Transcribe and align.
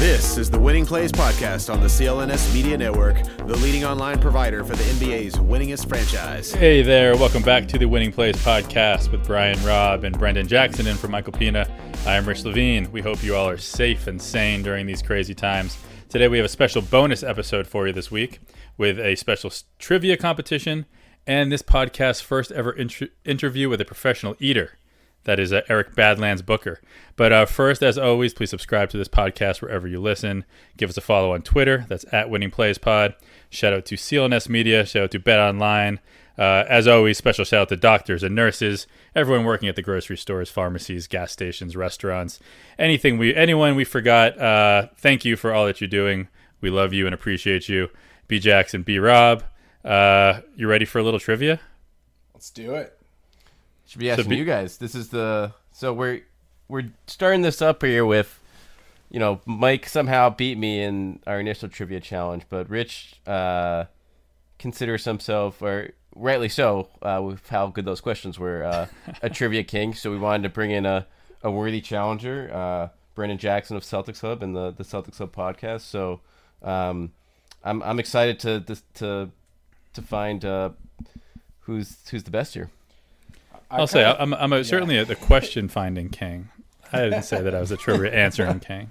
This 0.00 0.38
is 0.38 0.48
the 0.48 0.58
Winning 0.58 0.86
Plays 0.86 1.12
Podcast 1.12 1.70
on 1.70 1.80
the 1.80 1.86
CLNS 1.86 2.54
Media 2.54 2.78
Network, 2.78 3.22
the 3.46 3.54
leading 3.58 3.84
online 3.84 4.18
provider 4.18 4.64
for 4.64 4.74
the 4.74 4.82
NBA's 4.82 5.34
winningest 5.34 5.90
franchise. 5.90 6.50
Hey 6.52 6.80
there, 6.80 7.14
welcome 7.18 7.42
back 7.42 7.68
to 7.68 7.76
the 7.76 7.84
Winning 7.84 8.10
Plays 8.10 8.36
Podcast 8.36 9.12
with 9.12 9.26
Brian 9.26 9.62
Robb 9.62 10.04
and 10.04 10.18
Brendan 10.18 10.48
Jackson 10.48 10.86
in 10.86 10.96
for 10.96 11.08
Michael 11.08 11.34
Pina. 11.34 11.68
I 12.06 12.14
am 12.14 12.26
Rich 12.26 12.46
Levine. 12.46 12.90
We 12.90 13.02
hope 13.02 13.22
you 13.22 13.36
all 13.36 13.46
are 13.46 13.58
safe 13.58 14.06
and 14.06 14.22
sane 14.22 14.62
during 14.62 14.86
these 14.86 15.02
crazy 15.02 15.34
times. 15.34 15.76
Today 16.08 16.28
we 16.28 16.38
have 16.38 16.46
a 16.46 16.48
special 16.48 16.80
bonus 16.80 17.22
episode 17.22 17.66
for 17.66 17.86
you 17.86 17.92
this 17.92 18.10
week 18.10 18.40
with 18.78 18.98
a 18.98 19.16
special 19.16 19.52
trivia 19.78 20.16
competition 20.16 20.86
and 21.26 21.52
this 21.52 21.60
podcast's 21.60 22.22
first 22.22 22.50
ever 22.52 22.72
int- 22.72 23.10
interview 23.26 23.68
with 23.68 23.82
a 23.82 23.84
professional 23.84 24.34
eater. 24.40 24.78
That 25.24 25.38
is 25.38 25.52
uh, 25.52 25.62
Eric 25.68 25.94
Badlands 25.94 26.42
Booker. 26.42 26.80
But 27.16 27.32
uh, 27.32 27.46
first, 27.46 27.82
as 27.82 27.98
always, 27.98 28.32
please 28.32 28.50
subscribe 28.50 28.90
to 28.90 28.98
this 28.98 29.08
podcast 29.08 29.60
wherever 29.60 29.86
you 29.86 30.00
listen. 30.00 30.44
Give 30.76 30.88
us 30.88 30.96
a 30.96 31.02
follow 31.02 31.34
on 31.34 31.42
Twitter. 31.42 31.84
That's 31.88 32.06
at 32.12 32.30
Winning 32.30 32.50
Plays 32.50 32.78
Pod. 32.78 33.14
Shout 33.50 33.72
out 33.72 33.84
to 33.86 33.96
CLNS 33.96 34.48
Media. 34.48 34.86
Shout 34.86 35.04
out 35.04 35.10
to 35.10 35.18
Bet 35.18 35.38
Online. 35.38 36.00
Uh, 36.38 36.64
as 36.70 36.88
always, 36.88 37.18
special 37.18 37.44
shout 37.44 37.62
out 37.62 37.68
to 37.68 37.76
doctors 37.76 38.22
and 38.22 38.34
nurses, 38.34 38.86
everyone 39.14 39.44
working 39.44 39.68
at 39.68 39.76
the 39.76 39.82
grocery 39.82 40.16
stores, 40.16 40.48
pharmacies, 40.48 41.06
gas 41.06 41.32
stations, 41.32 41.76
restaurants, 41.76 42.40
anything 42.78 43.18
we, 43.18 43.34
anyone 43.34 43.76
we 43.76 43.84
forgot. 43.84 44.38
Uh, 44.38 44.86
thank 44.96 45.26
you 45.26 45.36
for 45.36 45.52
all 45.52 45.66
that 45.66 45.82
you're 45.82 45.88
doing. 45.88 46.28
We 46.62 46.70
love 46.70 46.94
you 46.94 47.04
and 47.04 47.14
appreciate 47.14 47.68
you. 47.68 47.90
B 48.26 48.38
Jackson, 48.38 48.82
B 48.82 48.98
Rob. 48.98 49.44
Uh, 49.84 50.40
you 50.56 50.66
ready 50.66 50.86
for 50.86 50.98
a 50.98 51.02
little 51.02 51.20
trivia? 51.20 51.60
Let's 52.32 52.50
do 52.50 52.74
it. 52.74 52.96
Should 53.90 53.98
be 53.98 54.08
asking 54.08 54.28
be- 54.28 54.36
you 54.36 54.44
guys. 54.44 54.78
This 54.78 54.94
is 54.94 55.08
the 55.08 55.52
so 55.72 55.92
we're 55.92 56.20
we're 56.68 56.92
starting 57.08 57.42
this 57.42 57.60
up 57.60 57.82
here 57.82 58.06
with, 58.06 58.38
you 59.10 59.18
know, 59.18 59.40
Mike 59.46 59.88
somehow 59.88 60.30
beat 60.30 60.56
me 60.56 60.80
in 60.80 61.18
our 61.26 61.40
initial 61.40 61.68
trivia 61.68 61.98
challenge, 61.98 62.44
but 62.48 62.70
Rich 62.70 63.16
uh, 63.26 63.86
considers 64.60 65.04
himself, 65.06 65.60
or 65.60 65.90
rightly 66.14 66.48
so, 66.48 66.86
uh, 67.02 67.20
with 67.20 67.48
how 67.48 67.66
good 67.66 67.84
those 67.84 68.00
questions 68.00 68.38
were, 68.38 68.62
uh, 68.62 68.86
a 69.22 69.28
trivia 69.38 69.64
king. 69.64 69.92
So 69.92 70.12
we 70.12 70.18
wanted 70.18 70.44
to 70.44 70.50
bring 70.50 70.70
in 70.70 70.86
a, 70.86 71.08
a 71.42 71.50
worthy 71.50 71.80
challenger, 71.80 72.48
uh, 72.54 72.88
Brendan 73.16 73.38
Jackson 73.38 73.76
of 73.76 73.82
Celtics 73.82 74.20
Hub 74.20 74.40
and 74.40 74.54
the 74.54 74.70
the 74.70 74.84
Celtics 74.84 75.18
Hub 75.18 75.34
podcast. 75.34 75.80
So 75.80 76.20
um, 76.62 77.10
I'm 77.64 77.82
I'm 77.82 77.98
excited 77.98 78.38
to 78.38 78.60
to 78.60 78.82
to, 78.94 79.30
to 79.94 80.02
find 80.02 80.44
uh, 80.44 80.70
who's 81.62 81.96
who's 82.08 82.22
the 82.22 82.30
best 82.30 82.54
here. 82.54 82.70
I'll 83.70 83.86
say 83.86 84.04
I'm, 84.04 84.34
I'm 84.34 84.52
a, 84.52 84.64
certainly 84.64 84.98
a, 84.98 85.04
the 85.04 85.16
question 85.16 85.68
finding 85.68 86.08
king. 86.08 86.48
I 86.92 87.02
didn't 87.02 87.22
say 87.22 87.40
that 87.40 87.54
I 87.54 87.60
was 87.60 87.70
a 87.70 87.76
trivia 87.76 88.12
answering 88.12 88.60
king. 88.60 88.90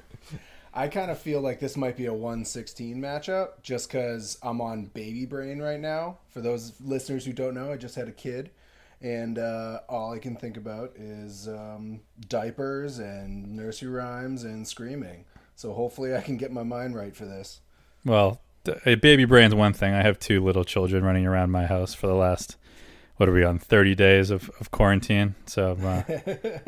I 0.74 0.88
kind 0.88 1.12
of 1.12 1.20
feel 1.20 1.42
like 1.42 1.60
this 1.60 1.76
might 1.76 1.98
be 1.98 2.06
a 2.06 2.14
116 2.14 2.98
matchup 2.98 3.62
just 3.62 3.90
because 3.90 4.38
I'm 4.42 4.62
on 4.62 4.86
baby 4.86 5.26
brain 5.26 5.60
right 5.60 5.80
now. 5.80 6.20
For 6.30 6.42
those 6.42 6.74
listeners 6.80 7.26
who 7.26 7.34
don't 7.34 7.56
know, 7.56 7.72
I 7.72 7.78
just 7.78 7.96
had 7.96 8.08
a 8.08 8.14
kid, 8.14 8.52
and 9.02 9.40
uh, 9.40 9.80
all 9.90 10.14
I 10.14 10.20
can 10.20 10.36
think 10.36 10.58
about 10.58 10.94
is 10.96 11.48
um, 11.48 12.02
diapers 12.28 13.00
and 13.00 13.56
nursery 13.56 13.90
rhymes 13.90 14.44
and 14.44 14.68
screaming. 14.68 15.26
So 15.56 15.74
hopefully, 15.74 16.16
I 16.16 16.22
can 16.22 16.38
get 16.38 16.52
my 16.52 16.64
mind 16.64 16.96
right 16.96 17.16
for 17.16 17.26
this. 17.26 17.60
Well, 18.06 18.40
a 18.86 18.96
baby 18.96 19.26
brain's 19.26 19.56
one 19.56 19.74
thing. 19.74 19.94
I 19.94 20.04
have 20.04 20.20
two 20.20 20.42
little 20.42 20.64
children 20.64 21.04
running 21.04 21.26
around 21.26 21.52
my 21.52 21.66
house 21.66 21.94
for 21.94 22.08
the 22.08 22.14
last 22.16 22.56
what 23.20 23.28
are 23.28 23.34
we 23.34 23.44
on 23.44 23.60
30 23.60 23.96
days 23.96 24.30
of, 24.30 24.50
of 24.62 24.72
quarantine 24.72 25.36
so 25.46 25.72
uh, 25.84 26.04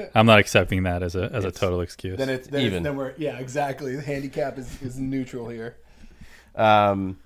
i'm 0.15 0.25
not 0.25 0.37
accepting 0.39 0.83
that 0.83 1.01
as 1.01 1.15
a 1.15 1.29
as 1.33 1.45
a 1.45 1.51
total 1.51 1.79
excuse 1.79 2.17
Then 2.17 2.27
it's 2.29 2.47
then, 2.49 2.61
Even. 2.61 2.73
It's, 2.79 2.83
then 2.83 2.95
we're 2.97 3.13
yeah 3.17 3.39
exactly. 3.39 3.95
The 3.95 4.01
handicap 4.01 4.57
is, 4.57 4.81
is 4.81 4.99
neutral 4.99 5.47
here. 5.47 5.77
Um, 6.55 7.17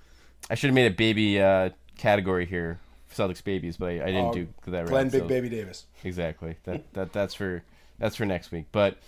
I 0.48 0.54
should 0.54 0.68
have 0.68 0.74
made 0.74 0.90
a 0.92 0.94
baby 0.94 1.40
uh, 1.40 1.70
category 1.98 2.46
here, 2.46 2.78
Celtics 3.12 3.42
babies, 3.42 3.76
but 3.76 3.86
I, 3.88 4.02
I 4.02 4.06
didn't 4.06 4.26
Oh, 4.26 4.32
do 4.32 4.48
that 4.68 4.86
Glenn 4.86 5.04
right. 5.06 5.12
Big 5.12 5.22
so- 5.22 5.26
Baby 5.28 5.48
Davis. 5.48 5.86
Exactly. 6.04 6.56
That 6.64 6.92
that 6.94 7.12
that's 7.12 7.34
for 7.34 7.64
that's 7.98 8.14
for 8.14 8.24
next 8.26 8.52
week. 8.52 8.66
But 8.70 8.98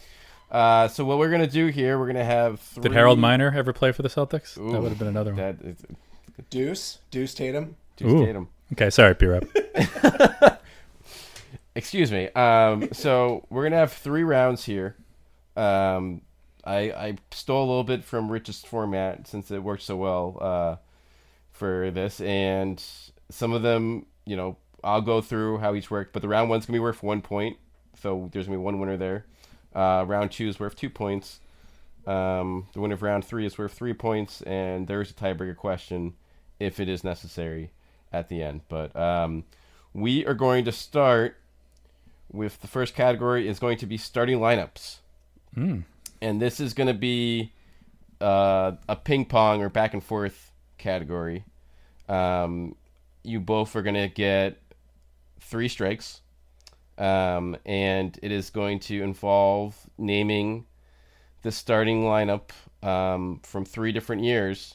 uh, 0.50 0.89
so 0.89 1.05
what 1.05 1.19
we're 1.19 1.31
gonna 1.31 1.47
do 1.47 1.67
here, 1.69 1.97
we're 1.99 2.09
gonna 2.09 2.25
have. 2.25 2.59
Three, 2.61 2.83
did 2.83 2.93
harold 2.93 3.19
miner 3.21 3.53
ever 3.55 3.73
play 3.73 3.93
for 3.93 4.03
the 4.03 4.09
celtics 4.09 4.59
Ooh, 4.59 4.73
that 4.73 4.81
would 4.83 4.89
have 4.89 4.99
been 4.99 5.09
another 5.09 5.33
one 5.33 5.37
That 5.41 5.61
is, 5.65 5.77
Deuce, 6.50 6.99
Deuce 7.12 7.35
Tatum. 7.35 7.77
Deuce 7.97 8.12
Ooh. 8.12 8.25
Tatum. 8.25 8.49
Okay 8.73 8.91
sorry 8.91 9.15
p-rep 9.15 9.45
Excuse 11.79 12.11
me. 12.11 12.29
Um, 12.31 12.89
so 12.91 13.47
we're 13.51 13.62
gonna 13.62 13.77
have 13.77 13.93
three 13.93 14.25
rounds 14.25 14.65
here. 14.65 14.97
Um, 15.56 16.23
I 16.65 16.91
I 16.91 17.17
stole 17.31 17.65
a 17.65 17.69
little 17.69 17.84
bit 17.84 18.03
from 18.03 18.29
Rich's 18.33 18.65
format 18.65 19.29
since 19.29 19.49
it 19.53 19.62
worked 19.62 19.83
so 19.83 19.95
well 19.95 20.39
uh, 20.41 20.77
for 21.53 21.93
this, 21.93 22.21
and 22.21 22.83
some 23.31 23.53
of 23.53 23.62
them, 23.62 24.06
you 24.27 24.34
know, 24.34 24.56
I'll 24.83 25.03
go 25.03 25.21
through 25.21 25.59
how 25.59 25.77
each 25.77 25.89
worked. 25.89 26.12
But 26.12 26.23
the 26.23 26.27
round 26.27 26.50
one's 26.50 26.67
gonna 26.67 26.79
be 26.79 26.81
worth 26.81 27.05
one 27.05 27.23
point, 27.23 27.59
so 27.95 28.29
there's 28.33 28.47
gonna 28.47 28.59
be 28.59 28.65
one 28.65 28.81
winner 28.81 28.97
there. 28.97 29.27
Uh, 29.73 30.05
round 30.05 30.33
two 30.33 30.49
is 30.49 30.59
worth 30.59 30.75
two 30.75 30.91
points. 30.91 31.39
Um, 32.09 32.67
the 32.73 32.81
winner 32.81 32.95
of 32.95 33.03
round 33.03 33.25
three 33.25 33.47
is 33.47 33.56
worth 33.56 33.73
three 33.73 33.95
points, 33.95 34.43
and 34.43 34.89
there's 34.89 35.12
a 35.12 35.15
tiebreaker 35.15 35.55
question 35.55 36.15
if 36.59 36.81
it 36.81 36.89
is 36.89 37.05
necessary 37.05 37.71
at 38.13 38.29
the 38.29 38.43
end. 38.43 38.63
But 38.69 38.95
um, 38.97 39.45
we 39.93 40.25
are 40.27 40.35
going 40.35 40.65
to 40.65 40.73
start 40.73 41.37
with 42.33 42.61
the 42.61 42.67
first 42.67 42.95
category 42.95 43.49
is 43.49 43.59
going 43.59 43.79
to 43.79 43.87
be 43.87 43.97
starting 43.97 44.39
lineups. 44.39 44.99
And 46.21 46.43
this 46.43 46.61
is 46.61 46.75
going 46.75 46.89
to 46.89 46.95
be 46.95 47.53
uh, 48.21 48.73
a 48.89 48.97
ping 48.97 49.25
pong 49.25 49.63
or 49.63 49.69
back 49.69 49.95
and 49.95 50.03
forth 50.03 50.53
category. 50.77 51.45
Um, 52.09 52.75
you 53.23 53.41
both 53.41 53.75
are 53.77 53.83
going 53.83 53.95
to 53.95 54.09
get 54.09 54.59
three 55.41 55.69
strikes. 55.69 56.21
Um, 56.99 57.57
and 57.65 58.19
it 58.23 58.33
is 58.33 58.51
going 58.51 58.81
to 58.81 59.03
involve 59.03 59.77
naming 59.97 60.67
the 61.43 61.53
starting 61.53 62.03
lineup 62.03 62.51
um, 62.82 63.41
from 63.44 63.65
three 63.65 63.93
different 63.93 64.25
years 64.25 64.75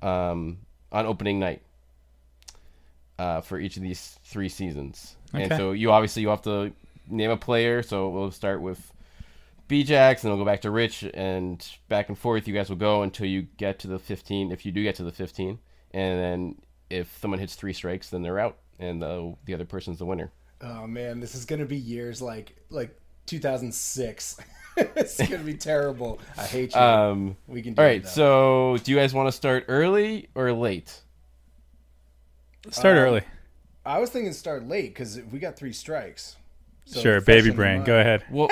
um, 0.00 0.58
on 0.92 1.04
opening 1.04 1.40
night 1.40 1.62
uh, 3.18 3.40
for 3.40 3.58
each 3.58 3.76
of 3.76 3.82
these 3.82 4.18
three 4.24 4.48
seasons. 4.48 5.16
And 5.32 5.52
so 5.52 5.72
you 5.72 5.90
obviously 5.90 6.22
you 6.22 6.28
have 6.28 6.42
to 6.42 6.72
name 7.08 7.30
a 7.30 7.36
player. 7.36 7.82
So 7.82 8.08
we'll 8.08 8.30
start 8.30 8.60
with 8.60 8.92
B-Jax, 9.66 10.24
and 10.24 10.32
we'll 10.32 10.42
go 10.42 10.50
back 10.50 10.62
to 10.62 10.70
Rich, 10.70 11.04
and 11.12 11.66
back 11.88 12.08
and 12.08 12.18
forth. 12.18 12.48
You 12.48 12.54
guys 12.54 12.70
will 12.70 12.76
go 12.76 13.02
until 13.02 13.26
you 13.26 13.42
get 13.58 13.78
to 13.80 13.88
the 13.88 13.98
15. 13.98 14.50
If 14.50 14.64
you 14.64 14.72
do 14.72 14.82
get 14.82 14.94
to 14.96 15.02
the 15.02 15.12
15, 15.12 15.58
and 15.92 16.20
then 16.20 16.56
if 16.90 17.18
someone 17.20 17.38
hits 17.38 17.54
three 17.54 17.72
strikes, 17.72 18.10
then 18.10 18.22
they're 18.22 18.38
out, 18.38 18.56
and 18.78 19.02
the 19.02 19.34
the 19.44 19.54
other 19.54 19.66
person's 19.66 19.98
the 19.98 20.06
winner. 20.06 20.32
Oh 20.60 20.86
man, 20.86 21.20
this 21.20 21.34
is 21.34 21.44
gonna 21.44 21.66
be 21.66 21.76
years 21.76 22.22
like 22.22 22.56
like 22.70 22.98
2006. 23.26 24.38
it's 24.76 25.28
gonna 25.28 25.44
be 25.44 25.54
terrible. 25.54 26.18
I 26.36 26.44
hate 26.44 26.74
you. 26.74 26.80
Um, 26.80 27.36
we 27.46 27.62
can. 27.62 27.74
Do 27.74 27.82
all 27.82 27.88
it, 27.88 28.06
So 28.06 28.78
do 28.82 28.90
you 28.90 28.96
guys 28.96 29.12
want 29.12 29.28
to 29.28 29.32
start 29.32 29.66
early 29.68 30.28
or 30.34 30.52
late? 30.52 31.02
Start 32.70 32.96
Uh, 32.96 33.00
early 33.00 33.22
I 33.84 33.98
was 33.98 34.10
thinking 34.10 34.32
start 34.32 34.66
late 34.66 34.94
because 34.94 35.20
we 35.30 35.38
got 35.38 35.56
three 35.56 35.72
strikes. 35.72 36.36
So 36.84 37.00
sure 37.00 37.20
baby 37.20 37.50
in 37.50 37.56
brain 37.56 37.84
go 37.84 37.94
mind. 37.96 38.00
ahead 38.06 38.24
Well, 38.30 38.50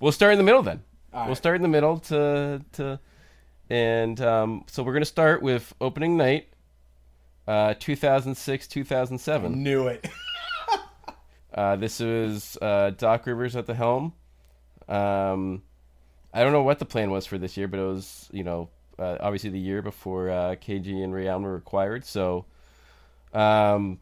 we'll 0.00 0.12
start 0.12 0.32
in 0.32 0.38
the 0.38 0.44
middle 0.44 0.62
then. 0.62 0.82
We'll 1.12 1.34
start 1.34 1.56
in 1.56 1.62
the 1.62 1.68
middle 1.68 1.98
to 2.00 2.62
to, 2.72 3.00
and 3.70 4.20
um, 4.20 4.64
so 4.66 4.82
we're 4.82 4.92
gonna 4.92 5.06
start 5.06 5.40
with 5.42 5.74
opening 5.80 6.16
night, 6.18 6.48
uh, 7.48 7.74
2006 7.78 8.66
2007. 8.66 9.62
Knew 9.62 9.86
it. 9.88 10.06
Uh, 11.54 11.74
this 11.74 12.02
is 12.02 12.58
uh, 12.60 12.90
Doc 12.90 13.26
Rivers 13.26 13.56
at 13.56 13.64
the 13.64 13.72
helm. 13.72 14.12
Um, 14.88 15.62
I 16.34 16.42
don't 16.42 16.52
know 16.52 16.62
what 16.62 16.78
the 16.78 16.84
plan 16.84 17.10
was 17.10 17.24
for 17.24 17.38
this 17.38 17.56
year, 17.56 17.66
but 17.66 17.80
it 17.80 17.84
was 17.84 18.28
you 18.30 18.44
know 18.44 18.68
uh, 18.98 19.16
obviously 19.20 19.48
the 19.48 19.58
year 19.58 19.80
before 19.80 20.28
uh, 20.28 20.56
KG 20.56 21.02
and 21.02 21.14
Ray 21.14 21.28
Allen 21.28 21.44
were 21.44 21.56
acquired. 21.56 22.04
So, 22.04 22.44
um, 23.32 23.98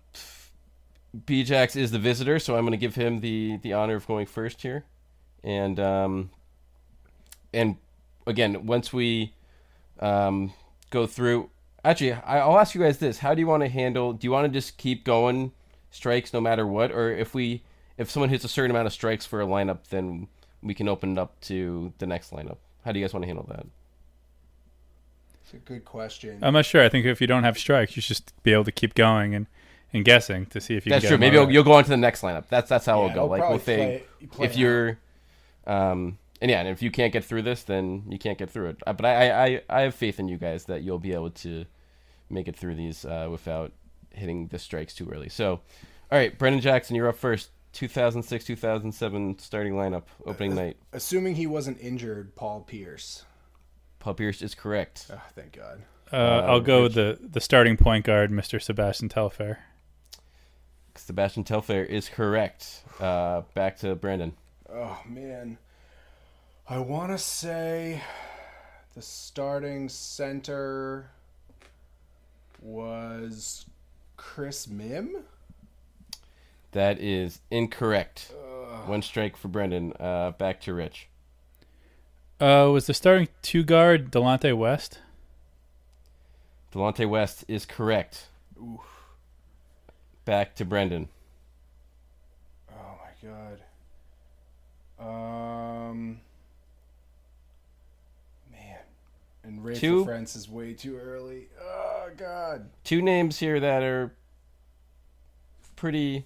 Bjax 1.27 1.77
is 1.77 1.91
the 1.91 1.99
visitor, 1.99 2.39
so 2.39 2.57
I'm 2.57 2.63
going 2.63 2.73
to 2.73 2.77
give 2.77 2.95
him 2.95 3.21
the 3.21 3.59
the 3.63 3.73
honor 3.73 3.97
of 3.97 4.07
going 4.07 4.27
first 4.27 4.63
here, 4.63 4.85
and 5.43 5.79
um, 5.79 6.31
and 7.53 7.77
again 8.27 8.67
once 8.67 8.93
we 8.93 9.35
um, 10.01 10.53
go 10.91 11.07
through. 11.07 11.51
Actually, 11.85 12.13
I'll 12.13 12.59
ask 12.59 12.75
you 12.75 12.81
guys 12.81 12.99
this: 12.99 13.19
How 13.19 13.35
do 13.35 13.41
you 13.41 13.47
want 13.47 13.63
to 13.63 13.69
handle? 13.69 14.13
Do 14.13 14.27
you 14.27 14.31
want 14.31 14.47
to 14.47 14.53
just 14.53 14.79
keep 14.79 15.05
going 15.05 15.53
strikes 15.91 16.33
no 16.33 16.41
matter 16.41 16.67
what, 16.67 16.91
or 16.91 17.11
if 17.11 17.35
we 17.35 17.63
if 17.97 18.11
someone 18.11 18.31
hits 18.31 18.45
a 18.45 18.49
certain 18.49 18.71
amount 18.71 18.87
of 18.87 18.93
strikes 18.93 19.27
for 19.27 19.41
a 19.41 19.47
lineup, 19.47 19.89
then 19.91 20.29
we 20.63 20.75
can 20.75 20.89
open 20.89 21.13
it 21.13 21.19
up 21.19 21.41
to 21.43 21.93
the 21.99 22.07
next 22.07 22.33
lineup? 22.33 22.57
How 22.85 22.93
do 22.93 22.99
you 22.99 23.05
guys 23.05 23.13
want 23.13 23.23
to 23.23 23.29
handle 23.29 23.47
that? 23.49 23.67
It's 25.55 25.65
a 25.71 25.73
good 25.73 25.85
question. 25.85 26.39
I'm 26.43 26.53
not 26.55 26.65
sure. 26.65 26.83
I 26.83 26.89
think 26.89 27.07
if 27.07 27.21
you 27.21 27.27
don't 27.27 27.45
have 27.45 27.59
strikes, 27.59 27.97
you 27.97 28.03
should 28.03 28.17
just 28.17 28.43
be 28.43 28.53
able 28.53 28.65
to 28.65 28.73
keep 28.73 28.95
going 28.95 29.35
and, 29.35 29.47
and 29.93 30.05
guessing 30.05 30.47
to 30.47 30.61
see 30.61 30.77
if 30.77 30.85
you 30.87 30.91
That's 30.91 31.03
can 31.03 31.05
get 31.05 31.09
true. 31.09 31.15
them 31.17 31.21
Maybe 31.21 31.37
you'll, 31.37 31.51
you'll 31.51 31.65
go 31.65 31.73
on 31.73 31.85
to 31.85 31.91
the 31.91 31.97
next 31.97 32.23
lineup. 32.23 32.49
That's 32.49 32.69
that's 32.69 32.87
how 32.87 33.05
Yeah, 33.05 33.13
it'll 33.13 33.15
go. 33.15 33.21
we'll 33.23 33.31
Like 33.31 33.41
probably 33.41 33.57
we'll 33.57 33.65
say, 33.65 34.03
play- 34.19 34.27
play 34.29 34.47
if 34.47 34.57
you're, 34.57 34.99
um, 35.67 36.19
and 36.41 36.51
yeah, 36.51 36.61
and 36.61 36.69
if 36.69 36.83
you 36.83 36.91
can't 36.91 37.13
get 37.13 37.25
through 37.25 37.43
this, 37.43 37.63
then 37.63 38.05
you 38.09 38.19
can't 38.19 38.37
get 38.39 38.51
through 38.51 38.71
it. 38.71 38.83
Uh, 38.87 38.93
But 38.93 39.07
I, 39.07 39.29
I, 39.31 39.45
I- 39.47 39.63
I 39.69 39.81
have 39.83 39.95
faith 39.95 40.19
in 40.21 40.29
you 40.29 40.37
guys 40.37 40.65
that 40.67 40.83
you'll 40.83 40.99
be 40.99 41.13
able 41.13 41.31
to 41.31 41.65
make 42.31 42.49
it 42.49 42.57
through 42.57 42.75
these 42.75 43.05
uh, 43.05 43.29
without 43.31 43.73
hitting 44.11 44.49
the 44.49 44.59
strikes 44.59 44.95
too 44.95 45.09
early. 45.11 45.29
So, 45.29 45.51
all 46.11 46.19
right, 46.19 46.37
Brendan 46.39 46.61
Jackson, 46.61 46.97
you're 46.97 47.09
up 47.09 47.17
first. 47.17 47.51
2006 47.73 48.45
2007 48.45 49.39
starting 49.41 49.73
lineup 49.75 50.05
opening 50.25 50.55
night. 50.55 50.77
Assuming 50.93 51.35
he 51.35 51.47
wasn't 51.49 51.77
injured, 51.81 52.37
Paul 52.37 52.61
Pierce. 52.61 53.25
Paul 54.05 54.13
Pierce 54.13 54.43
is 54.43 54.55
correct. 54.55 55.07
Oh, 55.11 55.23
thank 55.35 55.53
God. 55.53 55.81
Uh, 56.13 56.43
I'll 56.47 56.61
go 56.61 56.83
with 56.83 56.93
the, 56.93 57.19
the 57.23 57.41
starting 57.41 57.79
point 57.79 58.05
guard, 58.05 58.31
Mr. 58.31 58.61
Sebastian 58.61 59.09
Telfair. 59.09 59.65
Sebastian 60.95 61.43
Telfair 61.43 61.87
is 61.87 62.11
correct. 62.11 62.83
Uh, 63.01 63.45
back 63.55 63.79
to 63.79 63.95
Brandon. 63.95 64.35
Oh 64.71 65.01
man, 65.09 65.57
I 66.69 66.81
want 66.81 67.13
to 67.13 67.19
say 67.19 68.03
the 68.95 69.01
starting 69.01 69.89
center 69.89 71.09
was 72.61 73.65
Chris 74.19 74.67
Mihm. 74.67 75.23
That 76.73 77.01
is 77.01 77.41
incorrect. 77.51 78.33
One 78.85 79.01
strike 79.01 79.39
for 79.39 79.49
Brendan. 79.49 79.95
Uh, 79.99 80.33
back 80.33 80.61
to 80.63 80.75
Rich. 80.75 81.09
Uh, 82.41 82.69
was 82.73 82.87
the 82.87 82.95
starting 82.95 83.29
two 83.43 83.63
guard 83.63 84.11
Delonte 84.11 84.57
West? 84.57 84.99
Delonte 86.73 87.09
West 87.09 87.45
is 87.47 87.65
correct. 87.65 88.27
Oof. 88.61 88.81
Back 90.25 90.55
to 90.57 90.65
Brendan. 90.65 91.09
Oh 92.71 92.99
my 93.01 93.29
God. 93.29 93.61
Um, 94.99 96.21
man, 98.51 98.79
and 99.45 99.65
Ray 99.65 99.75
Two. 99.77 100.01
for 100.01 100.07
France 100.11 100.35
is 100.35 100.49
way 100.49 100.73
too 100.73 100.97
early. 100.97 101.49
Oh 101.61 102.11
God. 102.17 102.69
Two 102.83 103.01
names 103.03 103.39
here 103.39 103.61
that 103.61 103.83
are 103.83 104.13
pretty 105.77 106.25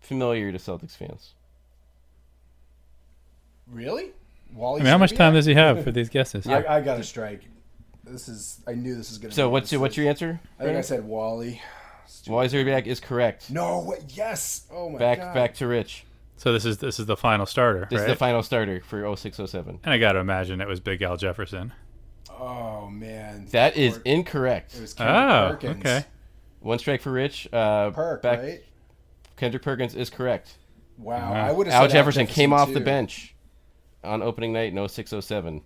familiar 0.00 0.52
to 0.52 0.58
Celtics 0.58 0.96
fans. 0.96 1.34
Really? 3.66 4.10
Wally. 4.54 4.80
I 4.80 4.84
mean, 4.84 4.90
how 4.90 4.98
much 4.98 5.12
Szczerbiak? 5.12 5.16
time 5.16 5.34
does 5.34 5.46
he 5.46 5.54
have 5.54 5.84
for 5.84 5.90
these 5.90 6.08
guesses? 6.08 6.46
I, 6.46 6.64
I 6.76 6.80
got 6.80 6.98
a 7.00 7.04
strike. 7.04 7.42
This 8.04 8.28
is. 8.28 8.60
I 8.66 8.72
knew 8.74 8.94
this 8.96 9.08
was 9.10 9.18
gonna. 9.18 9.32
So 9.32 9.48
be 9.48 9.52
what's 9.52 9.70
your 9.72 9.80
what's 9.80 9.96
your 9.96 10.08
answer? 10.08 10.40
I 10.58 10.64
think 10.64 10.76
I 10.76 10.80
said 10.80 11.04
Wally. 11.04 11.60
Wally 12.26 12.48
Szczerbiak 12.48 12.86
is 12.86 12.98
correct. 13.00 13.50
No. 13.50 13.78
What? 13.80 14.00
Yes. 14.16 14.66
Oh 14.72 14.88
my 14.90 14.98
Back 14.98 15.18
God. 15.18 15.34
back 15.34 15.54
to 15.54 15.66
Rich. 15.66 16.04
So 16.36 16.52
this 16.52 16.64
is 16.64 16.78
this 16.78 16.98
is 16.98 17.06
the 17.06 17.16
final 17.16 17.46
starter, 17.46 17.86
This 17.90 18.00
right? 18.00 18.08
is 18.08 18.12
the 18.14 18.16
final 18.18 18.42
starter 18.42 18.80
for 18.80 19.00
0607. 19.16 19.80
and 19.84 19.92
I 19.94 19.98
got 19.98 20.12
to 20.12 20.18
imagine 20.20 20.60
it 20.60 20.66
was 20.68 20.80
Big 20.80 21.02
Al 21.02 21.16
Jefferson. 21.16 21.72
Oh 22.30 22.88
man. 22.88 23.46
That 23.50 23.76
is 23.76 23.98
Or- 23.98 24.02
incorrect. 24.06 24.74
It 24.74 24.80
was 24.80 24.94
Kendrick 24.94 25.16
Oh, 25.18 25.48
Perkins. 25.50 25.80
okay. 25.86 26.04
One 26.60 26.78
strike 26.78 27.02
for 27.02 27.12
Rich. 27.12 27.48
Uh, 27.52 27.90
Perk, 27.90 28.22
back, 28.22 28.38
right? 28.40 28.60
Kendrick 29.36 29.62
Perkins 29.62 29.94
is 29.94 30.10
correct. 30.10 30.56
Wow. 30.98 31.32
Wow. 31.32 31.46
I 31.48 31.52
would 31.52 31.66
have. 31.66 31.74
Al 31.74 31.82
said 31.88 31.92
Jefferson 31.92 32.26
came 32.26 32.52
off 32.52 32.72
the 32.72 32.80
bench 32.80 33.34
on 34.04 34.22
opening 34.22 34.52
night 34.52 34.72
in 34.72 34.88
0607 34.88 35.62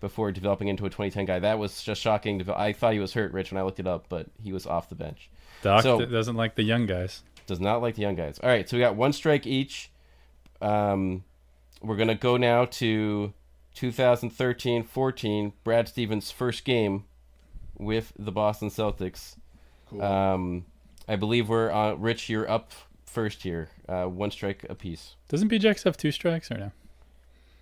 before 0.00 0.30
developing 0.32 0.68
into 0.68 0.84
a 0.84 0.90
2010 0.90 1.24
guy. 1.24 1.38
That 1.38 1.58
was 1.58 1.82
just 1.82 2.00
shocking. 2.00 2.48
I 2.50 2.72
thought 2.72 2.92
he 2.92 2.98
was 2.98 3.12
hurt, 3.14 3.32
Rich, 3.32 3.52
when 3.52 3.60
I 3.60 3.64
looked 3.64 3.80
it 3.80 3.86
up, 3.86 4.06
but 4.08 4.26
he 4.42 4.52
was 4.52 4.66
off 4.66 4.88
the 4.88 4.94
bench. 4.94 5.30
Doc 5.62 5.82
So- 5.82 6.04
doesn't 6.04 6.36
like 6.36 6.54
the 6.56 6.62
young 6.62 6.86
guys. 6.86 7.22
Does 7.46 7.60
not 7.60 7.82
like 7.82 7.94
the 7.94 8.02
young 8.02 8.14
guys. 8.14 8.38
All 8.42 8.48
right, 8.48 8.68
so 8.68 8.76
we 8.76 8.80
got 8.82 8.96
one 8.96 9.12
strike 9.12 9.46
each. 9.46 9.90
Um, 10.62 11.24
we're 11.82 11.96
going 11.96 12.08
to 12.08 12.14
go 12.14 12.36
now 12.38 12.64
to 12.66 13.32
2013-14, 13.76 15.52
Brad 15.62 15.88
Stevens' 15.88 16.30
first 16.30 16.64
game 16.64 17.04
with 17.78 18.12
the 18.18 18.32
Boston 18.32 18.68
Celtics. 18.70 19.36
Cool. 19.90 20.02
Um, 20.02 20.64
I 21.08 21.16
believe 21.16 21.48
we're 21.48 21.70
uh, 21.70 21.94
Rich. 21.94 22.28
You're 22.28 22.48
up 22.50 22.72
first 23.04 23.42
here. 23.42 23.68
Uh, 23.88 24.04
one 24.04 24.30
strike 24.30 24.64
apiece. 24.70 25.16
Doesn't 25.28 25.50
BJX 25.50 25.84
have 25.84 25.96
two 25.96 26.12
strikes 26.12 26.50
or 26.50 26.56
no? 26.58 26.72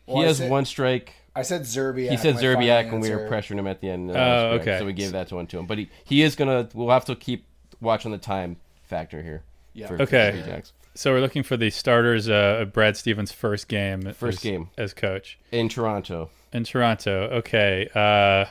Well, 0.07 0.19
he 0.19 0.25
I 0.25 0.27
has 0.29 0.39
said- 0.39 0.51
one 0.51 0.65
strike. 0.65 1.15
I 1.35 1.41
said 1.43 1.63
Szczerbiak. 1.63 2.11
He 2.11 2.17
said 2.19 2.35
my 2.35 2.41
final 2.43 2.61
Szczerbiak 2.63 2.93
when 2.93 3.01
we 3.01 3.09
were 3.11 3.23
answer. 3.25 3.55
pressuring 3.55 3.59
him 3.59 3.67
at 3.67 3.81
the 3.81 3.89
end. 3.89 4.11
uh, 4.11 4.15
Oh, 4.15 4.17
that 4.17 4.61
okay. 4.61 4.79
So 4.79 4.85
we 4.85 4.93
gave 4.93 5.13
that 5.13 5.29
to 5.29 5.37
one 5.37 5.47
to 5.47 5.59
him. 5.59 5.67
But 5.67 5.79
he, 5.79 5.89
he 6.05 6.23
is 6.23 6.37
gonna. 6.37 6.69
We'll 6.75 6.91
have 6.91 7.07
to 7.07 7.17
keep 7.17 7.47
watching 7.81 8.11
the 8.13 8.19
time 8.19 8.57
factor 8.85 9.23
here. 9.23 9.43
Yeah. 9.73 9.87
For, 9.87 10.03
Okay. 10.03 10.43
for 10.43 10.51
Ajax. 10.51 10.73
So 10.95 11.11
we're 11.13 11.21
looking 11.21 11.43
for 11.43 11.57
the 11.57 11.71
starters. 11.71 12.29
Uh, 12.29 12.59
of 12.61 12.73
Brad 12.75 12.99
Stevens' 12.99 13.33
first 13.33 13.67
game. 13.69 14.03
First 14.13 14.39
as, 14.39 14.43
game. 14.43 14.69
as 14.77 14.93
coach 14.93 15.39
in 15.51 15.71
Toronto. 15.71 16.29
in 16.53 16.65
Toronto. 16.65 17.31
Okay. 17.39 17.89
Uh, 17.95 18.45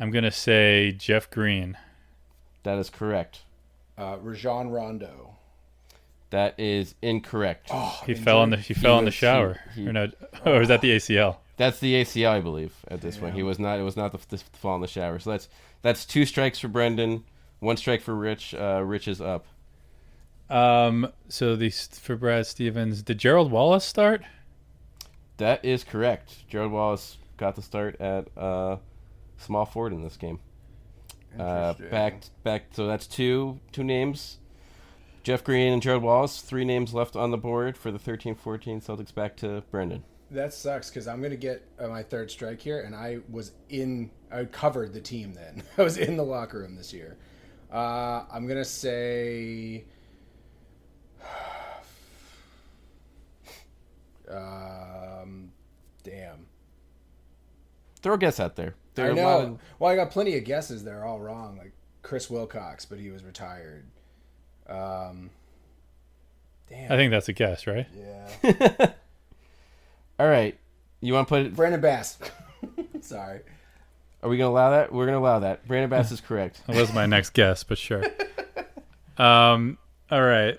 I'm 0.00 0.10
gonna 0.10 0.30
say 0.30 0.92
Jeff 0.92 1.28
Green. 1.30 1.76
That 2.62 2.78
is 2.78 2.88
correct. 2.88 3.42
Uh, 3.98 4.16
Rajon 4.22 4.70
Rondo. 4.70 5.36
That 6.34 6.58
is 6.58 6.96
incorrect. 7.00 7.68
Oh, 7.72 8.02
He 8.06 8.14
fell 8.14 8.42
in 8.42 8.50
the 8.50 8.56
he, 8.56 8.74
fell 8.74 8.98
in 8.98 9.04
the 9.04 9.08
was- 9.08 9.14
he- 9.14 9.18
shower. 9.20 9.60
he- 9.76 9.86
or 9.86 9.92
no? 9.92 10.08
Or 10.44 10.60
is 10.62 10.66
that 10.68 10.80
the 10.80 10.90
ACL? 10.96 11.36
That's 11.56 11.78
the 11.78 11.94
ACL, 12.02 12.30
I 12.30 12.40
believe, 12.40 12.74
at 12.88 13.00
this 13.00 13.16
point. 13.16 13.36
He 13.36 13.44
was 13.44 13.60
not. 13.60 13.78
It 13.78 13.82
was 13.84 13.96
not 13.96 14.10
the, 14.10 14.18
the 14.28 14.38
fall 14.58 14.74
in 14.74 14.80
the 14.80 14.88
shower. 14.88 15.20
So 15.20 15.30
that's 15.30 15.48
that's 15.82 16.04
two 16.04 16.26
strikes 16.26 16.58
for 16.58 16.66
Brendan, 16.66 17.22
one 17.60 17.76
strike 17.76 18.02
for 18.02 18.16
Rich. 18.16 18.52
Uh, 18.52 18.82
Rich 18.84 19.06
is 19.06 19.20
up. 19.20 19.46
Um. 20.50 21.12
So 21.28 21.54
these 21.54 21.86
for 22.02 22.16
Brad 22.16 22.46
Stevens. 22.46 23.02
Did 23.02 23.18
Gerald 23.18 23.52
Wallace 23.52 23.84
start? 23.84 24.22
That 25.36 25.64
is 25.64 25.84
correct. 25.84 26.48
Gerald 26.48 26.72
Wallace 26.72 27.16
got 27.36 27.54
the 27.54 27.62
start 27.62 28.00
at 28.00 28.26
uh, 28.36 28.76
small 29.38 29.66
forward 29.66 29.92
in 29.92 30.02
this 30.02 30.16
game. 30.16 30.40
Uh, 31.38 31.74
Interesting. 31.78 31.90
back 31.90 32.14
back. 32.42 32.62
So 32.72 32.88
that's 32.88 33.06
two 33.06 33.60
two 33.70 33.84
names. 33.84 34.38
Jeff 35.24 35.42
Green 35.42 35.72
and 35.72 35.82
Gerald 35.82 36.02
Wallace. 36.02 36.40
Three 36.42 36.64
names 36.64 36.92
left 36.94 37.16
on 37.16 37.30
the 37.30 37.38
board 37.38 37.76
for 37.76 37.90
the 37.90 37.98
13-14 37.98 38.36
Celtics. 38.84 39.12
Back 39.14 39.36
to 39.38 39.62
Brendan. 39.70 40.04
That 40.30 40.52
sucks 40.54 40.88
because 40.90 41.06
I'm 41.08 41.22
gonna 41.22 41.36
get 41.36 41.62
uh, 41.78 41.88
my 41.88 42.02
third 42.02 42.30
strike 42.30 42.60
here, 42.60 42.80
and 42.80 42.94
I 42.94 43.18
was 43.30 43.52
in. 43.68 44.10
I 44.32 44.44
covered 44.44 44.92
the 44.92 45.00
team 45.00 45.32
then. 45.32 45.62
I 45.78 45.82
was 45.82 45.96
in 45.96 46.16
the 46.16 46.24
locker 46.24 46.58
room 46.60 46.76
this 46.76 46.92
year. 46.92 47.16
Uh, 47.72 48.24
I'm 48.32 48.46
gonna 48.46 48.64
say. 48.64 49.84
Um, 54.26 55.50
damn. 56.02 56.46
Throw 58.00 58.14
a 58.14 58.18
guess 58.18 58.40
out 58.40 58.56
there. 58.56 58.74
There 58.94 59.10
I 59.10 59.14
know. 59.14 59.38
of- 59.40 59.58
Well, 59.78 59.90
I 59.92 59.96
got 59.96 60.10
plenty 60.10 60.36
of 60.38 60.44
guesses. 60.44 60.82
They're 60.82 61.04
all 61.04 61.20
wrong. 61.20 61.58
Like 61.58 61.72
Chris 62.02 62.30
Wilcox, 62.30 62.86
but 62.86 62.98
he 62.98 63.10
was 63.10 63.22
retired. 63.22 63.84
Um, 64.68 65.30
damn. 66.68 66.92
I 66.92 66.96
think 66.96 67.10
that's 67.10 67.28
a 67.28 67.32
guess, 67.32 67.66
right? 67.66 67.86
yeah. 68.42 68.92
All 70.18 70.28
right. 70.28 70.56
You 71.00 71.12
want 71.12 71.28
to 71.28 71.34
put 71.34 71.46
it? 71.46 71.54
Brandon 71.54 71.80
Bass. 71.80 72.18
Sorry. 73.00 73.40
Are 74.22 74.28
we 74.30 74.38
gonna 74.38 74.50
allow 74.50 74.70
that? 74.70 74.92
We're 74.92 75.04
gonna 75.04 75.18
allow 75.18 75.40
that. 75.40 75.66
Brandon 75.68 75.90
Bass 75.90 76.10
is 76.10 76.20
correct. 76.20 76.62
That 76.66 76.76
was 76.76 76.92
my 76.94 77.04
next 77.04 77.30
guess, 77.34 77.62
but 77.62 77.76
sure. 77.76 78.02
Um. 79.18 79.76
All 80.10 80.22
right. 80.22 80.58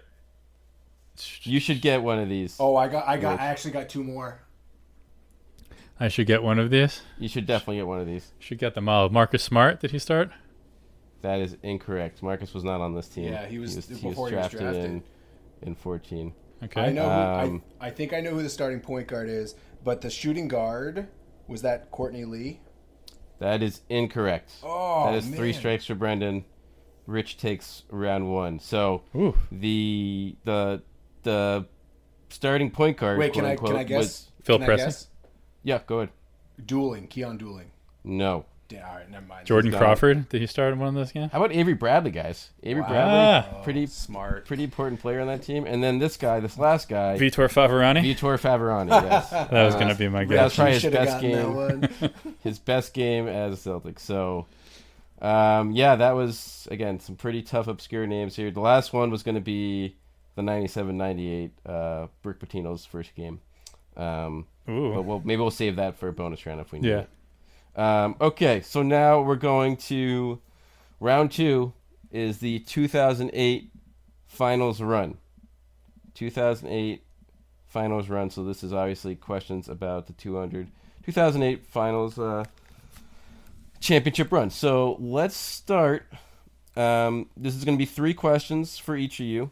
You 1.43 1.59
should 1.59 1.81
get 1.81 2.03
one 2.03 2.19
of 2.19 2.29
these. 2.29 2.57
Oh, 2.59 2.75
I 2.75 2.87
got. 2.87 3.07
I 3.07 3.17
got. 3.17 3.39
I 3.39 3.47
actually 3.47 3.71
got 3.71 3.89
two 3.89 4.03
more. 4.03 4.39
I 5.99 6.09
should 6.09 6.27
get 6.27 6.43
one 6.43 6.59
of 6.59 6.69
these. 6.69 7.01
You 7.17 7.29
should 7.29 7.45
definitely 7.45 7.77
get 7.77 7.87
one 7.87 7.99
of 7.99 8.05
these. 8.05 8.31
Should 8.37 8.59
get 8.59 8.75
them 8.75 8.89
all. 8.89 9.09
Marcus 9.09 9.41
Smart, 9.43 9.79
did 9.79 9.91
he 9.91 9.99
start? 9.99 10.29
That 11.21 11.39
is 11.39 11.57
incorrect. 11.63 12.21
Marcus 12.21 12.53
was 12.53 12.63
not 12.63 12.81
on 12.81 12.93
this 12.93 13.07
team. 13.07 13.31
Yeah, 13.33 13.45
he 13.47 13.57
was- 13.59 13.71
he 13.71 13.77
was, 13.77 13.87
before 13.87 14.29
he 14.29 14.35
was 14.35 14.49
drafted. 14.49 14.75
in 14.85 15.03
in 15.61 15.73
14. 15.75 16.33
Okay. 16.63 16.81
I 16.81 16.91
know. 16.91 17.03
Who, 17.03 17.09
Um, 17.55 17.63
I, 17.79 17.87
I 17.87 17.91
think 17.91 18.13
I 18.13 18.19
know 18.21 18.31
who 18.31 18.43
the 18.43 18.49
starting 18.49 18.79
point 18.79 19.07
guard 19.07 19.29
is, 19.29 19.55
but 19.83 20.01
the 20.01 20.09
shooting 20.09 20.47
guard 20.47 21.07
was 21.47 21.61
that 21.63 21.91
Courtney 21.91 22.25
Lee. 22.25 22.59
That 23.39 23.61
is 23.63 23.81
incorrect. 23.89 24.51
Oh, 24.63 25.05
that 25.05 25.15
is 25.15 25.27
three 25.27 25.53
strikes 25.53 25.85
for 25.85 25.95
Brendan. 25.95 26.45
Rich 27.07 27.37
takes 27.37 27.83
round 27.89 28.31
one. 28.31 28.59
So 28.59 29.03
Ooh. 29.15 29.35
the 29.51 30.35
the 30.43 30.81
the 31.23 31.65
starting 32.29 32.71
point 32.71 32.97
guard. 32.97 33.17
Wait, 33.19 33.33
can 33.33 33.45
I 33.45 33.55
quote, 33.55 33.71
can 33.71 33.79
I 33.79 33.83
guess? 33.83 33.97
was- 33.99 34.31
Phil 34.43 34.57
can 34.59 34.67
Pressey? 34.67 34.77
guess? 34.77 35.07
yeah, 35.63 35.79
go 35.85 35.99
ahead. 35.99 36.09
Dueling, 36.65 37.07
Keon 37.07 37.37
Dueling. 37.37 37.71
No. 38.03 38.45
Yeah, 38.69 38.89
all 38.89 38.95
right, 38.95 39.09
never 39.11 39.25
mind. 39.27 39.45
Jordan 39.45 39.71
done. 39.71 39.79
Crawford, 39.79 40.29
did 40.29 40.41
he 40.41 40.47
start 40.47 40.73
in 40.73 40.79
one 40.79 40.87
of 40.89 40.95
those 40.95 41.11
games? 41.11 41.31
How 41.31 41.37
about 41.43 41.55
Avery 41.55 41.75
Bradley, 41.75 42.09
guys? 42.09 42.49
Avery 42.63 42.81
Ah. 42.83 42.89
Bradley, 43.43 43.63
pretty 43.63 43.85
smart. 43.85 44.45
pretty 44.47 44.63
important 44.63 44.99
player 44.99 45.21
on 45.21 45.27
that 45.27 45.43
team. 45.43 45.65
And 45.67 45.83
then 45.83 45.99
this 45.99 46.17
guy, 46.17 46.39
this 46.39 46.57
last 46.57 46.89
guy, 46.89 47.17
Vitor 47.19 47.47
Faverani? 47.47 48.01
Vitor 48.01 48.39
Faverani. 48.39 48.89
Yes, 49.03 49.29
that 49.29 49.51
was 49.51 49.75
going 49.75 49.89
to 49.89 49.95
be 49.95 50.07
my 50.09 50.25
guess. 50.25 50.35
that 50.37 50.43
was 50.45 50.55
probably 50.55 50.79
his 50.79 50.91
best 50.91 51.21
game. 51.21 52.11
his 52.43 52.57
best 52.59 52.93
game 52.95 53.27
as 53.27 53.53
a 53.53 53.57
Celtic. 53.57 53.99
So, 53.99 54.47
um, 55.21 55.71
yeah, 55.71 55.95
that 55.97 56.11
was 56.15 56.67
again 56.71 56.99
some 56.99 57.15
pretty 57.15 57.43
tough, 57.43 57.67
obscure 57.67 58.07
names 58.07 58.35
here. 58.35 58.49
The 58.49 58.61
last 58.61 58.93
one 58.93 59.11
was 59.11 59.21
going 59.21 59.35
to 59.35 59.41
be 59.41 59.95
the 60.35 60.41
97-98 60.41 61.51
uh, 61.65 62.07
Brick 62.23 62.39
Pitino's 62.39 62.83
first 62.85 63.13
game. 63.15 63.39
Um, 63.95 64.47
but 64.65 64.71
Ooh. 64.73 65.01
we'll, 65.01 65.21
maybe 65.23 65.39
we'll 65.41 65.51
save 65.51 65.75
that 65.77 65.97
for 65.97 66.07
a 66.09 66.13
bonus 66.13 66.45
round 66.45 66.59
if 66.59 66.71
we 66.71 66.79
need 66.79 66.89
Yeah. 66.89 66.99
it. 67.01 67.09
Um, 67.75 68.15
okay, 68.21 68.61
so 68.61 68.81
now 68.81 69.21
we're 69.21 69.35
going 69.35 69.77
to 69.77 70.39
round 70.99 71.31
two. 71.31 71.73
Is 72.11 72.37
the 72.37 72.59
2008 72.59 73.71
finals 74.27 74.81
run? 74.81 75.17
2008 76.13 77.03
finals 77.67 78.07
run. 78.07 78.29
So 78.29 78.43
this 78.45 78.63
is 78.63 78.71
obviously 78.71 79.15
questions 79.15 79.67
about 79.67 80.07
the 80.07 80.13
200 80.13 80.71
2008 81.05 81.65
finals 81.65 82.17
uh, 82.17 82.45
championship 83.79 84.31
run. 84.31 84.49
So 84.49 84.95
let's 84.99 85.35
start. 85.35 86.05
Um, 86.75 87.29
this 87.37 87.55
is 87.55 87.63
going 87.63 87.77
to 87.77 87.79
be 87.79 87.85
three 87.85 88.13
questions 88.13 88.77
for 88.77 88.95
each 88.95 89.19
of 89.19 89.25
you. 89.25 89.51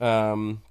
Um, 0.00 0.62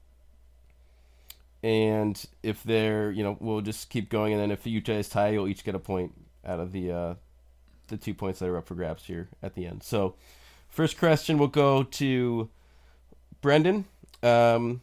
and 1.61 2.21
if 2.41 2.63
they're, 2.63 3.11
you 3.11 3.23
know, 3.23 3.37
we'll 3.39 3.61
just 3.61 3.89
keep 3.89 4.09
going, 4.09 4.33
and 4.33 4.41
then 4.41 4.49
if 4.49 4.65
you 4.65 4.81
guys 4.81 5.09
tie, 5.09 5.29
you'll 5.29 5.47
each 5.47 5.63
get 5.63 5.75
a 5.75 5.79
point 5.79 6.13
out 6.49 6.59
of 6.59 6.71
the 6.71 6.91
uh, 6.91 7.13
the 7.87 7.97
two 7.97 8.13
points 8.13 8.39
that 8.39 8.49
are 8.49 8.57
up 8.57 8.67
for 8.67 8.75
grabs 8.75 9.05
here 9.05 9.29
at 9.41 9.55
the 9.55 9.65
end. 9.65 9.83
So, 9.83 10.15
first 10.67 10.97
question 10.97 11.37
will 11.37 11.47
go 11.47 11.83
to 11.83 12.49
Brendan. 13.41 13.85
Um, 14.21 14.81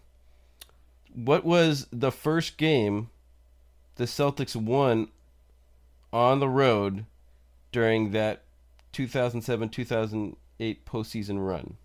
what 1.14 1.44
was 1.44 1.86
the 1.92 2.12
first 2.12 2.56
game 2.56 3.10
the 3.96 4.04
Celtics 4.04 4.54
won 4.54 5.08
on 6.12 6.40
the 6.40 6.48
road 6.48 7.04
during 7.72 8.12
that 8.12 8.42
2007 8.92 9.68
2008 9.68 10.86
postseason 10.86 11.46
run? 11.46 11.76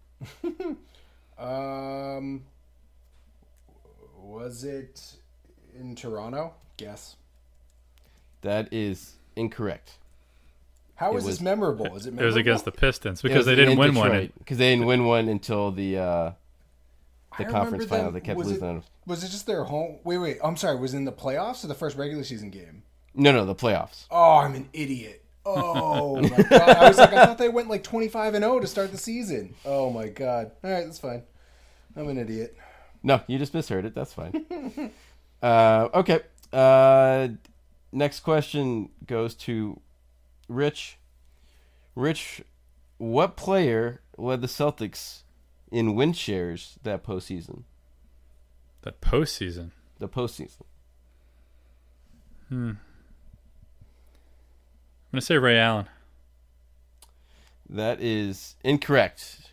Um, 1.41 2.43
was 4.15 4.63
it 4.63 5.15
in 5.75 5.95
Toronto? 5.95 6.53
Yes. 6.77 7.15
That 8.41 8.71
is 8.71 9.15
incorrect. 9.41 9.97
How 10.95 11.11
was, 11.13 11.25
this 11.25 11.41
memorable? 11.41 11.95
Is 11.95 12.05
it 12.05 12.13
It 12.13 12.23
was 12.23 12.35
against 12.35 12.63
the 12.63 12.71
Pistons 12.71 13.19
It 13.19 13.23
because 13.23 13.45
they 13.45 13.55
didn't 13.55 13.73
in 13.73 13.79
win 13.79 13.95
one. 13.95 14.31
Because 14.37 14.59
they 14.59 14.69
didn't 14.69 14.85
win 14.85 15.05
one 15.05 15.27
until 15.27 15.71
the 15.71 15.97
uh, 15.97 16.31
the 17.37 17.47
I 17.47 17.51
conference 17.51 17.85
final. 17.85 18.05
them- 18.05 18.13
They 18.13 18.19
kept 18.21 18.37
was 18.37 18.49
losing. 18.49 18.63
It, 18.63 18.69
on- 18.69 18.83
was 19.07 19.23
it 19.23 19.29
just 19.29 19.47
their 19.47 19.63
home? 19.63 19.97
Wait, 20.03 20.19
wait. 20.19 20.37
I'm 20.43 20.55
sorry. 20.57 20.77
Was 20.77 20.93
it 20.93 20.97
in 20.97 21.05
the 21.05 21.11
playoffs 21.11 21.63
or 21.63 21.67
the 21.67 21.73
first 21.73 21.97
regular 21.97 22.23
season 22.23 22.51
game? 22.51 22.83
No, 23.15 23.31
no, 23.31 23.45
the 23.45 23.55
playoffs. 23.55 24.05
Oh, 24.11 24.37
I'm 24.37 24.53
an 24.53 24.69
idiot. 24.73 25.25
Oh 25.43 26.21
my 26.21 26.43
god! 26.43 26.51
I 26.53 26.87
was 26.87 26.99
like, 26.99 27.13
I 27.13 27.25
thought 27.25 27.39
they 27.39 27.49
went 27.49 27.67
like 27.67 27.83
25 27.83 28.35
and 28.35 28.43
0 28.43 28.59
to 28.59 28.67
start 28.67 28.91
the 28.91 28.97
season. 28.99 29.55
Oh 29.65 29.89
my 29.89 30.07
god! 30.07 30.51
All 30.63 30.69
right, 30.69 30.85
that's 30.85 30.99
fine. 30.99 31.23
I'm 31.95 32.07
an 32.09 32.19
idiot. 32.19 32.55
No, 33.01 33.21
you 33.25 33.39
just 33.39 33.55
misheard 33.55 33.85
it. 33.85 33.95
That's 33.95 34.13
fine. 34.13 34.45
uh, 35.41 35.89
okay. 35.95 36.19
Uh, 36.53 37.29
next 37.91 38.21
question 38.21 38.89
goes 39.05 39.35
to 39.35 39.79
Rich. 40.47 40.97
Rich, 41.95 42.43
what 42.97 43.35
player 43.35 44.01
led 44.17 44.41
the 44.41 44.47
Celtics 44.47 45.23
in 45.71 45.95
win 45.95 46.13
shares 46.13 46.77
that 46.83 47.03
postseason? 47.03 47.63
That 48.83 49.01
postseason. 49.01 49.71
The 49.99 50.07
postseason. 50.09 50.63
Hmm. 52.49 52.69
I'm 52.69 52.77
going 55.11 55.19
to 55.19 55.21
say 55.21 55.37
Ray 55.37 55.57
Allen. 55.57 55.87
That 57.69 58.01
is 58.01 58.55
incorrect. 58.63 59.51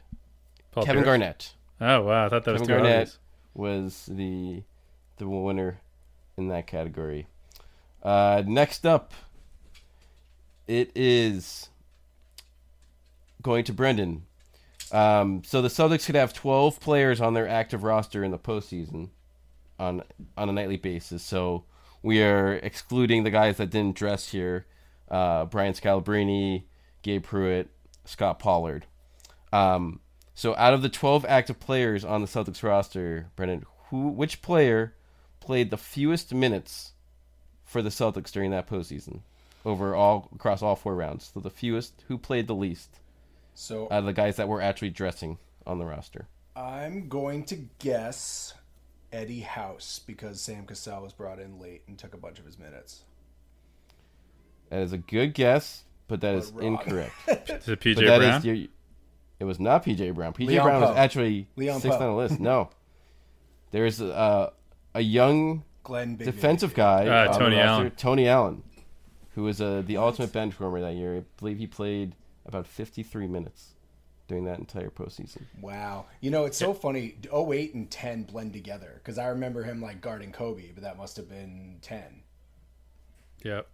Paul 0.73 0.85
Kevin 0.85 1.03
Pierce. 1.03 1.07
Garnett. 1.07 1.55
Oh, 1.81 2.03
wow. 2.03 2.27
I 2.27 2.29
thought 2.29 2.45
that 2.45 2.53
was 2.53 2.63
Kevin 2.63 2.67
too 2.67 2.83
Garnett 2.83 3.01
obvious. 3.01 3.19
was 3.55 4.09
the 4.11 4.63
the 5.19 5.29
winner 5.29 5.81
in 6.37 6.49
that 6.49 6.67
category. 6.67 7.27
Uh, 8.03 8.43
next 8.47 8.87
up, 8.87 9.13
it 10.67 10.91
is 10.95 11.69
going 13.43 13.65
to 13.65 13.73
Brendan. 13.73 14.25
Um, 14.93 15.43
so 15.45 15.61
the 15.61 15.69
Celtics 15.69 16.07
could 16.07 16.15
have 16.15 16.33
12 16.33 16.81
players 16.81 17.21
on 17.21 17.35
their 17.35 17.49
active 17.49 17.83
roster 17.83 18.25
in 18.25 18.31
the 18.31 18.39
postseason 18.39 19.11
on 19.79 20.03
on 20.37 20.49
a 20.49 20.53
nightly 20.53 20.77
basis. 20.77 21.23
So 21.23 21.65
we 22.03 22.23
are 22.23 22.55
excluding 22.55 23.25
the 23.25 23.31
guys 23.31 23.59
that 23.59 23.71
didn't 23.71 23.97
dress 23.97 24.29
here: 24.31 24.67
uh, 25.11 25.45
Brian 25.47 25.75
Scalabrine, 25.75 26.65
Gabe 27.03 27.23
Pruitt, 27.23 27.69
Scott 28.05 28.39
Pollard. 28.39 28.87
Um, 29.53 30.01
so 30.35 30.55
out 30.57 30.75
of 30.75 30.83
the 30.83 30.89
12 30.89 31.25
active 31.29 31.59
players 31.59 32.05
on 32.05 32.21
the 32.21 32.29
Celtics 32.29 32.63
roster, 32.63 33.31
Brendan, 33.37 33.65
who 33.89 34.09
which 34.09 34.43
player 34.43 34.95
played 35.41 35.71
the 35.71 35.77
fewest 35.77 36.33
minutes 36.35 36.93
for 37.69 37.83
the 37.83 37.91
Celtics 37.91 38.33
during 38.33 38.51
that 38.51 38.67
postseason? 38.69 39.21
Over 39.65 39.95
all 39.95 40.29
across 40.35 40.63
all 40.63 40.75
four 40.77 40.95
rounds. 40.97 41.31
So 41.35 41.41
the 41.41 41.51
fewest, 41.51 42.05
who 42.09 42.17
played 42.19 42.47
the 42.47 42.55
least 42.55 43.01
So 43.55 43.85
out 43.91 44.01
of 44.01 44.05
the 44.07 44.13
guys 44.13 44.37
that 44.37 44.49
were 44.49 44.61
actually 44.63 44.91
dressing 44.91 45.39
on 45.67 45.79
the 45.79 45.85
roster? 45.85 46.27
I'm 46.57 47.09
going 47.09 47.45
to 47.47 47.57
guess 47.79 48.55
Eddie 49.13 49.41
House 49.41 50.01
because 50.07 50.41
Sam 50.41 50.65
Cassell 50.67 51.03
was 51.03 51.13
brought 51.13 51.39
in 51.39 51.59
late 51.61 51.83
and 51.87 51.99
took 51.99 52.15
a 52.15 52.19
bunch 52.19 52.39
of 52.39 52.47
his 52.47 52.59
minutes. 52.59 53.03
That 54.71 54.81
is 54.83 54.93
a 54.93 54.99
good 54.99 55.35
guess, 55.35 55.85
but 56.09 56.21
that 56.21 56.35
is 56.35 56.51
But 56.51 56.63
wrong. 56.63 56.73
incorrect. 56.75 57.15
Is 57.29 57.69
it 57.69 57.81
PJ 57.81 57.95
but 57.97 58.05
that 58.07 58.23
is 58.23 58.29
Brown? 58.29 58.45
your, 58.45 58.67
it 59.41 59.45
was 59.45 59.59
not 59.61 59.85
PJ 59.85 60.15
Brown. 60.15 60.33
PJ 60.35 60.47
Leon 60.47 60.65
Brown 60.67 60.81
was 60.83 60.97
actually 60.97 61.49
Leon 61.57 61.81
sixth 61.81 61.99
Powe. 61.99 62.03
on 62.03 62.11
the 62.11 62.17
list. 62.17 62.39
No, 62.41 62.71
there's 63.71 64.01
a 64.01 64.53
a 64.95 65.01
young 65.01 65.65
Glenn 65.89 66.17
Big 66.17 66.27
defensive 66.27 66.75
guy, 66.75 67.09
on 67.09 67.33
the 67.33 67.39
Tony 67.39 67.57
roster, 67.57 67.67
Allen. 67.67 67.93
Tony 67.97 68.29
Allen, 68.29 68.63
who 69.35 69.43
was 69.43 69.61
uh, 69.61 69.83
the 69.85 69.97
ultimate 69.97 70.33
bench 70.33 70.61
warmer 70.61 70.81
that 70.83 70.95
year. 70.95 71.17
I 71.17 71.25
believe 71.39 71.57
he 71.57 71.67
played 71.67 72.15
about 72.45 72.67
53 72.67 73.27
minutes 73.27 73.75
during 74.29 74.45
that 74.45 74.59
entire 74.59 74.91
postseason. 74.91 75.43
Wow. 75.61 76.05
You 76.21 76.31
know, 76.31 76.45
it's 76.45 76.59
so 76.59 76.75
funny. 76.75 77.17
08 77.35 77.75
and 77.75 77.91
10 77.91 78.25
blend 78.25 78.53
together 78.53 78.93
because 78.97 79.17
I 79.17 79.29
remember 79.29 79.63
him 79.63 79.81
like 79.81 80.03
guarding 80.03 80.31
Kobe, 80.31 80.73
but 80.75 80.83
that 80.83 80.99
must 80.99 81.17
have 81.17 81.29
been 81.29 81.79
10. 81.81 82.03
Yep. 83.45 83.67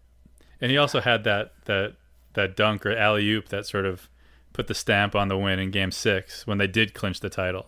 And 0.61 0.71
he 0.71 0.79
also 0.79 1.01
had 1.01 1.25
that 1.25 1.53
that 1.65 1.97
that 2.35 2.57
dunk 2.57 2.87
or 2.87 2.97
alley 2.97 3.29
oop 3.29 3.49
that 3.49 3.67
sort 3.67 3.87
of 3.87 4.09
put 4.53 4.69
the 4.69 4.75
stamp 4.75 5.17
on 5.17 5.27
the 5.27 5.37
win 5.37 5.59
in 5.59 5.73
Game 5.73 5.91
Six 5.91 6.47
when 6.47 6.59
they 6.59 6.69
did 6.69 6.95
clinch 6.95 7.19
the 7.19 7.29
title. 7.29 7.67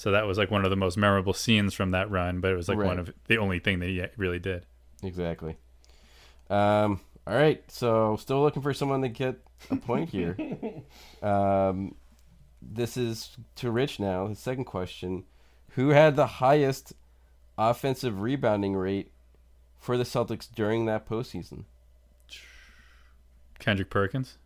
So 0.00 0.12
that 0.12 0.24
was 0.26 0.38
like 0.38 0.50
one 0.50 0.64
of 0.64 0.70
the 0.70 0.78
most 0.78 0.96
memorable 0.96 1.34
scenes 1.34 1.74
from 1.74 1.90
that 1.90 2.10
run, 2.10 2.40
but 2.40 2.50
it 2.50 2.56
was 2.56 2.70
like 2.70 2.78
Right. 2.78 2.86
one 2.86 2.98
of 2.98 3.12
the 3.26 3.36
only 3.36 3.58
thing 3.58 3.80
that 3.80 3.86
he 3.90 4.02
really 4.16 4.38
did. 4.38 4.64
Exactly. 5.02 5.58
Um, 6.48 7.00
all 7.26 7.34
right, 7.36 7.62
so 7.70 8.16
still 8.16 8.40
looking 8.40 8.62
for 8.62 8.72
someone 8.72 9.02
to 9.02 9.10
get 9.10 9.36
a 9.70 9.76
point 9.76 10.08
here. 10.08 10.38
um, 11.22 11.96
this 12.62 12.96
is 12.96 13.36
to 13.56 13.70
Rich 13.70 14.00
now. 14.00 14.26
The 14.28 14.36
second 14.36 14.64
question: 14.64 15.24
Who 15.72 15.90
had 15.90 16.16
the 16.16 16.26
highest 16.26 16.94
offensive 17.58 18.22
rebounding 18.22 18.76
rate 18.76 19.12
for 19.78 19.98
the 19.98 20.04
Celtics 20.04 20.48
during 20.50 20.86
that 20.86 21.06
postseason? 21.06 21.64
Kendrick 23.58 23.90
Perkins. 23.90 24.38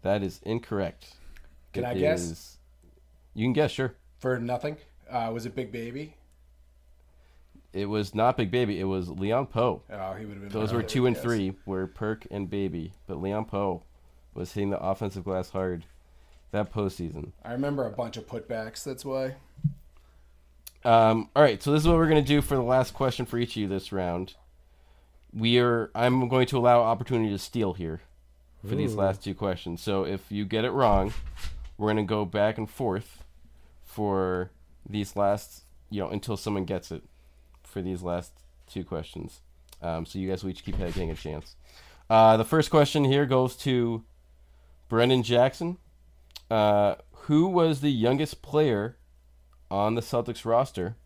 That 0.00 0.22
is 0.22 0.40
incorrect. 0.44 1.12
Can 1.74 1.84
It 1.84 1.88
I 1.88 1.94
guess? 1.94 2.55
You 3.36 3.44
can 3.44 3.52
guess, 3.52 3.70
sure. 3.70 3.94
For 4.18 4.40
nothing. 4.40 4.78
Uh, 5.08 5.30
was 5.32 5.46
it 5.46 5.54
Big 5.54 5.70
Baby? 5.70 6.16
it 7.76 7.86
was 7.86 8.14
not 8.14 8.38
Big 8.38 8.50
Baby. 8.50 8.80
It 8.80 8.84
was 8.84 9.10
Leon 9.10 9.48
Powe. 9.48 9.82
Oh, 9.90 10.14
he 10.14 10.24
would 10.24 10.34
have 10.34 10.42
been. 10.44 10.48
Those 10.48 10.72
were 10.72 10.82
two 10.82 11.06
and 11.06 11.14
guess. 11.14 11.22
three, 11.22 11.52
were 11.66 11.86
Perk 11.86 12.26
and 12.30 12.48
Baby. 12.48 12.94
But 13.06 13.20
Leon 13.20 13.44
Powe 13.44 13.82
was 14.32 14.52
hitting 14.52 14.70
the 14.70 14.80
offensive 14.80 15.24
glass 15.24 15.50
hard 15.50 15.84
that 16.52 16.72
postseason. 16.72 17.32
I 17.44 17.52
remember 17.52 17.86
a 17.86 17.90
bunch 17.90 18.16
of 18.16 18.26
putbacks. 18.26 18.82
That's 18.82 19.04
why. 19.04 19.36
Um, 20.84 21.28
all 21.36 21.42
right, 21.42 21.62
so 21.62 21.72
this 21.72 21.82
is 21.82 21.88
what 21.88 21.96
we're 21.96 22.08
going 22.08 22.22
to 22.22 22.28
do 22.28 22.40
for 22.40 22.54
the 22.54 22.62
last 22.62 22.94
question 22.94 23.26
for 23.26 23.38
each 23.38 23.50
of 23.50 23.56
you 23.56 23.68
this 23.68 23.92
round. 23.92 24.34
We 25.34 25.58
are. 25.58 25.90
I'm 25.94 26.28
going 26.28 26.46
to 26.46 26.58
allow 26.58 26.80
opportunity 26.80 27.30
to 27.30 27.38
steal 27.38 27.74
here 27.74 28.00
for 28.66 28.74
these 28.74 28.94
last 28.94 29.22
two 29.22 29.34
questions. 29.34 29.82
So 29.82 30.04
if 30.04 30.32
you 30.32 30.46
get 30.46 30.64
it 30.64 30.70
wrong, 30.70 31.12
we're 31.76 31.92
going 31.92 31.98
to 31.98 32.08
go 32.08 32.24
back 32.24 32.56
and 32.56 32.68
forth 32.68 33.22
for 33.96 34.50
these 34.86 35.16
last, 35.16 35.64
you 35.88 36.02
know, 36.02 36.10
until 36.10 36.36
someone 36.36 36.66
gets 36.66 36.92
it 36.92 37.02
for 37.62 37.80
these 37.80 38.02
last 38.02 38.30
two 38.66 38.84
questions. 38.84 39.40
Um, 39.80 40.04
so 40.04 40.18
you 40.18 40.28
guys 40.28 40.42
will 40.42 40.50
each 40.50 40.64
keep 40.64 40.76
getting 40.76 41.10
a 41.10 41.14
chance. 41.14 41.56
Uh, 42.10 42.36
the 42.36 42.44
first 42.44 42.70
question 42.70 43.04
here 43.04 43.24
goes 43.24 43.56
to 43.56 44.04
Brendan 44.90 45.22
Jackson. 45.22 45.78
Uh, 46.50 46.96
who 47.22 47.46
was 47.48 47.80
the 47.80 47.90
youngest 47.90 48.42
player 48.42 48.98
on 49.70 49.94
the 49.94 50.02
Celtics 50.02 50.44
roster 50.44 50.96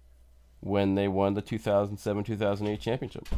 when 0.58 0.96
they 0.96 1.06
won 1.06 1.34
the 1.34 1.42
2007-2008 1.42 2.80
championship? 2.80 3.28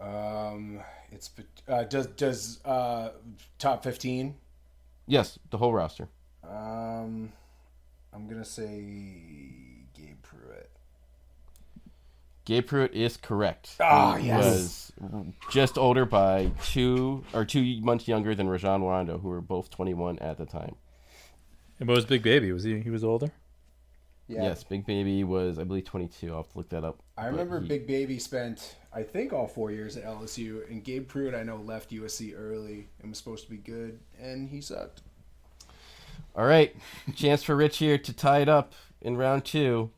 Um, 0.00 0.80
it's 1.12 1.30
uh, 1.68 1.84
does 1.84 2.06
does 2.08 2.60
uh, 2.64 3.10
top 3.60 3.84
fifteen. 3.84 4.34
Yes, 5.06 5.38
the 5.50 5.58
whole 5.58 5.72
roster. 5.72 6.08
Um, 6.42 7.32
I'm 8.12 8.28
gonna 8.28 8.44
say 8.44 9.86
Gabe 9.94 10.22
Pruitt. 10.22 10.70
Gabe 12.44 12.66
Pruitt 12.66 12.92
is 12.94 13.16
correct. 13.16 13.76
Ah, 13.80 14.16
He 14.16 14.26
yes. 14.26 14.92
Was 15.00 15.22
just 15.50 15.78
older 15.78 16.04
by 16.04 16.50
two 16.64 17.24
or 17.32 17.44
two 17.44 17.80
months 17.80 18.08
younger 18.08 18.34
than 18.34 18.48
Rajon 18.48 18.82
Rondo, 18.82 19.18
who 19.18 19.28
were 19.28 19.40
both 19.40 19.70
21 19.70 20.18
at 20.18 20.38
the 20.38 20.46
time. 20.46 20.74
And 21.78 21.88
what 21.88 21.94
was 21.96 22.04
Big 22.04 22.22
Baby? 22.22 22.52
Was 22.52 22.64
he 22.64 22.80
he 22.80 22.90
was 22.90 23.04
older? 23.04 23.30
Yeah. 24.28 24.44
Yes, 24.44 24.64
Big 24.64 24.86
Baby 24.86 25.24
was, 25.24 25.58
I 25.58 25.64
believe, 25.64 25.84
22. 25.84 26.30
I'll 26.30 26.38
have 26.38 26.48
to 26.52 26.58
look 26.58 26.68
that 26.70 26.84
up. 26.84 27.00
I 27.18 27.26
remember 27.26 27.60
he- 27.60 27.68
Big 27.68 27.86
Baby 27.86 28.18
spent, 28.18 28.76
I 28.92 29.02
think, 29.02 29.32
all 29.32 29.46
four 29.46 29.70
years 29.72 29.96
at 29.96 30.04
LSU, 30.04 30.68
and 30.70 30.82
Gabe 30.82 31.06
Pruitt, 31.08 31.34
I 31.34 31.42
know, 31.42 31.56
left 31.56 31.90
USC 31.90 32.32
early 32.34 32.88
and 33.00 33.10
was 33.10 33.18
supposed 33.18 33.44
to 33.44 33.50
be 33.50 33.56
good, 33.58 33.98
and 34.20 34.48
he 34.48 34.60
sucked. 34.60 35.02
All 36.34 36.46
right, 36.46 36.74
chance 37.14 37.42
for 37.42 37.54
Rich 37.56 37.78
here 37.78 37.98
to 37.98 38.12
tie 38.12 38.40
it 38.40 38.48
up 38.48 38.72
in 39.00 39.16
round 39.16 39.44
two. 39.44 39.90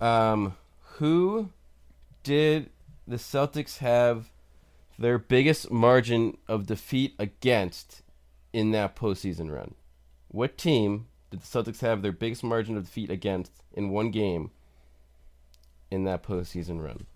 Um, 0.00 0.56
who 0.94 1.50
did 2.22 2.70
the 3.06 3.16
Celtics 3.16 3.78
have 3.78 4.30
their 4.98 5.18
biggest 5.18 5.70
margin 5.70 6.36
of 6.48 6.66
defeat 6.66 7.14
against 7.18 8.02
in 8.52 8.72
that 8.72 8.96
postseason 8.96 9.52
run? 9.52 9.74
What 10.28 10.58
team 10.58 11.06
did 11.30 11.40
the 11.40 11.46
Celtics 11.46 11.80
have 11.80 12.02
their 12.02 12.12
biggest 12.12 12.44
margin 12.44 12.76
of 12.76 12.84
defeat 12.84 13.10
against 13.10 13.52
in 13.72 13.90
one 13.90 14.10
game 14.10 14.50
in 15.90 16.04
that 16.04 16.22
postseason 16.22 16.82
run? 16.82 17.06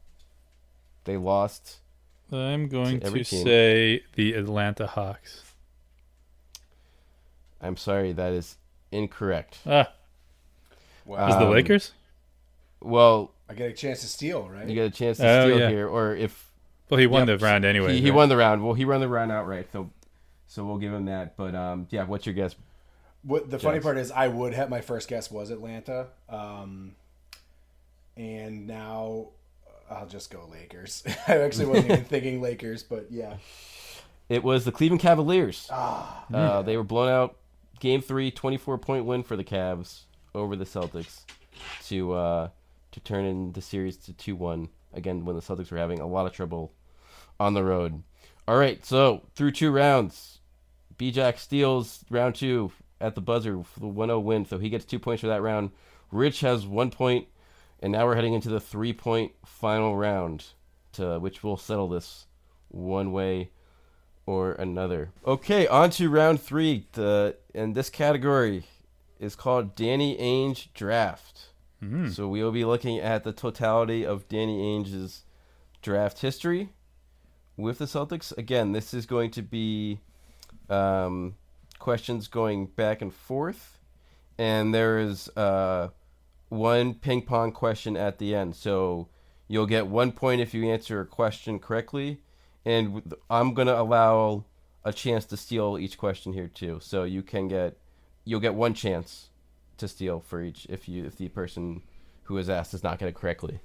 They 1.04 1.16
lost. 1.16 1.80
I'm 2.32 2.68
going 2.68 3.00
To 3.00 3.10
to 3.10 3.24
say 3.24 4.02
the 4.14 4.32
Atlanta 4.34 4.86
Hawks. 4.86 5.43
I'm 7.64 7.76
sorry, 7.76 8.12
that 8.12 8.32
is 8.32 8.56
incorrect. 8.92 9.58
Ah, 9.66 9.90
Wow. 11.06 11.26
was 11.26 11.36
the 11.38 11.44
Um, 11.44 11.50
Lakers? 11.50 11.92
Well, 12.80 13.32
I 13.48 13.54
get 13.54 13.70
a 13.70 13.72
chance 13.74 14.00
to 14.02 14.06
steal, 14.06 14.48
right? 14.48 14.68
you 14.68 14.74
get 14.74 14.86
a 14.86 14.90
chance 14.90 15.16
to 15.18 15.26
Oh, 15.28 15.46
steal 15.46 15.58
yeah. 15.60 15.68
here, 15.70 15.88
or 15.88 16.14
if 16.14 16.50
Well, 16.90 17.00
he 17.00 17.06
won 17.06 17.26
Yep. 17.26 17.38
the 17.40 17.44
round 17.44 17.64
anyway. 17.64 17.94
He, 17.94 18.00
he 18.02 18.10
right? 18.10 18.16
won 18.16 18.28
the 18.28 18.36
round. 18.36 18.62
Well, 18.64 18.74
he 18.74 18.84
won 18.84 19.00
the 19.00 19.08
round 19.08 19.32
outright, 19.32 19.68
so 19.72 19.90
so 20.46 20.64
we'll 20.64 20.76
give 20.78 20.92
him 20.92 21.06
that. 21.06 21.36
But 21.36 21.54
um, 21.54 21.86
yeah, 21.90 22.04
what's 22.04 22.26
your 22.26 22.34
guess? 22.34 22.54
What 23.22 23.50
the 23.50 23.58
funny 23.58 23.78
Jazz. 23.78 23.84
part 23.84 23.96
is, 23.96 24.10
I 24.12 24.28
would 24.28 24.52
have 24.52 24.68
my 24.68 24.82
first 24.82 25.08
guess 25.08 25.30
was 25.30 25.50
Atlanta, 25.50 26.08
um, 26.28 26.94
and 28.16 28.66
now 28.66 29.28
I'll 29.90 30.06
just 30.06 30.30
go 30.30 30.46
Lakers. 30.52 31.02
I 31.28 31.38
actually 31.38 31.66
wasn't 31.66 31.90
even 31.92 32.04
thinking 32.14 32.42
Lakers, 32.42 32.82
but 32.82 33.06
yeah, 33.10 33.36
It 34.28 34.44
was 34.44 34.64
the 34.66 34.72
Cleveland 34.72 35.00
Cavaliers. 35.00 35.68
Uh, 35.72 36.62
they 36.62 36.76
were 36.76 36.84
blown 36.84 37.08
out. 37.08 37.36
Game 37.80 38.00
three, 38.00 38.30
24 38.30 38.78
point 38.78 39.04
win 39.04 39.22
for 39.22 39.36
the 39.36 39.44
Cavs 39.44 40.02
over 40.34 40.56
the 40.56 40.64
Celtics 40.64 41.20
to 41.84 42.12
uh, 42.12 42.48
to 42.92 43.00
turn 43.00 43.24
in 43.24 43.52
the 43.52 43.62
series 43.62 43.96
to 43.98 44.12
two 44.12 44.36
one. 44.36 44.68
Again, 44.92 45.24
when 45.24 45.36
the 45.36 45.42
Celtics 45.42 45.70
were 45.70 45.78
having 45.78 46.00
a 46.00 46.06
lot 46.06 46.26
of 46.26 46.32
trouble 46.32 46.72
on 47.40 47.54
the 47.54 47.64
road. 47.64 48.02
All 48.46 48.56
right, 48.56 48.84
so 48.84 49.22
through 49.34 49.52
two 49.52 49.70
rounds, 49.70 50.38
B-Jack 50.98 51.38
steals 51.38 52.04
round 52.10 52.34
two 52.34 52.70
at 53.00 53.14
the 53.14 53.20
buzzer 53.20 53.62
for 53.62 53.80
the 53.80 53.86
1-0 53.86 54.22
win, 54.22 54.44
so 54.44 54.58
he 54.58 54.68
gets 54.68 54.84
two 54.84 54.98
points 54.98 55.22
for 55.22 55.26
that 55.28 55.42
round. 55.42 55.70
Rich 56.12 56.40
has 56.40 56.66
one 56.66 56.90
point, 56.90 57.26
and 57.80 57.92
now 57.92 58.06
we're 58.06 58.14
heading 58.14 58.34
into 58.34 58.50
the 58.50 58.60
three-point 58.60 59.32
final 59.44 59.96
round, 59.96 60.44
to 60.92 61.18
which 61.18 61.42
will 61.42 61.56
settle 61.56 61.88
this 61.88 62.26
one 62.68 63.12
way 63.12 63.50
or 64.26 64.52
another. 64.52 65.10
Okay, 65.26 65.66
on 65.66 65.90
to 65.90 66.08
round 66.08 66.40
three. 66.40 66.86
The 66.92 67.36
and 67.54 67.74
this 67.74 67.90
category 67.90 68.64
is 69.18 69.36
called 69.36 69.74
Danny 69.76 70.16
Ainge 70.18 70.68
Draft. 70.74 71.50
So 72.12 72.28
we 72.28 72.42
will 72.42 72.52
be 72.52 72.64
looking 72.64 72.98
at 72.98 73.24
the 73.24 73.32
totality 73.32 74.06
of 74.06 74.26
Danny 74.28 74.58
Ainge's 74.58 75.24
draft 75.82 76.20
history 76.20 76.70
with 77.58 77.76
the 77.78 77.84
Celtics. 77.84 78.36
Again, 78.38 78.72
this 78.72 78.94
is 78.94 79.04
going 79.04 79.30
to 79.32 79.42
be 79.42 80.00
um, 80.70 81.34
questions 81.78 82.26
going 82.26 82.66
back 82.66 83.02
and 83.02 83.12
forth, 83.12 83.78
and 84.38 84.74
there 84.74 84.98
is 84.98 85.28
uh, 85.36 85.88
one 86.48 86.94
ping 86.94 87.20
pong 87.20 87.52
question 87.52 87.98
at 87.98 88.18
the 88.18 88.34
end. 88.34 88.56
So 88.56 89.08
you'll 89.46 89.66
get 89.66 89.86
one 89.86 90.10
point 90.12 90.40
if 90.40 90.54
you 90.54 90.70
answer 90.70 91.00
a 91.00 91.06
question 91.06 91.58
correctly, 91.58 92.22
and 92.64 93.14
I'm 93.30 93.54
gonna 93.54 93.74
allow 93.74 94.44
a 94.84 94.92
chance 94.92 95.24
to 95.26 95.36
steal 95.36 95.78
each 95.78 95.96
question 95.98 96.32
here 96.32 96.48
too. 96.48 96.78
So 96.82 97.04
you 97.04 97.22
can 97.22 97.48
get 97.48 97.76
you'll 98.24 98.40
get 98.40 98.54
one 98.54 98.74
chance 98.74 99.28
to 99.78 99.88
steal 99.88 100.20
for 100.20 100.42
each 100.42 100.66
if 100.68 100.88
you 100.88 101.04
if 101.04 101.16
the 101.16 101.28
person 101.28 101.82
who 102.24 102.38
is 102.38 102.48
asked 102.48 102.70
does 102.72 102.82
not 102.82 102.98
get 102.98 103.08
it 103.08 103.14
correctly. 103.14 103.60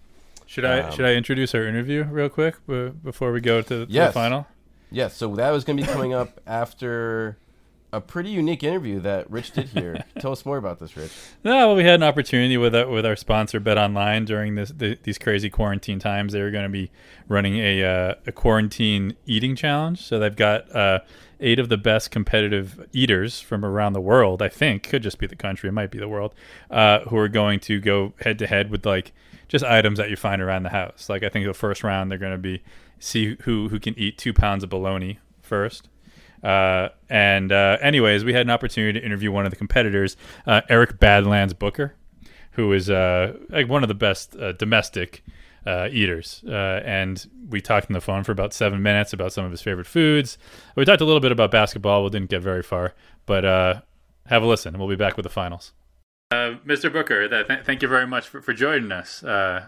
Should 0.46 0.66
I 0.66 0.80
um, 0.82 0.92
should 0.92 1.06
I 1.06 1.14
introduce 1.14 1.54
our 1.54 1.66
interview 1.68 2.04
real 2.06 2.30
quick 2.30 2.56
b- 2.68 2.90
before 2.90 3.32
we 3.32 3.40
go 3.42 3.62
to, 3.62 3.86
to 3.86 3.92
Yes. 3.92 4.10
the 4.10 4.14
final? 4.14 4.48
Yes, 4.92 5.16
so 5.16 5.36
that 5.36 5.52
was 5.52 5.64
going 5.64 5.78
to 5.78 5.84
be 5.84 5.88
coming 5.88 6.14
up 6.16 6.42
after 6.48 7.38
a 7.91 7.99
pretty 7.99 8.30
unique 8.30 8.63
interview 8.63 8.99
that 8.99 9.30
Rich 9.32 9.52
did 9.52 9.69
here. 9.69 10.04
Tell 10.19 10.32
us 10.32 10.45
more 10.45 10.58
about 10.58 10.80
this, 10.80 10.95
Rich. 10.95 11.12
No, 11.43 11.67
well, 11.67 11.75
we 11.75 11.84
had 11.84 11.95
an 11.95 12.04
opportunity 12.04 12.58
with 12.58 12.75
our, 12.75 12.88
with 12.88 13.06
our 13.06 13.15
sponsor 13.15 13.60
Bet 13.60 13.78
Online 13.78 14.25
during 14.25 14.56
this 14.56 14.69
the, 14.69 14.97
these 15.04 15.17
crazy 15.17 15.49
quarantine 15.49 15.99
times. 15.99 16.34
They 16.34 16.41
were 16.41 16.52
going 16.52 16.63
to 16.63 16.69
be 16.69 16.91
running 17.28 17.58
a 17.58 17.84
uh, 17.84 18.15
a 18.28 18.32
quarantine 18.32 19.15
eating 19.25 19.56
challenge. 19.56 20.02
So 20.04 20.19
they've 20.19 20.36
got 20.36 20.73
uh, 20.75 20.99
eight 21.39 21.60
of 21.60 21.69
the 21.69 21.78
best 21.78 22.12
competitive 22.12 22.88
eaters 22.93 23.39
from 23.39 23.65
around 23.65 23.93
the 23.93 24.02
world. 24.02 24.41
I 24.41 24.49
think 24.49 24.84
could 24.84 25.04
just 25.04 25.17
be 25.17 25.28
the 25.28 25.36
country, 25.36 25.69
it 25.69 25.73
might 25.73 25.91
be 25.91 25.99
the 25.99 26.08
world, 26.08 26.36
uh, 26.69 26.99
who 27.02 27.17
are 27.17 27.30
going 27.30 27.60
to 27.62 27.80
go 27.80 28.13
head 28.21 28.39
to 28.39 28.47
head 28.47 28.69
with 28.69 28.86
like 28.86 29.13
just 29.47 29.65
items 29.65 29.97
that 29.97 30.10
you 30.10 30.15
find 30.15 30.41
around 30.41 30.63
the 30.63 30.69
house. 30.69 31.10
Like 31.10 31.23
I 31.23 31.30
think 31.30 31.45
the 31.45 31.54
first 31.54 31.84
round 31.84 32.12
they're 32.12 32.17
going 32.17 32.32
to 32.34 32.38
be 32.38 32.62
see 32.99 33.38
who 33.41 33.69
who 33.69 33.80
can 33.80 33.97
eat 33.97 34.17
two 34.17 34.34
pounds 34.34 34.63
of 34.63 34.69
bologna 34.69 35.19
first. 35.41 35.89
Uh, 36.43 36.89
and 37.10 37.52
uh, 37.52 37.78
anyways, 37.82 38.23
we 38.23 38.34
had 38.34 38.45
an 38.45 38.49
opportunity 38.49 38.99
to 38.99 39.06
interview 39.06 39.32
one 39.32 39.45
of 39.45 39.52
the 39.52 39.58
competitors, 39.58 40.15
uh, 40.47 40.62
Eric 40.69 40.99
Badlands 40.99 41.54
Booker, 41.54 41.95
who 42.52 42.71
is 42.73 42.89
uh, 42.89 43.34
like 43.49 43.67
one 43.67 43.84
of 43.84 43.89
the 43.89 43.95
best 43.95 44.36
uh, 44.36 44.54
domestic 44.54 45.23
uh, 45.65 45.89
eaters. 45.91 46.43
And 46.47 47.25
we 47.49 47.62
talked 47.62 47.89
on 47.89 47.93
the 47.93 48.02
phone 48.02 48.23
for 48.23 48.32
about 48.32 48.54
seven 48.54 48.82
minutes 48.82 49.13
about 49.13 49.34
some 49.34 49.45
of 49.45 49.52
his 49.52 49.62
favorite 49.62 49.88
foods. 49.88 50.38
We 50.75 50.86
talked 50.86 51.02
a 51.02 51.06
little 51.06 51.19
bit 51.19 51.32
about 51.32 51.52
basketball. 51.52 52.04
We 52.04 52.10
didn't 52.10 52.30
get 52.30 52.41
very 52.41 52.63
far, 52.63 52.93
but 53.25 53.43
have 53.43 54.43
a 54.43 54.45
listen. 54.45 54.78
We'll 54.78 54.88
be 54.88 54.95
back 54.95 55.17
with 55.17 55.23
the 55.23 55.30
finals. 55.30 55.73
Uh, 56.32 56.56
Mr. 56.63 56.93
Booker, 56.93 57.28
th- 57.28 57.47
th- 57.47 57.65
thank 57.65 57.82
you 57.82 57.88
very 57.88 58.06
much 58.06 58.28
for, 58.28 58.39
for 58.39 58.54
joining 58.54 58.91
us 58.91 59.23
uh, 59.23 59.65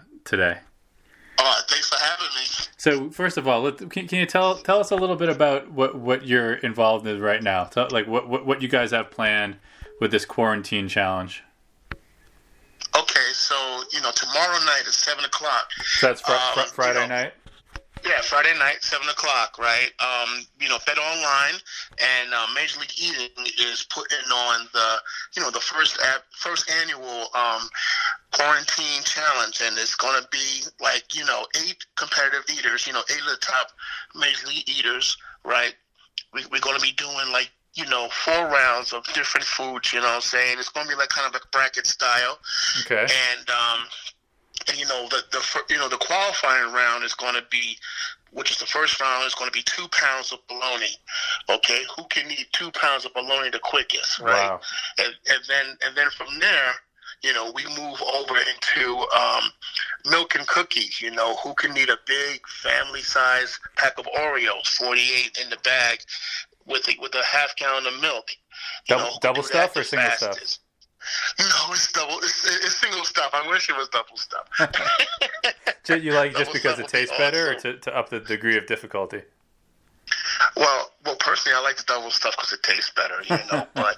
Oh, 1.44 1.62
thanks 1.68 1.90
for 1.90 2.00
having 2.00 2.28
me. 2.36 2.46
So 2.78 3.10
first 3.10 3.38
of 3.38 3.48
all, 3.48 3.72
can, 3.72 4.08
can 4.08 4.20
you 4.20 4.28
tell 4.28 4.58
tell 4.58 4.80
us 4.80 4.92
a 4.92 4.96
little 4.96 5.16
bit 5.16 5.28
about 5.30 5.72
what, 5.72 5.96
what 5.96 6.28
you're 6.28 6.54
involved 6.54 7.08
in 7.08 7.20
right 7.20 7.42
now? 7.42 7.64
Tell, 7.64 7.88
like 7.90 8.06
what, 8.06 8.30
what 8.30 8.46
what 8.46 8.62
you 8.62 8.68
guys 8.68 8.92
have 8.92 9.10
planned 9.10 9.58
with 10.00 10.12
this 10.12 10.24
quarantine 10.24 10.88
challenge. 10.88 11.44
Okay, 12.96 13.30
so 13.34 13.56
you 13.92 14.02
know 14.02 14.12
tomorrow 14.12 14.60
night 14.66 14.84
at 14.86 14.94
seven 14.94 15.26
o'clock. 15.26 15.72
So 15.84 16.08
that's 16.08 16.22
fr- 16.22 16.32
fr- 16.54 16.60
um, 16.60 16.68
Friday 16.68 17.02
you 17.02 17.08
know, 17.08 17.16
night. 17.16 17.34
Yeah, 18.06 18.22
Friday 18.22 18.58
night, 18.58 18.78
seven 18.82 19.08
o'clock, 19.10 19.58
right? 19.60 19.92
Um, 20.00 20.46
you 20.60 20.70
know, 20.70 20.78
Bet 20.86 20.98
Online 20.98 21.54
and 22.00 22.34
uh, 22.34 22.48
Major 22.56 22.80
League 22.80 22.94
Eating 22.98 23.46
is 23.60 23.86
putting 23.90 24.18
on 24.34 24.68
the, 24.74 24.96
you 25.36 25.42
know, 25.42 25.52
the 25.52 25.60
first 25.60 26.00
ab- 26.02 26.24
first 26.32 26.70
annual 26.82 27.28
um, 27.36 27.70
quarantine 28.32 29.04
challenge, 29.04 29.62
and 29.64 29.78
it's 29.78 29.96
going 29.96 30.20
to 30.20 30.28
be 30.30 30.64
like, 30.80 31.16
you 31.16 31.26
know, 31.26 31.46
eight 31.64 31.86
competitive 31.96 32.44
eaters, 32.58 32.88
you 32.88 32.94
know, 32.94 33.04
eight 33.10 33.20
of 33.20 33.28
the 33.28 33.38
top 33.40 33.72
Major 34.16 34.48
League 34.48 34.68
eaters, 34.68 35.18
right? 35.44 35.76
We, 36.34 36.44
we're 36.52 36.60
going 36.60 36.78
to 36.78 36.82
be 36.82 36.94
doing 36.94 37.32
like 37.32 37.52
you 37.74 37.86
know, 37.86 38.10
four 38.10 38.48
rounds 38.48 38.92
of 38.92 39.02
different 39.14 39.46
foods, 39.46 39.94
you 39.94 40.02
know 40.02 40.08
what 40.08 40.16
I'm 40.16 40.22
saying? 40.22 40.58
It's 40.60 40.68
going 40.70 40.88
to 40.88 40.92
be 40.92 40.98
like 40.98 41.10
kind 41.10 41.34
of 41.34 41.42
a 41.42 41.46
bracket 41.52 41.88
style. 41.88 42.38
Okay. 42.82 43.02
And, 43.04 43.50
um, 43.50 43.80
and 44.68 44.78
you 44.78 44.86
know, 44.86 45.08
the, 45.10 45.24
the, 45.32 45.64
you 45.70 45.78
know, 45.78 45.90
the 45.90 45.98
qualifying 45.98 46.74
round 46.74 47.04
is 47.04 47.14
going 47.14 47.36
to 47.36 47.44
be, 47.50 47.78
which 48.32 48.52
is 48.52 48.58
the 48.58 48.66
first 48.66 49.00
round, 49.00 49.26
is 49.26 49.36
going 49.36 49.50
to 49.50 49.58
be 49.58 49.64
two 49.64 49.88
pounds 49.90 50.32
of 50.32 50.40
bologna. 50.48 50.90
Okay. 51.50 51.84
Who 51.96 52.06
can 52.06 52.30
eat 52.32 52.48
two 52.52 52.72
pounds 52.72 53.06
of 53.06 53.14
bologna 53.14 53.50
the 53.50 53.60
quickest, 53.60 54.20
right? 54.20 54.50
Wow. 54.50 54.62
And, 55.00 55.14
and 55.30 55.44
then, 55.48 55.78
and 55.86 55.96
then 55.96 56.10
from 56.12 56.40
there, 56.40 56.74
you 57.24 57.34
know, 57.34 57.52
we 57.54 57.64
move 57.66 58.02
over 58.02 58.36
into 58.38 58.98
um, 59.16 59.44
milk 60.06 60.36
and 60.36 60.48
cookies. 60.48 61.02
You 61.02 61.12
know, 61.12 61.36
who 61.38 61.54
can 61.54 61.78
eat 61.78 61.90
a 61.90 61.98
big 62.08 62.48
family 62.48 63.02
size 63.02 63.60
pack 63.76 63.98
of 64.00 64.06
Oreos, 64.06 64.68
48 64.68 65.40
in 65.44 65.50
the 65.50 65.58
bag, 65.58 66.00
with 66.66 66.88
a, 66.90 66.94
with 67.00 67.14
a 67.14 67.24
half 67.24 67.56
gallon 67.58 67.86
of 67.86 68.02
milk. 68.02 68.32
Double- 68.88 69.04
know, 69.04 69.18
double 69.22 69.44
stuff 69.44 69.76
or 69.76 69.84
single 69.84 70.10
stuff? 70.12 70.60
No, 71.40 71.74
it's 71.74 71.92
double. 71.92 72.18
It's, 72.18 72.46
it's 72.46 72.78
single 72.78 73.04
stuff. 73.04 73.32
I 73.34 73.48
wish 73.50 73.70
it 73.70 73.76
was 73.76 73.90
double 73.90 74.18
stuff. 74.18 74.48
You 75.90 76.14
like 76.14 76.36
just 76.38 76.54
because 76.54 76.80
it 76.80 76.84
would 76.84 76.92
be 76.92 77.00
tastes 77.00 77.18
better, 77.18 77.52
or 77.52 77.56
to, 77.56 77.78
to 77.80 77.98
up 77.98 78.10
the 78.10 78.20
degree 78.22 78.58
of 78.58 78.66
difficulty? 78.66 79.24
Well, 80.56 80.92
well, 81.06 81.16
personally, 81.16 81.58
I 81.58 81.62
like 81.62 81.78
the 81.78 81.84
double 81.84 82.12
stuff 82.12 82.36
because 82.38 82.54
it 82.54 82.64
tastes 82.64 82.92
better, 82.92 83.16
you 83.24 83.38
know. 83.52 83.68
but 83.74 83.98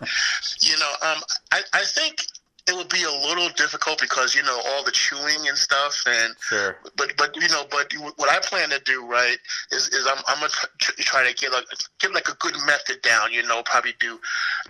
you 0.62 0.78
know, 0.80 0.92
um, 1.04 1.22
I 1.52 1.62
I 1.74 1.84
think 1.84 2.26
it 2.68 2.76
would 2.76 2.88
be 2.88 3.04
a 3.04 3.12
little 3.28 3.50
difficult 3.50 4.00
because 4.00 4.36
you 4.36 4.44
know 4.44 4.60
all 4.68 4.84
the 4.84 4.92
chewing 4.92 5.48
and 5.48 5.58
stuff, 5.58 6.04
and 6.08 6.34
Sure. 6.40 6.78
but 6.96 7.12
but 7.18 7.36
you 7.36 7.48
know, 7.50 7.66
but 7.70 7.92
what 8.16 8.30
I 8.30 8.40
plan 8.40 8.70
to 8.70 8.80
do 8.86 9.06
right 9.06 9.38
is 9.72 9.90
is 9.90 10.08
I'm 10.08 10.24
I'm 10.28 10.38
gonna 10.38 10.50
try 10.80 11.28
to 11.28 11.34
get 11.36 11.52
like 11.52 11.66
get 12.00 12.14
like 12.14 12.30
a 12.30 12.36
good 12.36 12.56
method 12.66 13.02
down. 13.02 13.34
You 13.34 13.44
know, 13.44 13.62
probably 13.64 13.94
do 14.00 14.20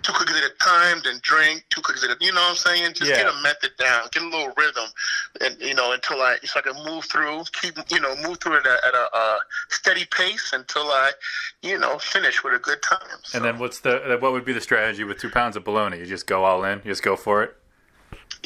two 0.04 0.12
cookies 0.12 0.36
at 0.36 0.44
a 0.44 0.54
time, 0.60 1.00
then 1.02 1.18
drink 1.22 1.64
two 1.70 1.80
cookies 1.80 2.04
at 2.04 2.10
a. 2.10 2.16
You 2.20 2.32
know 2.32 2.40
what 2.40 2.50
I'm 2.50 2.56
saying? 2.56 2.94
Just 2.94 3.10
Yeah. 3.10 3.24
get 3.24 3.34
a 3.34 3.42
method 3.42 3.72
down, 3.78 4.08
get 4.12 4.22
a 4.22 4.26
little 4.26 4.52
rhythm, 4.56 4.86
and 5.40 5.60
you 5.60 5.74
know 5.74 5.92
until 5.92 6.20
I 6.22 6.36
so 6.44 6.60
I 6.60 6.62
can 6.62 6.84
move 6.84 7.04
through, 7.06 7.44
keep 7.60 7.76
you 7.90 8.00
know 8.00 8.14
move 8.22 8.38
through 8.40 8.58
it 8.58 8.66
at, 8.66 8.84
at 8.84 8.94
a, 8.94 9.08
uh 9.12 9.38
steady 9.70 10.04
pace 10.04 10.52
until 10.52 10.82
I 10.90 11.10
you 11.62 11.78
know 11.78 11.98
finish 11.98 12.44
with 12.44 12.54
a 12.54 12.58
good 12.58 12.82
time. 12.82 13.00
So, 13.24 13.38
And 13.38 13.44
then 13.44 13.58
what's 13.58 13.80
the 13.80 14.18
what 14.20 14.32
would 14.32 14.44
be 14.44 14.52
the 14.52 14.60
strategy 14.60 15.04
with 15.04 15.18
two 15.18 15.30
pounds 15.30 15.56
of 15.56 15.64
bologna? 15.64 15.98
You 15.98 16.06
just 16.06 16.26
go 16.26 16.44
all 16.44 16.64
in. 16.64 16.78
You 16.84 16.90
just 16.92 17.02
go 17.02 17.16
for 17.16 17.42
it. 17.42 17.56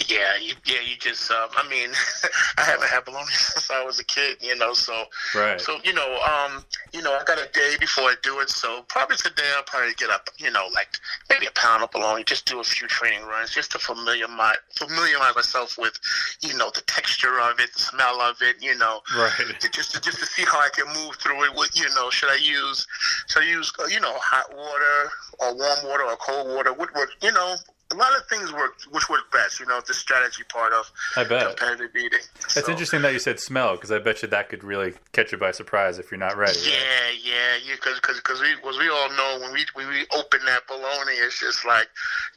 Yeah, 0.08 0.37
you, 0.40 0.54
yeah, 0.64 0.80
you 0.80 0.96
just 0.98 1.30
um, 1.30 1.48
I 1.56 1.68
mean 1.68 1.90
I 2.58 2.62
haven't 2.62 2.88
had 2.88 3.04
bologna 3.04 3.26
since 3.32 3.70
I 3.70 3.84
was 3.84 3.98
a 3.98 4.04
kid, 4.04 4.37
you 4.40 4.56
know, 4.56 4.72
so. 4.72 5.04
Right. 5.34 5.61
So 5.61 5.78
you 5.84 5.92
know, 5.92 6.20
um, 6.22 6.64
you 6.92 7.02
know, 7.02 7.12
I 7.14 7.24
got 7.24 7.38
a 7.38 7.48
day 7.52 7.74
before 7.80 8.04
I 8.04 8.14
do 8.22 8.40
it. 8.40 8.48
So 8.48 8.82
probably 8.88 9.16
today 9.16 9.50
I'll 9.56 9.62
probably 9.64 9.94
get 9.94 10.11
up, 10.11 10.28
you 10.38 10.50
know, 10.50 10.68
like 10.74 10.88
maybe 11.30 11.46
a 11.46 11.50
pound 11.52 11.82
of 11.82 11.90
bologna, 11.90 12.24
just 12.24 12.46
do 12.46 12.61
a 12.61 12.64
few 12.64 12.87
training 12.88 13.24
runs, 13.26 13.50
just 13.50 13.72
to 13.72 13.78
familiar 13.78 14.28
my 14.28 14.54
familiarize 14.76 15.34
myself 15.34 15.76
with, 15.78 15.98
you 16.42 16.56
know, 16.56 16.70
the 16.74 16.82
texture 16.82 17.40
of 17.40 17.58
it, 17.61 17.72
the 17.74 17.80
smell 17.80 18.20
of 18.20 18.37
it, 18.42 18.56
you 18.62 18.76
know, 18.76 19.00
Right. 19.16 19.32
to- 19.61 19.68
just 19.70 19.92
to, 19.94 20.00
just 20.00 20.18
to 20.18 20.26
see 20.26 20.44
how 20.44 20.58
I 20.61 20.68
can 20.70 20.87
move 20.94 21.16
through 21.16 21.44
it. 21.44 21.54
What 21.54 21.76
you 21.78 21.88
know, 21.94 22.11
should 22.11 22.30
I 22.30 22.37
use 22.37 22.87
should 23.28 23.42
I 23.42 23.46
use 23.46 23.72
you 23.90 24.00
know 24.00 24.14
hot 24.18 24.54
water 24.54 25.11
or 25.40 25.54
warm 25.54 25.78
water 25.84 26.04
or 26.04 26.16
cold 26.16 26.48
water? 26.54 26.72
Would 26.72 26.94
work, 26.94 27.11
you 27.22 27.32
know. 27.32 27.56
A 27.90 27.94
lot 27.94 28.14
of 28.14 28.27
things 28.29 28.53
work, 28.53 28.74
which 28.90 29.09
work 29.09 29.33
best, 29.33 29.59
you 29.61 29.64
know, 29.66 29.81
the 29.87 29.94
strategy 29.94 30.42
part 30.51 30.74
of 30.74 30.90
I 31.16 31.24
bet. 31.24 31.57
competitive 31.57 31.96
eating. 31.96 32.18
That's 32.35 32.55
So- 32.66 32.70
interesting 32.70 33.01
that 33.01 33.14
you 33.14 33.18
said 33.18 33.40
smell 33.40 33.77
because 33.77 33.90
I 33.90 33.98
bet 33.98 34.20
you 34.20 34.29
that 34.29 34.51
could 34.51 34.62
really 34.62 34.92
catch 35.12 35.33
you 35.33 35.38
by 35.38 35.53
surprise 35.53 35.98
if 35.98 36.11
you're 36.11 36.18
not 36.20 36.37
ready. 36.37 36.59
Yeah, 36.64 36.72
right? 36.77 37.18
yeah, 37.22 37.57
yeah. 37.66 37.74
Because 37.77 37.98
cause, 38.01 38.20
cause 38.20 38.40
we, 38.42 38.55
cause 38.62 38.79
we 38.79 38.90
all 38.90 39.09
know 39.11 39.38
when 39.40 39.53
we 39.55 39.64
when 39.72 39.88
we 39.88 40.05
open 40.14 40.40
that 40.44 40.66
bologna, 40.66 41.12
it's 41.12 41.40
just 41.40 41.64
like, 41.64 41.88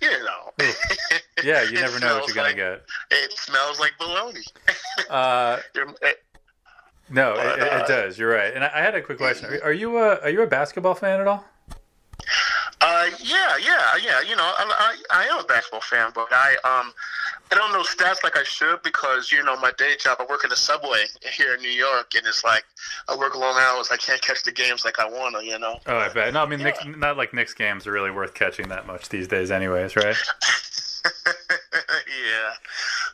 you 0.01 0.09
know. 0.09 0.53
Yeah, 1.43 1.63
you 1.63 1.73
never 1.81 1.99
know 1.99 2.19
what 2.19 2.27
you're 2.27 2.35
gonna 2.35 2.47
like- 2.47 2.55
get. 2.55 2.83
It 3.11 3.37
smells 3.37 3.77
like 3.77 3.91
bologna. 3.99 4.39
Uh, 5.09 5.59
eh, 6.01 6.13
no, 7.09 7.33
But, 7.35 7.59
it, 7.59 7.63
it 7.63 7.73
uh, 7.73 7.87
does. 7.87 8.17
You're 8.17 8.31
right. 8.31 8.53
And 8.53 8.63
I, 8.63 8.71
I 8.73 8.79
had 8.81 8.95
a 8.95 9.01
quick 9.01 9.17
question. 9.17 9.53
Are, 9.53 9.65
are 9.65 9.73
you 9.73 9.97
a 9.97 10.15
are 10.21 10.29
you 10.29 10.43
a 10.43 10.47
basketball 10.47 10.95
fan 10.95 11.19
at 11.19 11.27
all? 11.27 11.43
Yeah, 13.19 13.57
yeah, 13.57 13.95
yeah. 14.01 14.21
You 14.21 14.35
know, 14.35 14.43
I, 14.43 14.95
I, 15.11 15.23
I 15.23 15.27
am 15.27 15.39
a 15.39 15.43
basketball 15.43 15.81
fan, 15.81 16.11
but 16.13 16.27
I 16.31 16.55
um 16.63 16.93
I 17.51 17.55
don't 17.55 17.73
know 17.73 17.81
stats 17.81 18.23
like 18.23 18.37
I 18.37 18.43
should 18.43 18.81
because 18.83 19.31
you 19.31 19.43
know 19.43 19.57
my 19.57 19.71
day 19.77 19.95
job. 19.97 20.17
I 20.19 20.25
work 20.25 20.43
in 20.43 20.49
the 20.49 20.55
subway 20.55 21.03
here 21.33 21.55
in 21.55 21.61
New 21.61 21.69
York, 21.69 22.13
and 22.15 22.25
it's 22.25 22.43
like 22.43 22.63
I 23.09 23.15
work 23.15 23.35
long 23.35 23.57
hours. 23.57 23.89
I 23.91 23.97
can't 23.97 24.21
catch 24.21 24.43
the 24.43 24.51
games 24.51 24.85
like 24.85 24.99
I 24.99 25.09
wanna. 25.09 25.41
You 25.41 25.59
know. 25.59 25.79
Oh, 25.87 25.97
I 25.97 26.09
bet. 26.09 26.33
No, 26.33 26.43
I 26.43 26.45
mean, 26.45 26.63
Knicks, 26.63 26.79
not 26.85 27.17
like 27.17 27.33
Knicks 27.33 27.53
games 27.53 27.85
are 27.87 27.91
really 27.91 28.11
worth 28.11 28.33
catching 28.33 28.69
that 28.69 28.87
much 28.87 29.09
these 29.09 29.27
days, 29.27 29.51
anyways, 29.51 29.95
right? 29.95 30.15
yeah. 32.07 32.51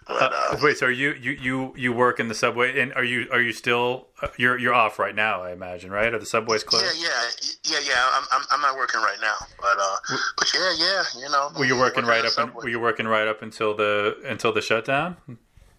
But, 0.08 0.34
Uh, 0.34 0.36
uh, 0.54 0.58
wait, 0.62 0.78
so 0.78 0.86
are 0.86 0.92
you 0.92 1.14
you 1.14 1.32
you 1.32 1.74
you 1.76 1.92
work 1.94 2.20
in 2.20 2.28
the 2.28 2.36
subway, 2.36 2.80
and 2.80 2.94
are 2.94 3.04
you 3.04 3.28
are 3.32 3.42
you 3.42 3.52
still 3.52 4.08
uh, 4.22 4.28
you're 4.38 4.58
you're 4.58 4.74
off 4.74 5.00
right 5.00 5.14
now? 5.16 5.42
I 5.42 5.52
imagine, 5.52 5.92
right? 5.92 6.14
Are 6.14 6.20
the 6.20 6.26
subways 6.26 6.64
closed? 6.64 6.86
Yeah, 6.86 7.08
yeah, 7.10 7.80
yeah, 7.80 7.80
yeah. 7.90 8.10
I'm, 8.14 8.24
I'm, 8.32 8.42
I'm 8.52 8.62
not 8.62 8.76
working 8.78 9.02
right 9.02 9.18
now, 9.22 9.36
but 9.60 9.78
uh, 9.80 10.18
but 10.38 10.52
yeah, 10.54 10.74
yeah. 10.78 11.04
You 11.20 11.30
know, 11.30 11.52
Were 11.58 11.66
you 11.66 11.78
working 11.78 12.06
right 12.06 12.24
up? 12.24 12.38
In, 12.38 12.54
were 12.54 12.70
you 12.70 12.80
working 12.80 13.08
right 13.08 13.28
up 13.28 13.42
until 13.42 13.76
the 13.76 14.18
until 14.26 14.54
the 14.54 14.62
shutdown? 14.62 15.18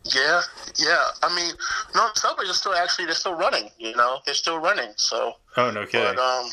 Yeah, 0.05 0.41
yeah. 0.77 1.05
I 1.23 1.35
mean, 1.35 1.53
no, 1.95 2.09
subways 2.15 2.49
are 2.51 2.55
still 2.55 2.75
actually 2.75 3.07
they're 3.07 3.15
still 3.15 3.35
running. 3.35 3.71
You 3.79 3.95
know, 3.97 4.19
they're 4.25 4.35
still 4.35 4.59
running. 4.59 4.91
So, 4.97 5.35
Oh, 5.57 5.71
no 5.71 5.85
kidding. 5.87 6.15
but 6.15 6.19
um, 6.19 6.47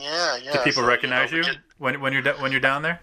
yeah, 0.00 0.36
yeah. 0.42 0.52
Do 0.52 0.58
people 0.60 0.82
so, 0.82 0.88
recognize 0.88 1.30
know, 1.30 1.38
you 1.38 1.42
we 1.42 1.46
just- 1.48 1.58
when 1.78 2.00
when 2.00 2.12
you're 2.12 2.22
when 2.34 2.52
you're 2.52 2.60
down 2.60 2.82
there? 2.82 3.00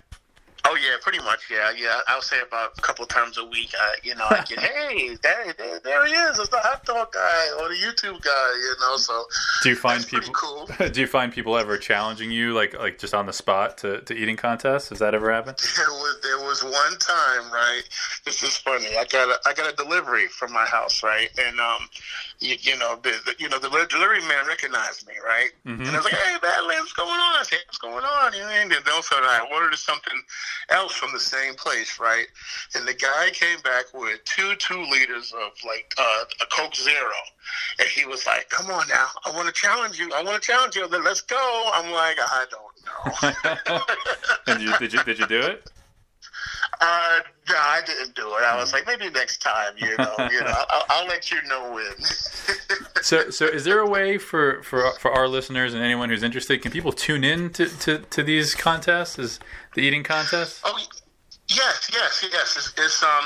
Oh 0.65 0.75
yeah, 0.75 0.95
pretty 1.01 1.19
much. 1.19 1.49
Yeah, 1.51 1.71
yeah. 1.77 1.99
I'll 2.07 2.21
say 2.21 2.37
about 2.41 2.77
a 2.77 2.81
couple 2.81 3.05
times 3.05 3.37
a 3.37 3.43
week. 3.45 3.73
I, 3.77 3.95
you 4.01 4.15
know, 4.15 4.25
I 4.29 4.43
get, 4.47 4.59
hey, 4.59 5.15
there, 5.21 5.53
there, 5.57 5.79
there 5.81 6.05
he 6.05 6.13
is. 6.13 6.39
It's 6.39 6.49
the 6.49 6.59
hot 6.59 6.85
dog 6.85 7.11
guy 7.11 7.47
or 7.59 7.67
the 7.69 7.75
YouTube 7.75 8.21
guy. 8.21 8.51
You 8.55 8.73
know, 8.79 8.95
so 8.97 9.25
Do 9.61 9.69
you 9.69 9.75
find 9.75 10.05
people? 10.07 10.31
cool. 10.33 10.69
Do 10.91 11.01
you 11.01 11.07
find 11.07 11.33
people 11.33 11.57
ever 11.57 11.77
challenging 11.77 12.31
you, 12.31 12.53
like 12.53 12.77
like 12.79 12.97
just 12.97 13.13
on 13.13 13.25
the 13.25 13.33
spot 13.33 13.77
to, 13.79 14.01
to 14.01 14.13
eating 14.15 14.37
contests? 14.37 14.89
Has 14.89 14.99
that 14.99 15.13
ever 15.13 15.31
happened? 15.31 15.57
There 15.83 15.89
was 15.91 16.19
there 16.23 16.37
was 16.37 16.63
one 16.63 16.97
time, 16.99 17.51
right? 17.51 17.81
This 18.25 18.41
is 18.43 18.55
funny. 18.57 18.95
I 18.97 19.03
got 19.05 19.27
a 19.27 19.39
I 19.49 19.53
got 19.53 19.71
a 19.71 19.75
delivery 19.75 20.27
from 20.27 20.53
my 20.53 20.65
house, 20.65 21.03
right? 21.03 21.29
And 21.37 21.59
um, 21.59 21.89
you, 22.39 22.55
you 22.61 22.77
know 22.77 22.95
the, 23.03 23.09
the 23.25 23.35
you 23.37 23.49
know 23.49 23.59
the 23.59 23.69
delivery 23.89 24.21
man 24.21 24.47
recognized 24.47 25.05
me, 25.07 25.13
right? 25.25 25.49
And 25.65 25.85
I 25.87 25.95
was 25.95 26.05
like, 26.05 26.13
"Hey, 26.13 26.37
Badlands, 26.41 26.72
what's 26.83 26.93
going 26.93 27.09
on?" 27.09 27.39
I 27.39 27.43
said, 27.43 27.59
"What's 27.67 27.77
going 27.77 28.03
on?" 28.03 28.35
And 28.35 28.71
then 28.71 28.81
also 28.93 29.15
I 29.15 29.47
ordered 29.51 29.75
something 29.77 30.21
else 30.69 30.93
from 30.93 31.11
the 31.13 31.19
same 31.19 31.55
place, 31.55 31.99
right? 31.99 32.27
And 32.75 32.87
the 32.87 32.93
guy 32.93 33.29
came 33.31 33.59
back 33.61 33.85
with 33.93 34.23
two 34.25 34.55
two 34.55 34.81
liters 34.91 35.33
of 35.33 35.51
like 35.65 35.93
uh, 35.97 36.23
a 36.41 36.45
Coke 36.47 36.75
Zero, 36.75 37.17
and 37.79 37.87
he 37.87 38.05
was 38.05 38.25
like, 38.25 38.49
"Come 38.49 38.69
on 38.69 38.87
now, 38.89 39.07
I 39.25 39.31
want 39.31 39.47
to 39.47 39.53
challenge 39.53 39.99
you. 39.99 40.11
I 40.13 40.23
want 40.23 40.41
to 40.41 40.45
challenge 40.45 40.75
you. 40.75 40.87
Then 40.87 41.03
let's 41.03 41.21
go." 41.21 41.71
I'm 41.73 41.91
like, 41.91 42.17
"I 42.19 42.45
don't 42.51 42.75
know." 42.85 43.79
And 44.45 44.61
you, 44.61 44.77
did 44.77 44.91
you 44.91 45.03
did 45.03 45.19
you 45.19 45.27
do 45.27 45.39
it? 45.39 45.71
Uh, 46.85 47.19
no, 47.47 47.55
I 47.57 47.81
didn't 47.85 48.13
do 48.13 48.27
it. 48.35 48.43
I 48.43 48.57
was 48.57 48.73
like, 48.73 48.85
maybe 48.85 49.09
next 49.09 49.37
time, 49.37 49.73
you 49.77 49.95
know, 49.97 50.15
you 50.29 50.41
know, 50.41 50.53
I'll, 50.69 50.83
I'll 50.89 51.07
let 51.07 51.31
you 51.31 51.41
know 51.43 51.71
when. 51.73 51.93
So 53.01 53.29
so 53.31 53.45
is 53.45 53.65
there 53.65 53.79
a 53.79 53.89
way 53.89 54.17
for 54.17 54.63
for 54.63 54.93
for 54.93 55.11
our 55.11 55.27
listeners 55.27 55.73
and 55.73 55.83
anyone 55.83 56.09
who's 56.09 56.23
interested? 56.23 56.61
Can 56.61 56.71
people 56.71 56.93
tune 56.93 57.25
in 57.25 57.49
to 57.49 57.67
to, 57.79 57.97
to 57.99 58.23
these 58.23 58.55
contests? 58.55 59.19
Is 59.19 59.39
the 59.75 59.81
eating 59.81 60.03
contest? 60.03 60.61
oh, 60.63 60.79
yes, 61.49 61.89
yes, 61.93 62.25
yes. 62.31 62.57
It's, 62.57 62.73
it's 62.77 63.03
um, 63.03 63.25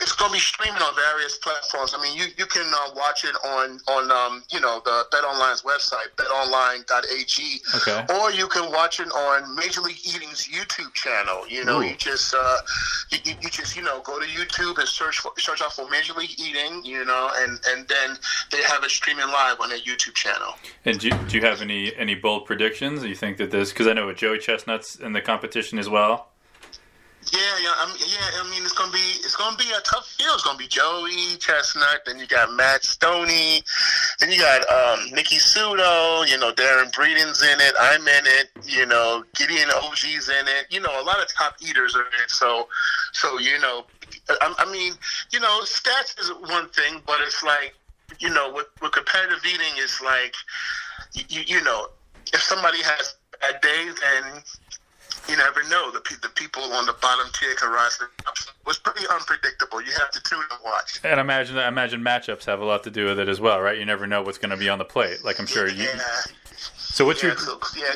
it's 0.00 0.12
going 0.12 0.30
to 0.30 0.34
be 0.34 0.40
streaming 0.40 0.82
on 0.82 0.94
various 0.94 1.38
platforms. 1.38 1.94
I 1.96 2.02
mean, 2.02 2.16
you 2.16 2.26
you 2.36 2.46
can 2.46 2.66
uh, 2.66 2.90
watch 2.94 3.24
it 3.24 3.34
on 3.44 3.78
on 3.88 4.10
um, 4.10 4.42
you 4.50 4.60
know, 4.60 4.80
the 4.84 5.04
Bet 5.10 5.24
Online's 5.24 5.62
website, 5.62 6.14
betonline.ag. 6.16 7.60
Okay. 7.76 8.14
Or 8.14 8.30
you 8.30 8.48
can 8.48 8.70
watch 8.70 9.00
it 9.00 9.08
on 9.08 9.54
Major 9.56 9.80
League 9.80 10.00
Eating's 10.04 10.48
YouTube 10.48 10.92
channel. 10.94 11.46
You 11.48 11.64
know, 11.64 11.80
Ooh. 11.80 11.84
you 11.84 11.96
just 11.96 12.34
uh, 12.36 12.56
you, 13.10 13.18
you, 13.24 13.34
you 13.40 13.50
just 13.50 13.76
you 13.76 13.82
know 13.82 14.00
go 14.02 14.18
to 14.18 14.26
YouTube 14.26 14.78
and 14.78 14.88
search 14.88 15.18
for 15.18 15.32
search 15.38 15.62
out 15.62 15.72
for 15.72 15.88
Major 15.90 16.14
League 16.14 16.38
Eating. 16.38 16.84
You 16.84 17.04
know, 17.04 17.30
and 17.36 17.58
and 17.68 17.88
then 17.88 18.16
they 18.50 18.62
have 18.62 18.84
it 18.84 18.90
streaming 18.90 19.26
live 19.26 19.60
on 19.60 19.70
their 19.70 19.78
YouTube 19.78 20.14
channel. 20.14 20.54
And 20.84 20.98
do 20.98 21.08
you, 21.08 21.18
do 21.28 21.36
you 21.38 21.42
have 21.44 21.62
any 21.62 21.94
any 21.96 22.14
bold 22.14 22.46
predictions? 22.46 23.02
Do 23.02 23.08
you 23.08 23.14
think 23.14 23.38
that 23.38 23.50
this? 23.50 23.70
Because 23.70 23.86
I 23.86 23.92
know 23.92 24.06
with 24.06 24.18
Joey 24.18 24.38
Chestnut's 24.38 24.96
in 24.96 25.12
the 25.12 25.20
competition 25.20 25.78
as 25.78 25.88
well. 25.88 26.28
Yeah, 27.32 27.40
yeah, 27.62 27.72
I 27.76 27.86
mean, 27.86 27.96
yeah. 28.00 28.40
I 28.42 28.50
mean, 28.50 28.62
it's 28.64 28.72
gonna 28.72 28.92
be 28.92 28.98
it's 28.98 29.36
gonna 29.36 29.56
be 29.56 29.70
a 29.76 29.80
tough 29.80 30.06
field. 30.06 30.34
It's 30.34 30.44
gonna 30.44 30.58
be 30.58 30.66
Joey 30.66 31.36
Chestnut, 31.38 32.02
then 32.06 32.18
you 32.18 32.26
got 32.26 32.52
Matt 32.52 32.82
Stonie, 32.82 33.62
then 34.20 34.30
you 34.30 34.38
got 34.38 34.60
um, 34.68 35.10
Nikki 35.12 35.36
Sudo. 35.36 36.28
You 36.28 36.38
know, 36.38 36.52
Darron 36.52 36.92
Breeden's 36.92 37.42
in 37.42 37.60
it. 37.60 37.74
I'm 37.80 38.02
in 38.06 38.24
it. 38.26 38.50
You 38.66 38.86
know, 38.86 39.24
Gideon 39.36 39.68
Oji's 39.70 40.28
in 40.28 40.46
it. 40.48 40.66
You 40.70 40.80
know, 40.80 41.00
a 41.00 41.04
lot 41.04 41.20
of 41.20 41.32
top 41.32 41.56
eaters 41.66 41.96
are 41.96 42.02
in 42.02 42.22
it. 42.24 42.30
So, 42.30 42.68
so 43.12 43.38
you 43.38 43.58
know, 43.60 43.86
I, 44.28 44.54
I 44.58 44.72
mean, 44.72 44.94
you 45.32 45.40
know, 45.40 45.60
stats 45.64 46.18
is 46.20 46.30
one 46.48 46.68
thing, 46.70 47.00
but 47.06 47.20
it's 47.20 47.42
like, 47.42 47.74
you 48.18 48.30
know, 48.30 48.52
with, 48.52 48.66
with 48.80 48.92
competitive 48.92 49.44
eating, 49.44 49.72
it's 49.76 50.00
like, 50.00 50.34
you, 51.14 51.42
you 51.46 51.62
know, 51.62 51.88
if 52.32 52.40
somebody 52.40 52.78
has 52.82 53.16
bad 53.40 53.60
days, 53.60 53.94
then 54.00 54.42
you 55.28 55.36
never 55.36 55.62
know. 55.68 55.90
The, 55.90 56.00
pe- 56.00 56.16
the 56.22 56.28
people 56.30 56.62
on 56.62 56.86
the 56.86 56.94
bottom 57.00 57.26
tier 57.32 57.54
can 57.54 57.70
rise 57.70 57.98
to 57.98 58.04
the 58.16 58.22
top. 58.22 58.38
So 58.38 58.50
pretty 58.82 59.06
unpredictable. 59.08 59.82
You 59.82 59.92
have 59.92 60.10
to 60.10 60.22
tune 60.22 60.40
and 60.50 60.60
watch. 60.64 61.00
And 61.02 61.18
imagine 61.18 61.58
I 61.58 61.68
imagine 61.68 62.02
matchups 62.02 62.44
have 62.44 62.60
a 62.60 62.64
lot 62.64 62.84
to 62.84 62.90
do 62.90 63.06
with 63.06 63.18
it 63.18 63.28
as 63.28 63.40
well, 63.40 63.60
right? 63.60 63.78
You 63.78 63.84
never 63.84 64.06
know 64.06 64.22
what's 64.22 64.38
going 64.38 64.50
to 64.50 64.56
be 64.56 64.68
on 64.68 64.78
the 64.78 64.84
plate. 64.84 65.24
Like 65.24 65.38
I'm 65.38 65.46
sure 65.46 65.68
you. 65.68 65.84
Yeah. 65.84 65.98
So 66.76 67.04
what's 67.04 67.22
yeah, 67.22 67.30
your? 67.30 67.38
so, 67.38 67.58
yeah. 67.76 67.94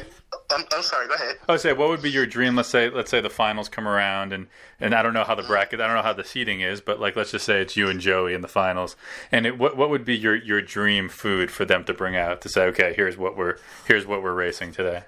I'm, 0.51 0.64
I'm 0.73 0.83
sorry. 0.83 1.09
Go 1.09 1.14
ahead. 1.14 1.37
I 1.49 1.53
would 1.53 1.61
say, 1.61 1.73
what 1.73 1.88
would 1.88 2.03
be 2.03 2.11
your 2.11 2.27
dream? 2.27 2.57
Let's 2.57 2.69
say, 2.69 2.91
let's 2.91 3.11
say 3.11 3.21
the 3.21 3.31
finals 3.31 3.69
come 3.69 3.87
around, 3.87 4.33
and 4.33 4.47
and 4.81 4.95
I 4.95 5.03
don't 5.03 5.12
know 5.12 5.25
how 5.25 5.35
the 5.35 5.43
bracket, 5.43 5.81
I 5.81 5.87
don't 5.87 5.97
know 5.97 6.03
how 6.03 6.14
the 6.14 6.25
seating 6.25 6.61
is, 6.61 6.81
but 6.81 6.99
like, 6.99 7.17
let's 7.17 7.31
just 7.31 7.45
say 7.45 7.61
it's 7.61 7.77
you 7.77 7.88
and 7.88 8.01
Joey 8.01 8.35
in 8.35 8.41
the 8.41 8.49
finals, 8.49 8.97
and 9.31 9.47
it, 9.47 9.59
what 9.59 9.77
what 9.77 9.91
would 9.91 10.05
be 10.05 10.17
your 10.17 10.35
your 10.35 10.61
dream 10.62 11.09
food 11.09 11.51
for 11.51 11.64
them 11.64 11.85
to 11.85 11.95
bring 11.95 12.17
out 12.17 12.41
to 12.43 12.49
say, 12.49 12.62
okay, 12.67 12.93
here's 12.95 13.17
what 13.17 13.37
we're 13.37 13.57
here's 13.87 14.07
what 14.07 14.23
we're 14.23 14.33
racing 14.35 14.73
today. 14.73 15.05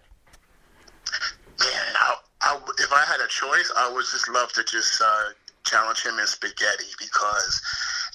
Man, 1.61 1.71
I, 1.97 2.17
I, 2.43 2.61
if 2.79 2.93
I 2.93 3.05
had 3.07 3.21
a 3.21 3.29
choice, 3.29 3.73
I 3.77 3.93
would 3.93 4.07
just 4.07 4.31
love 4.31 4.53
to 4.55 4.65
just 4.65 5.03
uh, 5.03 5.31
challenge 5.67 6.05
him 6.05 6.19
in 6.21 6.27
spaghetti 6.27 6.87
because, 7.01 7.63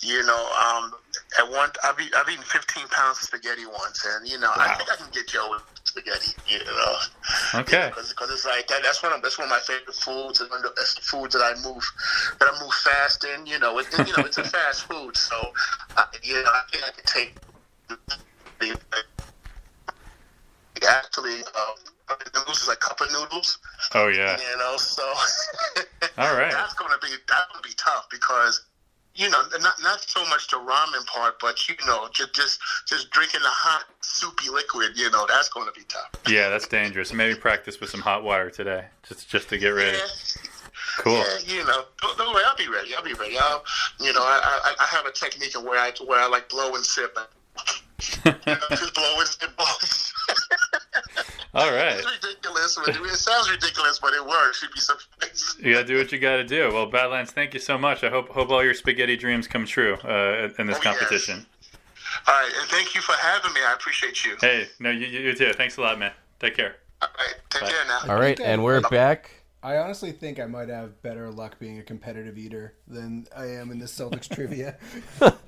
you 0.04 0.24
know, 0.26 0.52
um, 0.62 0.92
at 1.40 1.50
one 1.52 1.70
I've, 1.84 2.00
eat, 2.00 2.14
I've 2.16 2.30
eaten 2.30 2.44
15 2.44 2.88
pounds 2.90 3.18
of 3.20 3.24
spaghetti 3.26 3.66
once, 3.68 4.06
and 4.06 4.28
you 4.28 4.40
know, 4.40 4.52
I 4.52 4.70
think 4.78 4.92
I 4.92 4.96
can 4.98 5.12
get 5.12 5.28
Joe 5.28 5.50
with 5.52 5.62
spaghetti. 5.86 6.34
You 6.48 6.60
know, 6.66 6.96
Okay. 7.56 7.90
because 7.90 8.32
it's 8.32 8.46
like 8.46 8.68
that, 8.68 8.82
that's 8.84 9.02
one 9.04 9.14
of 9.14 9.22
that's 9.24 9.38
one 9.40 9.48
of 9.48 9.52
my 9.52 9.60
favorite 9.60 9.96
foods, 9.96 10.42
and 10.42 10.50
one 10.52 10.60
of 10.60 10.64
the 10.66 10.74
that's 10.78 10.96
the 10.96 11.02
foods 11.02 11.34
that 11.36 11.42
I 11.44 11.56
move 11.64 11.84
that 12.40 12.50
I 12.54 12.62
move 12.64 12.74
fast 12.74 13.26
in. 13.26 13.46
You 13.48 13.60
know, 13.60 13.80
it, 13.80 13.88
you 13.94 14.14
know, 14.14 14.26
it's 14.26 14.38
a 14.40 14.44
fast 14.46 14.84
food, 14.84 15.18
so 15.18 15.36
uh, 15.98 16.04
you 16.24 16.36
know, 16.44 16.52
I 16.52 16.62
think 16.72 16.84
I 16.86 16.92
can 16.92 17.06
take. 17.06 17.38
The, 17.90 17.98
actually, 20.90 21.42
uh, 21.56 21.74
noodles 22.46 22.62
is 22.62 22.68
like 22.68 22.80
cup 22.80 23.02
of 23.02 23.12
noodles. 23.12 23.58
Oh 23.94 24.08
yeah. 24.08 24.38
You 24.38 24.58
know, 24.58 24.78
so 24.78 25.04
All 26.18 26.36
right. 26.36 26.52
that's 26.52 26.74
gonna 26.76 26.98
be 27.02 27.08
that's 27.28 27.52
gonna 27.52 27.62
be 27.64 27.74
tough 27.78 28.08
because 28.12 28.66
you 29.16 29.30
know 29.30 29.42
not 29.60 29.82
not 29.82 30.02
so 30.02 30.26
much 30.26 30.48
the 30.50 30.58
ramen 30.58 31.06
part, 31.08 31.40
but 31.40 31.68
you 31.68 31.76
know 31.88 32.08
just 32.14 32.34
just 32.34 32.60
just 32.88 33.10
drinking 33.12 33.42
the 33.42 33.50
hot 33.50 33.86
soupy 34.02 34.50
liquid. 34.50 34.92
You 34.96 35.10
know 35.12 35.26
that's 35.28 35.50
gonna 35.50 35.72
be 35.72 35.84
tough. 35.88 36.10
Yeah, 36.28 36.50
that's 36.50 36.68
dangerous. 36.68 37.14
Maybe 37.14 37.36
practice 37.40 37.80
with 37.80 37.90
some 37.90 38.02
hot 38.02 38.24
water 38.24 38.50
today, 38.50 38.86
just 39.08 39.30
just 39.30 39.50
to 39.50 39.58
get 39.58 39.70
ready. 39.70 39.98
Yeah, 39.98 40.04
Cool. 40.98 41.14
yeah, 41.18 41.38
you 41.46 41.64
know, 41.66 41.86
don't, 42.02 42.18
don't 42.18 42.34
worry, 42.34 42.44
I'll 42.46 42.56
be 42.56 42.68
ready. 42.70 42.94
I'll 42.96 43.04
be 43.04 43.14
ready. 43.14 43.38
I'll, 43.38 43.64
you 44.00 44.14
know, 44.14 44.22
I, 44.22 44.74
I 44.78 44.84
I 44.84 44.86
have 44.86 45.06
a 45.06 45.12
technique 45.12 45.54
where 45.62 45.80
I 45.80 45.92
where 46.06 46.20
I 46.20 46.28
like 46.28 46.48
blow 46.50 46.74
and 46.76 46.86
sip. 46.86 47.18
You 48.26 48.32
know, 48.46 48.58
just 48.72 48.94
blow 48.94 49.16
and 49.20 49.28
sip. 49.28 49.52
All 51.54 51.72
right. 51.72 52.04
It's 52.66 52.78
ridiculous. 52.78 53.14
It 53.14 53.18
sounds 53.18 53.50
ridiculous, 53.50 54.00
but 54.00 54.14
it 54.14 54.26
works. 54.26 54.62
You'd 54.62 54.74
be 54.74 54.80
surprised. 54.80 55.60
You 55.64 55.74
gotta 55.74 55.86
do 55.86 55.98
what 55.98 56.12
you 56.12 56.20
gotta 56.20 56.44
do. 56.44 56.70
Well, 56.74 56.86
Badlands, 56.88 57.32
thank 57.32 57.54
you 57.54 57.60
so 57.60 57.78
much. 57.78 58.04
I 58.04 58.10
hope 58.10 58.30
hope 58.30 58.50
all 58.50 58.64
your 58.64 58.74
spaghetti 58.74 59.16
dreams 59.16 59.48
come 59.48 59.66
true 59.66 59.96
uh, 60.04 60.50
in 60.60 60.68
this 60.68 60.78
Oh, 60.78 60.82
yes. 60.84 60.98
competition. 60.98 61.46
All 62.28 62.34
right, 62.34 62.52
and 62.60 62.70
thank 62.70 62.96
you 62.96 63.02
for 63.02 63.14
having 63.14 63.54
me. 63.54 63.60
I 63.68 63.74
appreciate 63.74 64.26
you. 64.26 64.36
Hey, 64.42 64.68
no, 64.80 64.90
you, 64.90 65.06
you 65.08 65.20
you 65.20 65.36
too. 65.36 65.54
Thanks 65.54 65.78
a 65.78 65.82
lot, 65.82 66.00
man. 66.00 66.12
Take 66.40 66.56
care. 66.56 66.76
All 67.02 67.10
right, 67.18 67.36
take 67.50 67.62
care 67.70 67.86
now. 67.88 68.00
All 68.14 68.20
right, 68.20 68.40
and 68.40 68.64
we're 68.64 68.82
back. 68.82 69.32
I 69.62 69.78
honestly 69.78 70.12
think 70.12 70.40
I 70.40 70.46
might 70.46 70.70
have 70.70 71.02
better 71.02 71.30
luck 71.32 71.58
being 71.60 71.80
a 71.80 71.84
competitive 71.84 72.38
eater 72.38 72.76
than 72.88 73.26
I 73.36 73.48
am 73.48 73.72
in 73.72 73.80
this 73.80 73.98
Celtics 73.98 74.30
trivia. 74.34 74.78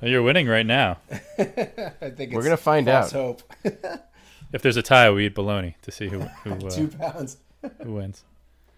You're 0.02 0.24
winning 0.24 0.48
right 0.48 0.66
now. 0.66 0.98
I 1.12 1.16
think 2.16 2.34
We're 2.34 2.40
it's 2.40 2.46
gonna 2.46 2.58
find 2.58 2.88
false 2.88 3.14
out. 3.14 3.14
Hope. 3.14 3.54
If 4.54 4.62
there's 4.62 4.78
a 4.78 4.82
tie, 4.82 5.10
we 5.12 5.26
eat 5.26 5.36
bologna 5.36 5.76
to 5.82 5.92
see 5.92 6.08
who 6.08 6.20
who, 6.20 6.52
uh, 6.68 6.70
Two 6.70 6.88
pounds. 6.88 7.38
who 7.84 7.94
wins. 7.94 8.24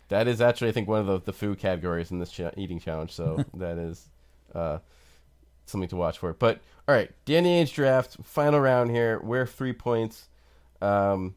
That 0.09 0.27
is 0.27 0.41
actually, 0.41 0.69
I 0.69 0.71
think, 0.71 0.87
one 0.87 1.01
of 1.01 1.05
the, 1.05 1.19
the 1.21 1.33
food 1.33 1.59
categories 1.59 2.09
in 2.09 2.17
this 2.19 2.31
cha- 2.31 2.51
eating 2.57 2.79
challenge. 2.79 3.11
So 3.11 3.43
that 3.53 3.77
is 3.77 4.09
uh, 4.55 4.79
something 5.65 5.89
to 5.89 5.95
watch 5.95 6.17
for. 6.17 6.33
But 6.33 6.61
all 6.87 6.95
right, 6.95 7.11
Danny 7.25 7.63
Ainge 7.63 7.73
draft 7.73 8.17
final 8.23 8.59
round 8.59 8.89
here. 8.89 9.19
We're 9.23 9.45
three 9.45 9.73
points. 9.73 10.27
Um, 10.81 11.35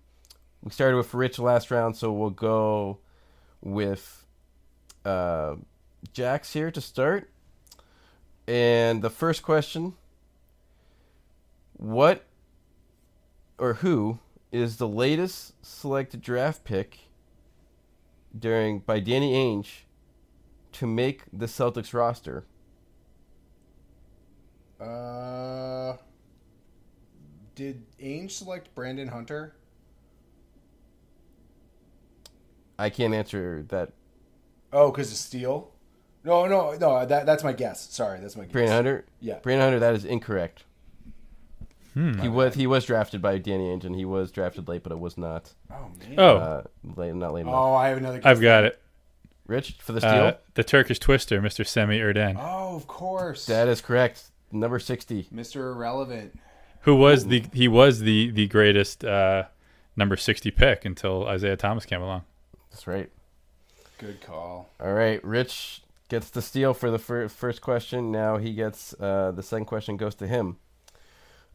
we 0.63 0.71
started 0.71 0.97
with 0.97 1.13
Rich 1.13 1.39
last 1.39 1.71
round, 1.71 1.97
so 1.97 2.11
we'll 2.13 2.31
go 2.31 2.99
with 3.61 4.25
uh, 5.05 5.57
Jax 6.13 6.53
here 6.53 6.71
to 6.71 6.81
start. 6.81 7.29
And 8.49 9.03
the 9.03 9.11
first 9.11 9.43
question: 9.43 9.93
What 11.77 12.25
or 13.63 13.75
who 13.75 14.19
is 14.51 14.79
the 14.79 14.89
latest 14.89 15.55
selected 15.65 16.21
draft 16.21 16.65
pick 16.65 16.99
during 18.37 18.81
by 18.81 18.99
Danny 18.99 19.35
Ainge 19.35 19.85
to 20.73 20.85
make 20.85 21.23
the 21.33 21.47
Celtics 21.47 21.95
roster? 21.95 22.45
Uh, 24.81 25.97
did 27.55 27.85
Ainge 28.01 28.33
select 28.33 28.75
Brandon 28.75 29.07
Hunter? 29.07 29.55
I 32.81 32.91
can't 32.91 33.15
answer 33.15 33.65
that. 33.69 33.93
Oh, 34.73 34.91
because 34.91 35.13
of 35.13 35.19
Steele? 35.19 35.71
No, 36.25 36.47
no, 36.47 36.73
no. 36.73 37.07
That 37.07 37.27
that's 37.27 37.45
my 37.45 37.53
guess. 37.53 37.95
Sorry, 37.95 38.19
that's 38.19 38.35
my 38.35 38.43
guess. 38.43 38.53
Brandon 38.53 38.75
Hunter. 38.75 39.05
Yeah. 39.21 39.39
Brandon 39.39 39.67
Hunter. 39.67 39.79
That 39.79 39.95
is 39.95 40.05
incorrect. 40.05 40.65
He 41.95 42.29
was 42.29 42.55
he 42.55 42.67
was 42.67 42.85
drafted 42.87 43.21
by 43.21 43.39
Danny 43.39 43.65
Ainge, 43.65 43.85
and 43.85 43.95
he 43.95 44.05
was 44.05 44.31
drafted 44.33 44.67
late, 44.69 44.83
but 44.83 44.93
it 44.93 44.99
was 44.99 45.19
not 45.19 45.53
Oh 45.71 45.89
man. 46.01 46.15
Oh, 46.19 46.37
uh, 46.37 46.63
late, 46.97 47.15
not 47.15 47.35
late 47.35 47.43
enough. 47.43 47.55
Oh, 47.55 47.75
I 47.75 47.89
have 47.89 47.99
another. 47.99 48.19
Guess. 48.19 48.27
I've 48.27 48.41
got 48.41 48.65
it. 48.65 48.81
Rich 49.47 49.77
for 49.81 49.93
the 49.93 50.01
steal. 50.01 50.11
Uh, 50.11 50.33
the 50.55 50.65
Turkish 50.65 50.99
Twister, 50.99 51.41
Mr. 51.43 51.65
Semih 51.65 52.01
Erden, 52.01 52.37
Oh, 52.41 52.77
of 52.77 52.87
course. 52.87 53.45
that 53.47 53.69
is 53.69 53.81
correct. 53.81 54.31
Number 54.51 54.79
sixty. 54.79 55.25
Mr. 55.35 55.73
Irrelevant. 55.75 56.39
who 56.83 56.97
was 56.97 57.27
the 57.27 57.45
he 57.53 57.69
was 57.69 58.01
the 58.01 58.31
the 58.31 58.47
greatest 58.49 59.05
uh, 59.05 59.45
number 59.97 60.17
sixty 60.17 60.51
pick 60.51 60.85
until 60.85 61.27
Isaiah 61.27 61.57
Thomas 61.57 61.85
came 61.85 62.01
along. 62.01 62.23
That's 62.71 62.87
right. 62.87 63.11
Good 63.99 64.21
call. 64.23 64.71
All 64.81 64.93
right, 64.95 65.23
Rich 65.25 65.83
gets 66.09 66.31
the 66.31 66.41
steal 66.43 66.73
for 66.75 66.91
the 66.91 66.99
fir- 66.99 67.29
first 67.29 67.61
question. 67.61 68.11
Now 68.11 68.37
he 68.39 68.53
gets 68.55 68.95
uh, 68.99 69.33
the 69.33 69.43
second 69.43 69.67
question 69.67 69.97
goes 69.97 70.15
to 70.17 70.27
him. 70.27 70.57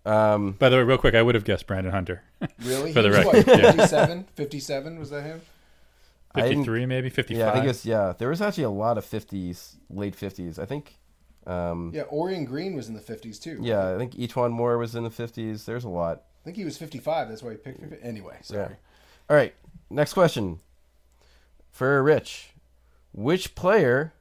Um, 0.05 0.51
By 0.53 0.69
the 0.69 0.77
way, 0.77 0.83
real 0.83 0.97
quick, 0.97 1.15
I 1.15 1.21
would 1.21 1.35
have 1.35 1.43
guessed 1.43 1.67
Brandon 1.67 1.91
Hunter, 1.91 2.23
Really? 2.63 2.93
For 2.93 3.01
the 3.01 3.09
He 3.09 3.15
was 3.17 3.25
record, 3.25 3.47
what, 3.47 3.59
yeah. 3.59 3.71
57? 3.73 4.25
57? 4.35 4.99
Was 4.99 5.09
that 5.09 5.23
him? 5.23 5.41
I 6.33 6.41
didn't- 6.41 6.57
fifty 6.57 6.65
three 6.65 6.85
maybe 6.85 7.09
fifty 7.09 7.33
five. 7.33 7.39
yeah, 7.39 7.49
I 7.49 7.53
think 7.53 7.65
it's 7.67 7.85
yeah. 7.85 8.13
There 8.17 8.29
was 8.29 8.41
actually 8.41 8.65
a 8.65 8.69
lot 8.69 8.97
of 8.99 9.05
fifties, 9.05 9.75
late 9.89 10.13
fifties. 10.15 10.59
I 10.59 10.65
think. 10.65 10.95
Um, 11.47 11.91
Yeah, 11.95 12.03
Orien 12.11 12.45
Greene 12.45 12.75
was 12.75 12.89
in 12.89 12.93
the 12.93 12.99
50s 12.99 13.41
too. 13.41 13.57
yeah, 13.61 13.95
I 13.95 13.97
think 13.97 14.15
each 14.19 14.35
one 14.35 14.51
more 14.51 14.77
was 14.77 14.93
in 14.95 15.03
the 15.03 15.09
fifties. 15.09 15.65
There's 15.65 15.83
a 15.85 15.89
lot. 15.89 16.23
I 16.41 16.43
think 16.43 16.57
he 16.57 16.65
was 16.65 16.77
55. 16.77 17.29
That's 17.29 17.41
why 17.41 17.51
he 17.51 17.57
picked 17.57 17.79
50. 17.79 17.97
Anyway, 18.03 18.37
sorry. 18.43 18.59
Yeah. 18.71 18.75
All 19.29 19.35
right, 19.37 19.55
next 19.89 20.13
question 20.13 20.59
for 21.71 22.03
Rich. 22.03 22.49
Which 23.13 23.55
player 23.55 24.13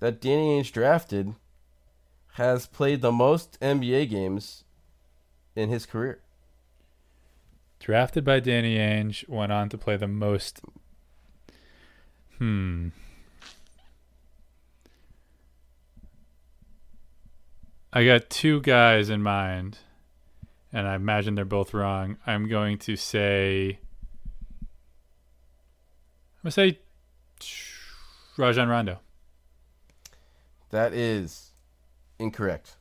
that 0.00 0.20
Danny 0.20 0.58
Ainge 0.60 0.72
drafted 0.72 1.34
has 2.34 2.66
played 2.66 3.02
the 3.02 3.12
most 3.12 3.58
NBA 3.60 4.08
games 4.08 4.61
in 5.54 5.68
his 5.68 5.86
career? 5.86 6.20
Drafted 7.80 8.24
by 8.24 8.40
Danny 8.40 8.76
Ainge, 8.76 9.28
went 9.28 9.50
on 9.50 9.68
to 9.70 9.78
play 9.78 9.96
the 9.96 10.06
most. 10.06 10.60
Hmm. 12.38 12.88
I 17.92 18.06
got 18.06 18.30
two 18.30 18.60
guys 18.60 19.10
in 19.10 19.22
mind, 19.22 19.78
and 20.72 20.88
I 20.88 20.94
imagine 20.94 21.34
they're 21.34 21.44
both 21.44 21.74
wrong. 21.74 22.16
I'm 22.26 22.48
going 22.48 22.78
to 22.78 22.96
say. 22.96 23.78
I'm 26.44 26.50
going 26.50 26.52
to 26.52 26.52
say 26.52 26.78
Rajon 28.36 28.68
Rondo. 28.68 29.00
That 30.70 30.94
is 30.94 31.50
incorrect. 32.18 32.76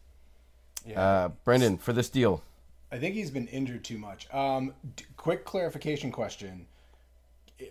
Yeah. 0.86 1.02
Uh, 1.02 1.30
Brendan, 1.44 1.78
for 1.78 1.92
this 1.92 2.10
deal, 2.10 2.44
I 2.92 2.98
think 2.98 3.16
he's 3.16 3.32
been 3.32 3.48
injured 3.48 3.84
too 3.84 3.98
much. 3.98 4.32
Um, 4.34 4.74
d- 4.96 5.06
quick 5.18 5.46
clarification 5.46 6.12
question. 6.12 6.68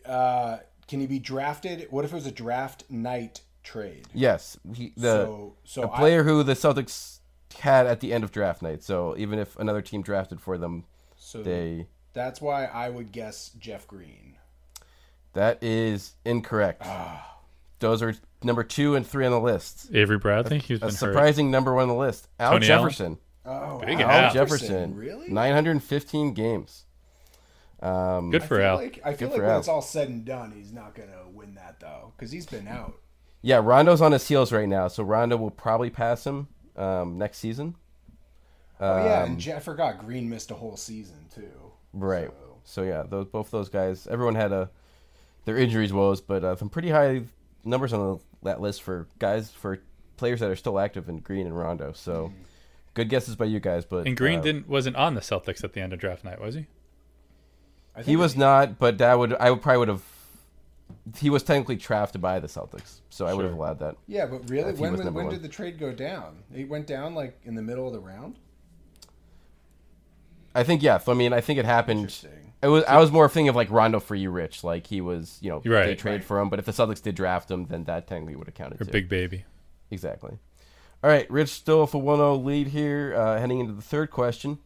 Uh, 0.07 0.59
Can 0.89 1.01
he 1.01 1.07
be 1.07 1.19
drafted? 1.19 1.87
What 1.91 2.05
if 2.05 2.13
it 2.13 2.15
was 2.15 2.27
a 2.27 2.31
draft 2.33 2.85
night 2.91 3.43
trade? 3.63 4.07
Yes, 4.15 4.59
he, 4.75 4.93
the 4.97 5.25
so, 5.27 5.57
so 5.65 5.83
a 5.85 5.91
I- 5.91 5.99
player 5.99 6.23
who 6.25 6.43
the 6.43 6.55
Celtics 6.55 7.19
had 7.59 7.87
at 7.87 8.01
the 8.01 8.13
end 8.13 8.25
of 8.25 8.31
draft 8.33 8.63
night. 8.63 8.83
So 8.83 9.15
even 9.19 9.39
if 9.39 9.59
another 9.59 9.83
team 9.83 10.03
drafted 10.03 10.41
for 10.41 10.57
them, 10.57 10.85
so 11.17 11.43
they 11.43 11.87
that's 12.13 12.41
why 12.41 12.65
I 12.67 12.89
would 12.89 13.13
guess 13.13 13.51
Jeff 13.59 13.87
Green. 13.87 14.37
that 15.35 15.63
is 15.63 16.15
incorrect. 16.25 16.83
Ah. 16.85 17.37
Those 17.81 18.03
are 18.03 18.15
number 18.43 18.63
two 18.63 18.95
and 18.95 19.07
three 19.07 19.25
on 19.27 19.33
the 19.33 19.41
list. 19.41 19.89
Avery 19.95 20.19
Bradley. 20.19 20.59
He's 20.59 20.79
A 20.79 20.81
been 20.81 20.89
hurt. 20.91 20.97
surprising 20.99 21.51
number 21.51 21.73
one 21.75 21.83
on 21.85 21.89
the 21.89 21.95
list. 21.95 22.29
Al 22.39 22.53
Tony 22.53 22.71
Allen? 22.71 23.19
Jefferson. 23.45 23.71
Oh, 23.73 23.79
Big 23.85 24.01
Al 24.01 24.11
Al. 24.11 24.33
Jefferson. 24.33 24.95
Really? 24.97 25.29
915 25.29 26.35
games. 26.35 26.85
Um, 27.83 28.31
Good 28.31 28.43
for 28.43 28.59
feel 28.59 28.67
Al. 28.67 28.77
like 28.77 29.01
I 29.05 29.15
feel 29.15 29.29
Good 29.29 29.35
like 29.35 29.37
for 29.39 29.43
when 29.45 29.53
Al. 29.53 29.59
it's 29.61 29.69
all 29.69 29.81
said 29.83 30.09
and 30.09 30.25
done, 30.25 30.53
he's 30.53 30.73
not 30.73 30.95
gonna 30.95 31.29
win 31.33 31.55
that 31.55 31.81
though, 31.81 32.13
because 32.17 32.31
he's 32.31 32.45
been 32.47 32.69
out. 32.69 32.95
yeah, 33.43 33.61
Rondo's 33.63 34.03
on 34.03 34.13
his 34.13 34.27
heels 34.29 34.53
right 34.53 34.69
now, 34.69 34.89
so 34.89 35.03
Rondo 35.03 35.37
will 35.39 35.51
probably 35.51 35.89
pass 35.89 36.27
him 36.27 36.49
um, 36.77 37.17
next 37.17 37.39
season. 37.39 37.75
Oh 38.81 39.05
yeah, 39.05 39.23
Um, 39.23 39.31
and 39.31 39.41
Je- 39.41 39.55
I 39.55 39.61
forgot 39.61 39.99
Green 39.99 40.29
missed 40.29 40.51
a 40.51 40.55
whole 40.55 40.77
season 40.77 41.17
too. 41.35 41.51
Right. 41.95 42.29
So- 42.29 42.35
So 42.65 42.83
yeah, 42.83 43.03
those 43.09 43.25
both 43.27 43.51
those 43.51 43.71
guys. 43.71 44.07
Everyone 44.07 44.35
had 44.35 44.53
a 44.53 44.71
their 45.47 45.57
injuries 45.57 45.93
woes, 45.93 46.21
but 46.21 46.45
uh, 46.45 46.57
some 46.57 46.69
pretty 46.69 46.91
high 46.91 47.23
numbers 47.65 47.95
on 47.95 48.01
the, 48.17 48.21
that 48.43 48.61
list 48.61 48.83
for 48.83 49.07
guys 49.19 49.51
for 49.51 49.79
players 50.19 50.41
that 50.41 50.51
are 50.51 50.57
still 50.57 50.79
active 50.79 51.09
in 51.09 51.19
Green 51.21 51.47
and 51.47 51.57
Rondo. 51.57 51.93
So 51.93 52.31
good 53.01 53.09
guesses 53.11 53.37
by 53.37 53.47
you 53.47 53.61
guys, 53.61 53.85
but 53.85 54.07
And 54.07 54.17
Green 54.17 54.41
uh, 54.41 54.43
didn't 54.43 54.69
wasn't 54.69 54.97
on 54.97 55.15
the 55.15 55.21
Celtics 55.21 55.65
at 55.65 55.73
the 55.73 55.81
end 55.81 55.93
of 55.93 55.99
draft 55.99 56.25
night, 56.25 56.41
was 56.41 56.55
he? 56.55 56.67
He 58.05 58.17
was 58.17 58.35
it- 58.35 58.39
not, 58.39 58.79
but 58.79 58.99
that 58.99 59.19
would 59.19 59.35
I 59.35 59.51
would 59.51 59.63
probably 59.63 59.79
would 59.79 59.89
have. 59.89 60.03
He 61.17 61.31
was 61.31 61.43
technically 61.43 61.77
drafted 61.77 62.21
by 62.21 62.41
the 62.41 62.49
Celtics, 62.49 63.01
so 63.11 63.27
I 63.27 63.35
would 63.35 63.45
have 63.45 63.55
allowed 63.55 63.79
that. 63.79 63.97
Yeah, 64.07 64.27
but 64.27 64.49
really, 64.51 64.73
when 64.73 64.93
was 64.93 65.03
when, 65.03 65.15
when 65.15 65.29
did 65.29 65.43
the 65.43 65.49
trade 65.49 65.79
go 65.79 65.93
down? 65.93 66.39
It 66.55 66.69
went 66.69 66.87
down 66.87 67.15
like 67.15 67.39
in 67.45 67.55
the 67.55 67.63
middle 67.63 67.87
of 67.87 67.93
the 67.93 68.01
round. 68.01 68.37
I 70.55 70.65
think 70.65 70.83
yeah. 70.83 70.99
I 71.07 71.15
mean, 71.15 71.33
I 71.33 71.41
think 71.41 71.59
it 71.59 71.65
happened. 71.65 72.01
Interesting. 72.01 72.53
It 72.63 72.69
was 72.69 72.85
I 72.85 72.99
was 72.99 73.11
more 73.11 73.29
thinking 73.29 73.49
of 73.49 73.57
like 73.57 73.71
Rondo 73.71 74.01
for 74.01 74.15
you, 74.15 74.31
Rich. 74.31 74.65
Like 74.65 74.87
he 74.87 75.01
was, 75.01 75.39
you 75.41 75.51
know, 75.51 75.63
right. 75.65 75.87
they 75.87 75.95
traded 75.95 76.25
for 76.25 76.39
him, 76.41 76.49
but 76.51 76.59
if 76.59 76.67
the 76.67 76.73
Celtics 76.73 77.03
did 77.03 77.15
draft 77.15 77.51
him, 77.51 77.67
then 77.67 77.85
that 77.85 78.07
technically 78.07 78.37
would 78.37 78.49
have 78.49 78.55
counted 78.55 78.81
Or 78.81 78.85
too. 78.85 78.91
Big 78.91 79.09
Baby. 79.09 79.45
Exactly. 79.91 80.39
All 81.03 81.09
right, 81.09 81.31
Rich 81.31 81.49
still 81.49 81.81
with 81.81 81.95
a 81.95 81.99
1-0 81.99 82.45
lead 82.45 82.69
here, 82.69 83.15
uh, 83.17 83.39
heading 83.39 83.59
into 83.59 83.73
the 83.73 83.81
third 83.81 84.11
question. 84.11 84.59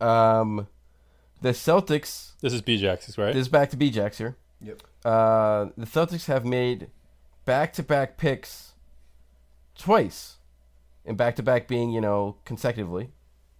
Um, 0.00 0.68
the 1.42 1.50
Celtics. 1.50 2.32
This 2.40 2.54
is 2.54 2.62
B-Jax's, 2.62 3.18
right? 3.18 3.34
This 3.34 3.42
is 3.42 3.48
back 3.48 3.70
to 3.70 3.76
B-Jacks 3.76 4.16
here. 4.16 4.36
Yep. 4.62 4.82
Uh, 5.04 5.66
the 5.76 5.86
Celtics 5.86 6.26
have 6.26 6.46
made 6.46 6.88
back-to-back 7.44 8.16
picks 8.16 8.72
twice, 9.76 10.36
and 11.04 11.16
back-to-back 11.16 11.68
being 11.68 11.90
you 11.90 12.00
know 12.00 12.36
consecutively, 12.44 13.10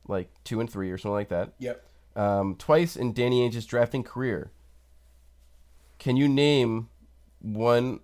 like 0.08 0.30
two 0.42 0.60
and 0.60 0.70
three 0.70 0.90
or 0.90 0.96
something 0.96 1.12
like 1.12 1.28
that. 1.28 1.52
Yep. 1.58 1.82
Um, 2.16 2.56
twice 2.56 2.96
in 2.96 3.12
Danny 3.12 3.42
Ainge's 3.46 3.66
drafting 3.66 4.02
career. 4.02 4.52
Can 5.98 6.16
you 6.16 6.28
name 6.28 6.88
one? 7.40 8.00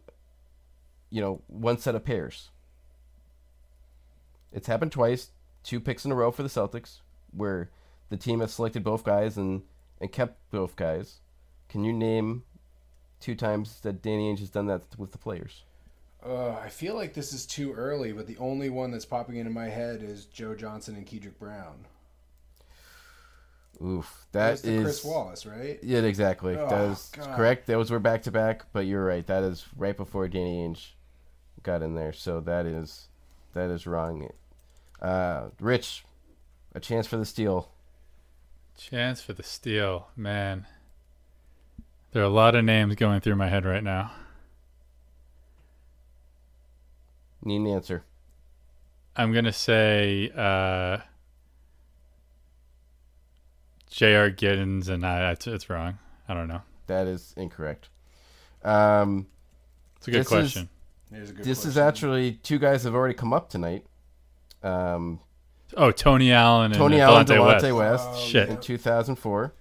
You 1.08 1.20
know, 1.22 1.42
one 1.46 1.78
set 1.78 1.94
of 1.94 2.04
pairs. 2.04 2.50
It's 4.52 4.66
happened 4.66 4.92
twice, 4.92 5.30
two 5.62 5.80
picks 5.80 6.04
in 6.04 6.12
a 6.12 6.14
row 6.14 6.30
for 6.30 6.42
the 6.42 6.48
Celtics, 6.48 7.00
where 7.32 7.70
the 8.10 8.16
team 8.16 8.40
has 8.40 8.52
selected 8.52 8.84
both 8.84 9.04
guys 9.04 9.36
and 9.36 9.62
and 10.00 10.10
kept 10.12 10.38
both 10.50 10.76
guys. 10.76 11.20
Can 11.68 11.84
you 11.84 11.92
name 11.92 12.42
two 13.20 13.34
times 13.34 13.80
that 13.80 14.02
Danny 14.02 14.32
Ainge 14.32 14.40
has 14.40 14.50
done 14.50 14.66
that 14.66 14.82
with 14.98 15.12
the 15.12 15.18
players? 15.18 15.64
Uh, 16.24 16.52
I 16.52 16.68
feel 16.68 16.94
like 16.94 17.14
this 17.14 17.32
is 17.32 17.46
too 17.46 17.72
early, 17.72 18.12
but 18.12 18.26
the 18.26 18.36
only 18.38 18.68
one 18.68 18.90
that's 18.90 19.04
popping 19.04 19.36
into 19.36 19.50
my 19.50 19.68
head 19.68 20.02
is 20.02 20.26
Joe 20.26 20.54
Johnson 20.54 20.94
and 20.94 21.06
Kedrick 21.06 21.38
Brown. 21.38 21.86
Oof, 23.82 24.26
that 24.32 24.50
That's 24.50 24.62
the 24.62 24.72
is 24.72 24.82
Chris 24.82 25.04
Wallace, 25.04 25.46
right? 25.46 25.78
Yeah, 25.82 26.00
exactly. 26.00 26.56
Oh, 26.56 26.68
that 26.68 26.90
is 26.90 27.10
God. 27.16 27.36
correct. 27.36 27.66
Those 27.66 27.90
were 27.90 27.98
back 27.98 28.22
to 28.24 28.30
back, 28.30 28.66
but 28.72 28.86
you're 28.86 29.04
right. 29.04 29.26
That 29.26 29.42
is 29.42 29.66
right 29.76 29.96
before 29.96 30.28
Danny 30.28 30.58
Ainge 30.68 30.90
got 31.64 31.82
in 31.82 31.94
there. 31.94 32.12
So 32.12 32.40
that 32.40 32.66
is 32.66 33.08
that 33.54 33.70
is 33.70 33.86
wrong. 33.86 34.28
Uh, 35.02 35.48
Rich, 35.60 36.04
a 36.74 36.80
chance 36.80 37.06
for 37.08 37.16
the 37.16 37.26
steal. 37.26 37.70
Chance 38.78 39.20
for 39.20 39.32
the 39.32 39.42
steal, 39.42 40.08
man. 40.16 40.66
There 42.12 42.22
are 42.22 42.26
a 42.26 42.30
lot 42.30 42.54
of 42.54 42.64
names 42.64 42.94
going 42.94 43.20
through 43.20 43.36
my 43.36 43.48
head 43.48 43.64
right 43.64 43.82
now. 43.82 44.12
Need 47.44 47.56
an 47.62 47.66
answer. 47.66 48.04
I'm 49.16 49.32
gonna 49.32 49.52
say 49.52 50.30
uh, 50.36 50.98
J.R. 53.90 54.30
Giddens, 54.30 54.88
and 54.88 55.04
I, 55.04 55.32
it's, 55.32 55.46
it's 55.46 55.68
wrong. 55.68 55.98
I 56.28 56.34
don't 56.34 56.48
know. 56.48 56.62
That 56.86 57.06
is 57.06 57.34
incorrect. 57.36 57.88
Um, 58.64 59.26
It's 59.96 60.08
a 60.08 60.10
good 60.12 60.20
This 60.20 60.26
is- 60.26 60.30
question. 60.30 60.68
A 61.14 61.16
good 61.26 61.44
this 61.44 61.66
is 61.66 61.76
actually 61.76 62.32
two 62.42 62.58
guys 62.58 62.84
have 62.84 62.94
already 62.94 63.12
come 63.12 63.34
up 63.34 63.50
tonight. 63.50 63.84
Um, 64.62 65.20
oh, 65.76 65.90
Tony 65.90 66.32
Allen 66.32 66.66
and 66.72 66.74
Tony 66.74 67.00
Allen, 67.00 67.26
Delonte 67.26 67.36
Delonte 67.60 67.76
West. 67.76 68.06
West, 68.06 68.08
Oh, 68.12 68.26
Shit. 68.26 68.48
in 68.48 68.58
2004. 68.60 69.52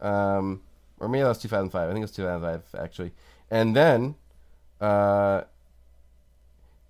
Um, 0.00 0.62
or 1.00 1.08
maybe 1.08 1.22
that 1.22 1.28
was 1.28 1.38
2005. 1.38 1.82
I 1.88 1.92
think 1.92 1.98
it 1.98 2.04
was 2.04 2.10
2005 2.12 2.80
actually. 2.80 3.12
And 3.50 3.74
then, 3.76 4.14
uh, 4.80 5.42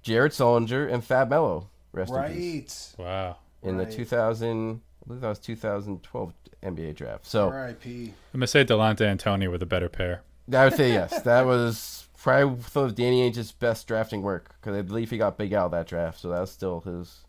Jared 0.02 0.32
Sullinger 0.32 0.92
and 0.92 1.02
Fab 1.04 1.30
Melo. 1.30 1.68
Rest 1.92 2.12
in 2.12 2.32
peace. 2.34 2.94
Wow. 2.98 3.36
In 3.62 3.78
Right. 3.78 3.88
the 3.88 3.94
2000, 3.96 4.80
I 5.02 5.06
believe 5.06 5.20
that 5.22 5.28
was 5.28 5.38
2012 5.38 6.32
NBA 6.62 6.92
draft. 6.94 7.26
So 7.26 7.48
R.I.P. 7.48 8.12
I'm 8.32 8.40
gonna 8.40 8.46
say 8.46 8.64
Delonte 8.64 9.00
and 9.02 9.20
Tony 9.20 9.48
were 9.48 9.58
the 9.58 9.66
better 9.66 9.88
pair. 9.88 10.22
I 10.52 10.64
would 10.64 10.74
say 10.74 10.92
yes. 10.92 11.22
That 11.22 11.46
was 11.46 12.08
probably 12.18 12.62
some 12.64 12.84
of 12.84 12.94
Danny 12.94 13.22
Ainge's 13.30 13.52
best 13.52 13.86
drafting 13.86 14.22
work 14.22 14.54
because 14.60 14.76
I 14.76 14.82
believe 14.82 15.10
he 15.10 15.18
got 15.18 15.38
Big 15.38 15.52
Al 15.52 15.68
that 15.70 15.86
draft. 15.86 16.20
So 16.20 16.28
that 16.30 16.40
was 16.40 16.50
still 16.50 16.80
his 16.80 17.23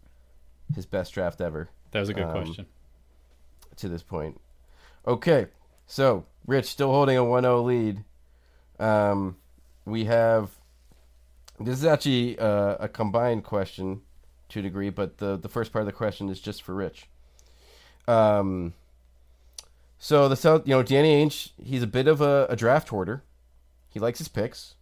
his 0.74 0.86
best 0.86 1.14
draft 1.14 1.42
ever. 1.42 1.70
That 1.92 2.00
was 2.00 2.10
a 2.10 2.14
good 2.14 2.24
Um, 2.24 2.32
question. 2.32 2.66
to 3.78 3.90
this 3.90 4.04
point. 4.04 4.40
Okay, 5.08 5.48
so 5.86 6.26
Rich 6.48 6.66
still 6.66 6.92
holding 6.92 7.18
a 7.18 7.22
1-0 7.24 7.64
lead. 7.64 8.04
Um, 8.80 9.38
we 9.86 10.06
have 10.06 10.58
this 11.60 11.78
is 11.78 11.86
actually 11.86 12.38
uh, 12.40 12.76
a 12.80 12.88
combined 12.90 13.44
question 13.44 14.02
to 14.50 14.60
a 14.60 14.62
degree, 14.62 14.90
but 14.90 15.20
the 15.20 15.38
the 15.38 15.48
first 15.48 15.72
part 15.72 15.82
of 15.84 15.86
the 15.86 15.94
question 15.94 16.28
is 16.30 16.40
just 16.42 16.62
for 16.64 16.74
Rich. 16.74 17.08
Um, 18.08 18.74
so 19.98 20.28
the 20.28 20.36
South, 20.36 20.68
you 20.68 20.76
know, 20.76 20.84
Danny 20.84 21.24
Ainge, 21.24 21.52
he's 21.64 21.82
a 21.82 21.88
bit 21.88 22.08
of 22.08 22.20
a, 22.22 22.46
a 22.50 22.56
draft 22.56 22.90
hoarder. 22.90 23.24
He 23.90 24.00
likes 24.00 24.20
his 24.20 24.28
picks, 24.28 24.76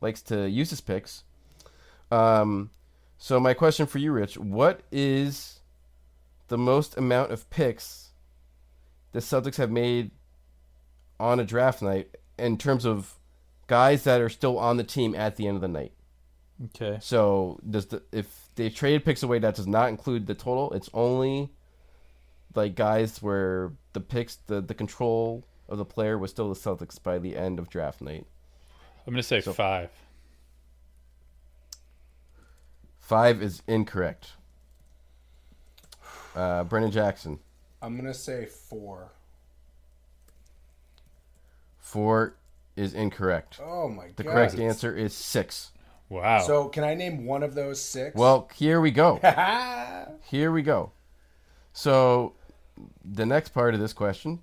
likes 0.00 0.20
to 0.22 0.48
use 0.48 0.70
his 0.70 0.80
picks. 0.82 1.24
Um, 2.10 2.70
so 3.22 3.38
my 3.38 3.52
question 3.54 3.86
for 3.86 3.98
you, 3.98 4.12
Rich, 4.12 4.38
what 4.38 4.80
is 4.90 5.60
the 6.48 6.58
most 6.58 6.96
amount 6.96 7.30
of 7.30 7.48
picks 7.50 8.08
the 9.12 9.18
Celtics 9.20 9.56
have 9.56 9.70
made 9.70 10.10
on 11.20 11.38
a 11.38 11.44
draft 11.44 11.82
night 11.82 12.16
in 12.38 12.56
terms 12.56 12.86
of 12.86 13.14
guys 13.66 14.04
that 14.04 14.20
are 14.20 14.28
still 14.30 14.58
on 14.58 14.78
the 14.78 14.84
team 14.84 15.14
at 15.14 15.36
the 15.36 15.46
end 15.46 15.56
of 15.56 15.60
the 15.60 15.68
night. 15.68 15.92
Okay. 16.66 16.98
So 17.02 17.60
does 17.68 17.86
the 17.86 18.02
if 18.10 18.48
they 18.54 18.70
traded 18.70 19.04
picks 19.04 19.22
away, 19.22 19.38
that 19.40 19.54
does 19.54 19.66
not 19.66 19.90
include 19.90 20.26
the 20.26 20.34
total. 20.34 20.72
It's 20.72 20.88
only 20.94 21.50
like 22.54 22.74
guys 22.74 23.20
where 23.22 23.72
the 23.92 24.00
picks, 24.00 24.36
the 24.46 24.60
the 24.60 24.74
control 24.74 25.44
of 25.68 25.78
the 25.78 25.84
player 25.84 26.16
was 26.18 26.30
still 26.30 26.48
the 26.52 26.58
Celtics 26.58 27.00
by 27.02 27.18
the 27.18 27.36
end 27.36 27.58
of 27.58 27.68
draft 27.68 28.00
night. 28.00 28.26
I'm 29.06 29.12
gonna 29.12 29.22
say 29.22 29.40
So- 29.40 29.52
five. 29.52 29.90
Five 33.10 33.42
is 33.42 33.60
incorrect. 33.66 34.34
Uh, 36.36 36.62
Brendan 36.62 36.92
Jackson. 36.92 37.40
I'm 37.82 37.96
gonna 37.96 38.14
say 38.14 38.46
four. 38.46 39.10
Four 41.80 42.36
is 42.76 42.94
incorrect. 42.94 43.58
Oh 43.60 43.88
my 43.88 44.10
The 44.14 44.22
god. 44.22 44.32
correct 44.32 44.54
answer 44.60 44.96
is 44.96 45.12
six. 45.12 45.72
Wow. 46.08 46.42
So 46.42 46.68
can 46.68 46.84
I 46.84 46.94
name 46.94 47.24
one 47.26 47.42
of 47.42 47.54
those 47.56 47.82
six? 47.82 48.14
Well, 48.14 48.48
here 48.54 48.80
we 48.80 48.92
go. 48.92 49.16
Here 50.30 50.52
we 50.52 50.62
go. 50.62 50.92
So, 51.72 52.34
the 53.04 53.26
next 53.26 53.48
part 53.48 53.74
of 53.74 53.80
this 53.80 53.92
question 53.92 54.38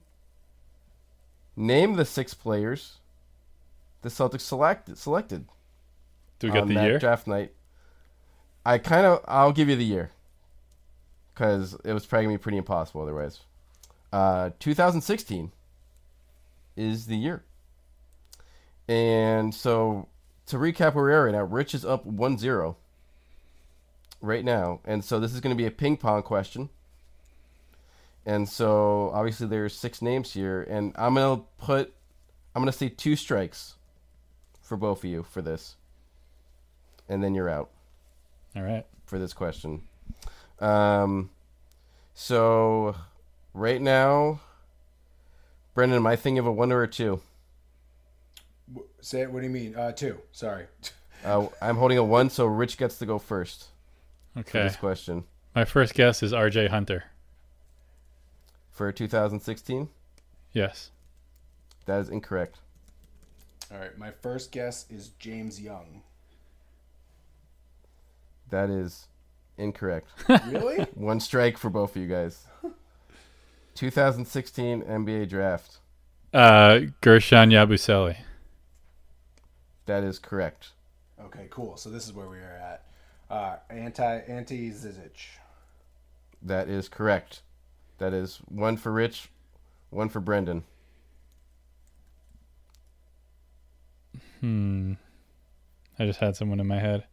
name 1.55 1.93
the 1.95 2.03
six 2.03 2.33
players 2.33 2.97
the 4.01 4.09
Celtics 4.09 4.41
selected 4.41 4.97
selected 4.97 5.45
do 6.39 6.47
we 6.47 6.51
get 6.51 6.63
on 6.63 6.67
the 6.67 6.73
that 6.73 6.83
year? 6.85 6.99
draft 6.99 7.27
night. 7.27 7.53
I 8.67 8.79
kind 8.79 9.05
of 9.05 9.23
I'll 9.29 9.53
give 9.53 9.69
you 9.69 9.77
the 9.77 9.85
year 9.85 10.11
because 11.33 11.77
it 11.85 11.93
was 11.93 12.05
probably 12.05 12.25
gonna 12.25 12.37
be 12.37 12.41
pretty 12.41 12.57
impossible 12.57 13.01
otherwise. 13.01 13.39
Uh, 14.11 14.49
2016 14.59 15.53
is 16.75 17.05
the 17.05 17.15
year, 17.15 17.45
And 18.89 19.55
so 19.55 20.09
to 20.47 20.57
recap 20.57 20.95
where 20.95 21.05
we 21.05 21.13
are 21.13 21.25
right 21.25 21.33
now, 21.33 21.43
Rich 21.43 21.75
is 21.75 21.85
up 21.85 22.05
1-0 22.05 22.75
right 24.21 24.43
now. 24.43 24.81
And 24.83 25.03
so 25.03 25.19
this 25.19 25.33
is 25.33 25.39
going 25.39 25.55
to 25.55 25.61
be 25.61 25.65
a 25.65 25.71
ping 25.71 25.95
pong 25.95 26.21
question. 26.21 26.69
And 28.25 28.49
so 28.49 29.11
obviously 29.13 29.47
there's 29.47 29.75
six 29.75 30.01
names 30.01 30.33
here 30.33 30.61
and 30.69 30.93
I'm 30.97 31.15
going 31.15 31.39
to 31.39 31.45
put 31.57 31.93
I'm 32.53 32.61
going 32.61 32.71
to 32.71 32.77
say 32.77 32.89
two 32.89 33.15
strikes 33.15 33.75
for 34.61 34.75
both 34.75 34.99
of 34.99 35.05
you 35.09 35.23
for 35.23 35.41
this. 35.41 35.75
And 37.07 37.23
then 37.23 37.33
you're 37.33 37.49
out 37.49 37.71
All 38.55 38.63
right. 38.63 38.85
for 39.05 39.19
this 39.19 39.33
question. 39.33 39.83
Um, 40.59 41.29
so 42.13 42.95
right 43.53 43.81
now, 43.81 44.39
Brendan, 45.73 45.97
am 45.97 46.07
I 46.07 46.15
thinking 46.15 46.39
of 46.39 46.47
a 46.47 46.51
one 46.51 46.71
or 46.71 46.81
a 46.83 46.87
two? 46.87 47.21
Say 49.01 49.21
it. 49.21 49.31
What 49.31 49.39
do 49.41 49.45
you 49.47 49.53
mean? 49.53 49.75
Uh, 49.75 49.91
two. 49.91 50.19
Sorry. 50.31 50.65
Uh, 51.25 51.47
I'm 51.59 51.77
holding 51.77 51.97
a 51.97 52.03
one, 52.03 52.29
so 52.29 52.45
Rich 52.45 52.77
gets 52.77 52.99
to 52.99 53.05
go 53.07 53.17
first 53.17 53.65
for 54.35 54.41
Okay. 54.41 54.61
this 54.61 54.75
question 54.75 55.23
My 55.55 55.65
first 55.65 55.95
guess 55.95 56.21
is 56.21 56.31
R.J. 56.31 56.67
Hunter. 56.67 57.05
for 58.69 58.91
2016. 58.91 59.89
Yes. 60.53 60.91
That 61.87 62.01
is 62.01 62.09
incorrect. 62.09 62.59
All 63.73 63.79
right. 63.79 63.97
My 63.97 64.11
first 64.11 64.51
guess 64.51 64.85
is 64.91 65.09
James 65.17 65.59
Young. 65.59 66.03
That 68.49 68.69
is 68.69 69.07
incorrect. 69.57 70.09
Really? 70.47 70.83
one 70.95 71.19
strike 71.19 71.57
for 71.57 71.69
both 71.69 71.95
of 71.95 72.01
you 72.01 72.07
guys. 72.07 72.45
2016 73.75 74.81
NBA 74.83 75.29
draft. 75.29 75.77
Uh, 76.33 76.79
Guerschon 77.01 77.51
Yabusele. 77.51 78.17
That 79.85 80.03
is 80.03 80.19
correct. 80.19 80.69
okay. 81.25 81.47
Cool. 81.49 81.77
So 81.77 81.89
this 81.89 82.05
is 82.05 82.13
where 82.13 82.27
we 82.27 82.37
are 82.37 82.59
at. 82.61 82.83
Uh, 83.29 83.57
Ante 83.69 84.03
Ante 84.03 84.69
Zizic. 84.71 85.27
That 86.41 86.67
is 86.69 86.87
correct. 86.89 87.41
That 87.97 88.13
is 88.13 88.37
one 88.47 88.77
for 88.77 88.91
Rich, 88.91 89.29
one 89.89 90.09
for 90.09 90.19
Brendan. 90.19 90.63
Hmm. 94.41 94.93
I 95.97 96.05
just 96.05 96.19
had 96.19 96.35
someone 96.35 96.59
in 96.59 96.67
my 96.67 96.79
head. 96.79 97.05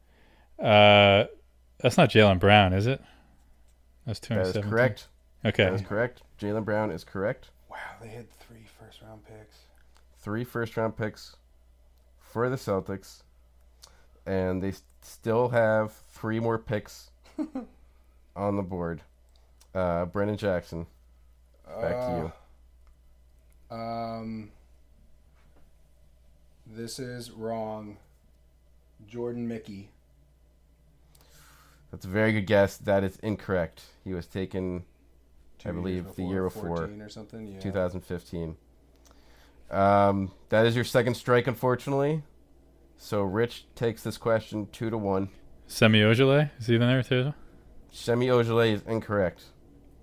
Uh, 0.58 1.24
that's 1.80 1.96
not 1.96 2.10
Jaylen 2.10 2.38
Brown, 2.38 2.72
is 2.72 2.86
it? 2.86 3.00
That's 4.06 4.20
That 4.20 4.38
is 4.38 4.52
217. 4.52 4.70
correct. 4.70 5.08
Okay. 5.44 5.64
That 5.64 5.74
is 5.74 5.82
correct. 5.82 6.22
Jaylen 6.40 6.64
Brown 6.64 6.90
is 6.90 7.04
correct. 7.04 7.50
Wow. 7.70 7.76
They 8.00 8.08
had 8.08 8.30
three 8.30 8.66
first 8.78 9.00
round 9.02 9.24
picks. 9.26 9.58
Three 10.20 10.44
first 10.44 10.76
round 10.76 10.96
picks 10.96 11.36
for 12.18 12.48
the 12.48 12.56
Celtics. 12.56 13.22
And 14.26 14.62
they 14.62 14.72
still 15.02 15.48
have 15.50 15.92
three 16.10 16.40
more 16.40 16.58
picks 16.58 17.10
on 18.36 18.56
the 18.56 18.62
board. 18.62 19.02
Uh, 19.74 20.04
Brendan 20.06 20.36
Jackson, 20.36 20.86
back 21.66 21.92
to 21.92 22.32
you. 23.70 23.76
Um. 23.76 24.50
This 26.66 26.98
is 26.98 27.30
wrong. 27.30 27.98
Jordan 29.06 29.46
Mickey. 29.46 29.90
That's 31.94 32.06
a 32.06 32.08
very 32.08 32.32
good 32.32 32.46
guess. 32.46 32.76
That 32.76 33.04
is 33.04 33.18
incorrect. 33.18 33.82
He 34.02 34.14
was 34.14 34.26
taken 34.26 34.82
Two 35.60 35.68
I 35.68 35.72
years 35.72 35.80
believe 35.80 36.16
the 36.16 36.24
year 36.24 36.42
before. 36.42 36.90
or 37.00 37.08
something. 37.08 37.46
Yeah. 37.46 37.60
2015. 37.60 38.56
Um, 39.70 40.32
that 40.48 40.66
is 40.66 40.74
your 40.74 40.84
second 40.84 41.14
strike, 41.14 41.46
unfortunately. 41.46 42.24
So 42.96 43.22
Rich 43.22 43.66
takes 43.76 44.02
this 44.02 44.16
question 44.18 44.66
two 44.72 44.90
to 44.90 44.98
one. 44.98 45.28
Semi 45.68 46.00
Ojeleye? 46.00 46.50
Is 46.58 46.66
he 46.66 46.74
in 46.74 46.80
there 46.80 47.04
too? 47.04 47.32
Shemi 47.92 48.26
Ojeleye 48.26 48.72
is 48.72 48.82
incorrect. 48.88 49.44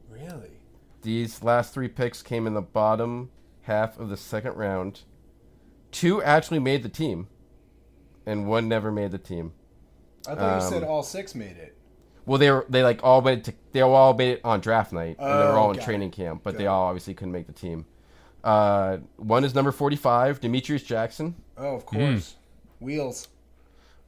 Really? 0.10 0.52
These 1.02 1.44
last 1.44 1.74
three 1.74 1.90
picks 1.90 2.22
came 2.22 2.48
in 2.48 2.54
the 2.54 2.62
bottom 2.62 3.32
half 3.64 4.00
of 4.00 4.08
the 4.08 4.16
second 4.16 4.56
round. 4.56 5.02
Two 5.92 6.24
actually 6.24 6.60
made 6.60 6.84
the 6.84 6.90
team, 6.90 7.28
and 8.26 8.48
one 8.48 8.70
never 8.70 8.94
made 8.94 9.12
the 9.12 9.18
team. 9.18 9.52
I 10.28 10.36
thought 10.36 10.64
you 10.64 10.70
said 10.70 10.84
Um, 10.84 10.90
all 10.90 11.04
six 11.04 11.36
made 11.36 11.58
it. 11.58 11.76
Well, 12.26 12.38
they 12.38 12.52
were 12.52 12.66
they 12.70 12.84
like 12.84 13.04
all 13.04 13.22
made 13.22 13.44
to, 13.46 13.54
they 13.72 13.82
all 13.82 14.14
made 14.14 14.34
it 14.34 14.42
on 14.44 14.60
draft 14.60 14.94
night, 14.94 15.18
and 15.20 15.28
they 15.40 15.44
were 15.46 15.52
all 15.58 15.72
in 15.72 15.78
got 15.78 15.86
training 15.86 16.12
camp, 16.12 16.42
but 16.44 16.52
Got 16.52 16.58
they 16.60 16.64
it. 16.66 16.68
all 16.68 16.86
obviously 16.88 17.14
couldn't 17.14 17.32
make 17.32 17.48
the 17.48 17.54
team. 17.54 17.86
Uh, 18.44 18.98
one 19.18 19.44
is 19.44 19.54
number 19.56 19.72
forty-five, 19.72 20.40
Demetrius 20.40 20.84
Jackson. 20.84 21.36
Oh, 21.58 21.76
of 21.76 21.86
course. 21.86 22.36
Wheels. 22.80 23.28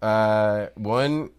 Uh, 0.01 0.67
one 0.75 1.29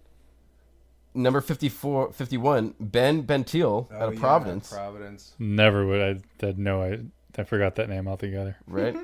number 1.13 1.41
54, 1.41 2.13
51, 2.13 2.75
Ben 2.81 3.23
Bentil 3.25 3.87
Oh, 3.91 3.95
out 3.95 4.09
of 4.09 4.15
yeah, 4.15 4.21
Providence, 4.21 4.73
Providence. 4.73 5.33
Never 5.39 5.87
would 5.87 6.01
I 6.01 6.45
had 6.45 6.59
no 6.59 6.83
I 6.83 6.99
I 7.39 7.45
forgot 7.45 7.75
that 7.77 7.89
name 7.89 8.09
altogether. 8.09 8.57
right? 8.67 8.97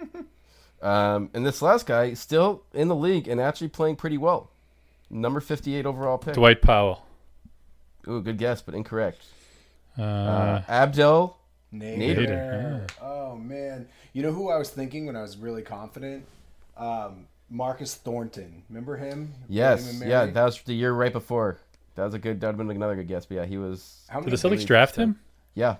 um, 0.82 1.30
and 1.34 1.44
this 1.46 1.60
last 1.62 1.86
guy 1.86 2.14
still 2.14 2.62
in 2.72 2.88
the 2.88 2.96
league 2.96 3.28
and 3.28 3.40
actually 3.40 3.68
playing 3.68 3.96
pretty 3.96 4.18
well. 4.18 4.50
Number 5.10 5.40
fifty-eight 5.40 5.84
overall 5.86 6.18
pick. 6.18 6.34
Dwight 6.34 6.62
Powell. 6.62 7.04
Ooh, 8.08 8.20
good 8.20 8.38
guess, 8.38 8.62
but 8.62 8.74
incorrect. 8.74 9.22
Uh, 9.98 10.02
Uh, 10.02 10.62
Abdel. 10.68 11.36
Nader. 11.72 12.16
Nader, 12.26 12.90
Oh 13.00 13.36
man, 13.36 13.86
you 14.12 14.22
know 14.22 14.32
who 14.32 14.50
I 14.50 14.56
was 14.56 14.70
thinking 14.70 15.06
when 15.06 15.14
I 15.14 15.22
was 15.22 15.36
really 15.36 15.62
confident? 15.62 16.24
Um, 16.76 17.26
Marcus 17.48 17.94
Thornton. 17.94 18.62
Remember 18.68 18.96
him? 18.96 19.32
Yes, 19.48 20.00
yeah, 20.04 20.26
that 20.26 20.44
was 20.44 20.60
the 20.62 20.74
year 20.74 20.92
right 20.92 21.12
before. 21.12 21.58
That 21.94 22.04
was 22.04 22.14
a 22.14 22.18
good. 22.18 22.40
That 22.40 22.48
would 22.48 22.58
have 22.58 22.66
been 22.68 22.76
another 22.76 22.96
good 22.96 23.06
guess. 23.08 23.26
But 23.26 23.34
yeah, 23.36 23.44
he 23.44 23.56
was. 23.58 24.04
How 24.08 24.20
did 24.20 24.26
many? 24.26 24.36
the 24.36 24.48
Celtics 24.48 24.50
really 24.52 24.64
draft 24.64 24.96
good. 24.96 25.02
him? 25.02 25.20
Yeah, 25.54 25.76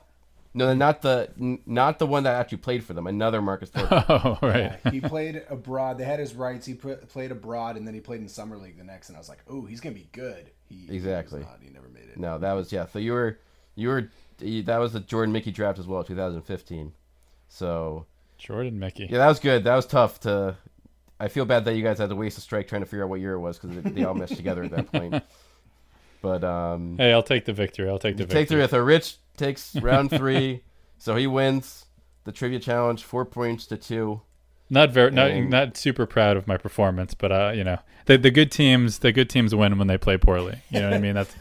no, 0.55 0.75
not 0.75 1.03
the 1.03 1.31
not 1.67 1.99
the 1.99 2.07
one 2.07 2.25
that 2.25 2.35
actually 2.35 2.59
played 2.59 2.85
for 2.85 2.93
them. 2.93 3.07
Another 3.07 3.41
Marcus 3.41 3.71
Thornton. 3.71 4.05
Oh, 4.09 4.39
right. 4.43 4.79
he 4.93 5.01
played 5.01 5.43
abroad. 5.49 5.99
They 5.99 6.05
had 6.05 6.19
his 6.21 6.35
rights. 6.35 6.67
He 6.67 6.75
put, 6.75 7.09
played 7.09 7.31
abroad, 7.31 7.77
and 7.77 7.87
then 7.87 7.95
he 7.95 8.01
played 8.01 8.21
in 8.21 8.29
summer 8.29 8.57
league 8.57 8.77
the 8.79 8.85
next. 8.85 9.09
And 9.09 9.17
I 9.17 9.21
was 9.21 9.29
like, 9.29 9.39
"Oh, 9.49 9.65
he's 9.65 9.81
gonna 9.81 9.95
be 9.95 10.09
good." 10.13 10.51
He 10.71 10.87
he 10.89 10.95
Exactly. 10.97 11.41
not. 11.41 11.59
He 11.63 11.69
never 11.69 11.89
made 11.89 12.05
it. 12.05 12.17
no, 12.19 12.39
that 12.39 12.53
was 12.55 12.73
yeah. 12.73 12.87
So 12.87 12.99
you 12.99 13.13
were 13.13 13.39
you 13.75 13.89
were 13.89 14.11
you- 14.39 14.63
that 14.63 14.79
was 14.79 14.95
the 14.95 15.01
Jordan 15.01 15.33
Mickey 15.33 15.51
draft 15.51 15.79
as 15.79 15.87
well, 15.87 16.03
2015. 16.05 16.93
So 17.49 18.07
Jordan 18.39 18.79
Mickey. 18.79 19.07
yeah, 19.11 19.19
that 19.19 19.29
was 19.29 19.39
good. 19.41 19.65
That 19.65 19.77
was 19.77 19.85
tough 19.87 20.21
to. 20.21 20.57
I 21.19 21.29
feel 21.29 21.45
bad 21.45 21.67
that 21.67 21.75
you 21.75 21.83
guys 21.83 21.99
had 21.99 22.09
to 22.09 22.17
waste 22.17 22.39
a 22.39 22.41
strike 22.41 22.67
trying 22.69 22.81
to 22.81 22.87
figure 22.87 23.05
out 23.05 23.11
what 23.11 23.21
year 23.21 23.35
it 23.35 23.41
was 23.41 23.59
because 23.59 23.83
they 23.93 24.05
all 24.05 24.15
meshed 24.15 24.37
together 24.37 24.63
at 24.63 24.71
that 24.71 24.91
point. 24.93 25.23
But 26.23 26.43
um, 26.45 26.97
Hey, 26.97 27.13
I'll 27.13 27.23
take 27.23 27.45
the 27.45 27.53
victory. 27.53 27.89
I'll 27.91 27.99
take 27.99 28.17
the 28.17 28.23
victory. 28.25 28.41
take 28.41 28.49
three 28.49 28.59
victory. 28.61 28.63
with 28.79 28.81
a 28.81 28.83
Rich 28.83 29.17
takes 29.37 29.75
round 29.83 30.11
three, 30.11 30.63
so 30.99 31.17
he 31.17 31.27
wins 31.27 31.87
the 32.25 32.33
trivia 32.33 32.59
challenge, 32.59 33.03
four 33.05 33.25
points 33.27 33.67
to 33.67 33.77
two. 33.77 34.23
Not 34.71 34.91
very, 34.91 35.11
not 35.11 35.31
And- 35.31 35.51
not 35.51 35.77
super 35.77 36.07
proud 36.07 36.37
of 36.37 36.47
my 36.47 36.57
performance, 36.57 37.13
but 37.15 37.33
uh, 37.33 37.53
you 37.55 37.65
know, 37.65 37.79
the 38.07 38.17
the 38.17 38.31
good 38.31 38.53
teams, 38.53 39.01
the 39.01 39.13
good 39.13 39.29
teams 39.29 39.55
win 39.55 39.77
when 39.79 39.89
they 39.89 39.99
play 39.99 40.17
poorly. 40.17 40.61
You 40.71 40.81
know 40.81 40.91
what 40.91 40.97
I 40.97 41.01
mean? 41.01 41.15
That's 41.15 41.35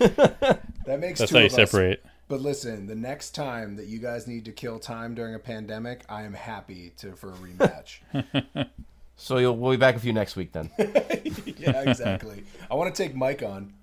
That 0.85 0.99
makes 0.99 1.19
that's 1.19 1.29
two 1.31 1.37
how 1.37 1.41
you 1.41 1.45
of 1.47 1.53
us. 1.53 1.55
separate. 1.71 2.03
But 2.27 2.41
listen, 2.41 2.87
the 2.87 2.95
next 2.95 3.31
time 3.31 3.75
that 3.77 3.85
you 3.87 3.99
guys 3.99 4.27
need 4.27 4.45
to 4.45 4.51
kill 4.51 4.79
time 4.79 5.15
during 5.15 5.35
a 5.35 5.39
pandemic, 5.39 6.03
I 6.09 6.23
am 6.23 6.33
happy 6.33 6.93
to 6.97 7.15
for 7.15 7.29
a 7.31 7.35
rematch. 7.35 7.99
So 9.21 9.37
you'll, 9.37 9.57
we'll 9.57 9.71
be 9.71 9.77
back 9.77 9.95
with 9.95 10.05
you 10.05 10.13
next 10.13 10.37
week 10.37 10.53
then. 10.53 10.71
yeah, 10.79 11.81
exactly. 11.81 12.45
I 12.71 12.75
want 12.75 12.95
to 12.95 13.03
take 13.03 13.13
Mike 13.13 13.43
on 13.43 13.73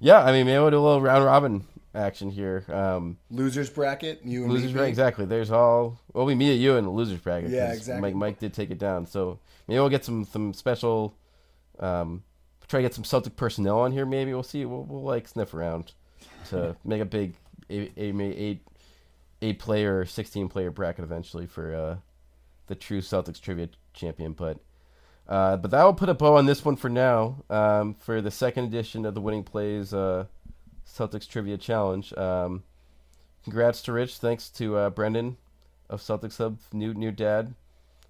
yeah, 0.00 0.22
I 0.22 0.32
mean 0.32 0.46
maybe 0.46 0.58
we'll 0.58 0.70
do 0.70 0.78
a 0.78 0.80
little 0.80 1.00
round 1.00 1.24
robin 1.24 1.64
action 1.96 2.30
here. 2.30 2.64
Um, 2.68 3.18
losers 3.30 3.70
bracket. 3.70 4.20
You 4.24 4.44
and 4.44 4.52
losers 4.52 4.68
me, 4.68 4.74
bracket, 4.74 4.90
exactly. 4.90 5.24
There's 5.24 5.50
all 5.50 5.98
well, 6.12 6.26
we 6.26 6.34
me 6.34 6.52
and 6.52 6.60
you 6.60 6.76
in 6.76 6.84
the 6.84 6.90
losers 6.90 7.20
bracket. 7.20 7.50
Yeah, 7.50 7.72
exactly. 7.72 8.00
Mike, 8.00 8.14
Mike 8.14 8.38
did 8.38 8.52
take 8.52 8.70
it 8.70 8.78
down, 8.78 9.06
so 9.06 9.38
maybe 9.66 9.80
we'll 9.80 9.88
get 9.88 10.04
some 10.04 10.24
some 10.24 10.52
special. 10.54 11.16
Um, 11.78 12.22
try 12.68 12.78
to 12.78 12.82
get 12.82 12.94
some 12.94 13.04
Celtic 13.04 13.36
personnel 13.36 13.80
on 13.80 13.92
here. 13.92 14.06
Maybe 14.06 14.32
we'll 14.32 14.42
see. 14.42 14.64
We'll, 14.64 14.84
we'll 14.84 15.02
like 15.02 15.28
sniff 15.28 15.54
around 15.54 15.92
to 16.50 16.76
make 16.84 17.00
a 17.00 17.06
big 17.06 17.34
eight 17.70 17.92
eight 17.96 18.14
eight, 18.20 18.66
eight 19.42 19.58
player, 19.58 20.04
sixteen 20.04 20.48
player 20.48 20.70
bracket 20.70 21.04
eventually 21.04 21.46
for 21.46 21.74
uh, 21.74 21.96
the 22.66 22.74
true 22.74 23.00
Celtics 23.00 23.40
trivia 23.40 23.68
champion. 23.94 24.32
But 24.32 24.58
uh, 25.28 25.56
but 25.56 25.70
that 25.70 25.82
will 25.82 25.94
put 25.94 26.08
a 26.08 26.14
bow 26.14 26.36
on 26.36 26.46
this 26.46 26.64
one 26.64 26.76
for 26.76 26.88
now. 26.88 27.42
Um, 27.50 27.94
for 27.94 28.20
the 28.20 28.30
second 28.30 28.64
edition 28.64 29.04
of 29.04 29.14
the 29.14 29.20
Winning 29.20 29.44
Plays 29.44 29.92
uh, 29.92 30.26
Celtics 30.86 31.28
Trivia 31.28 31.56
Challenge. 31.56 32.12
Um, 32.14 32.62
congrats 33.44 33.82
to 33.82 33.92
Rich. 33.92 34.18
Thanks 34.18 34.48
to 34.50 34.76
uh, 34.76 34.90
Brendan 34.90 35.36
of 35.88 36.00
Celtics 36.00 36.38
Hub, 36.38 36.58
new 36.72 36.94
new 36.94 37.12
dad, 37.12 37.54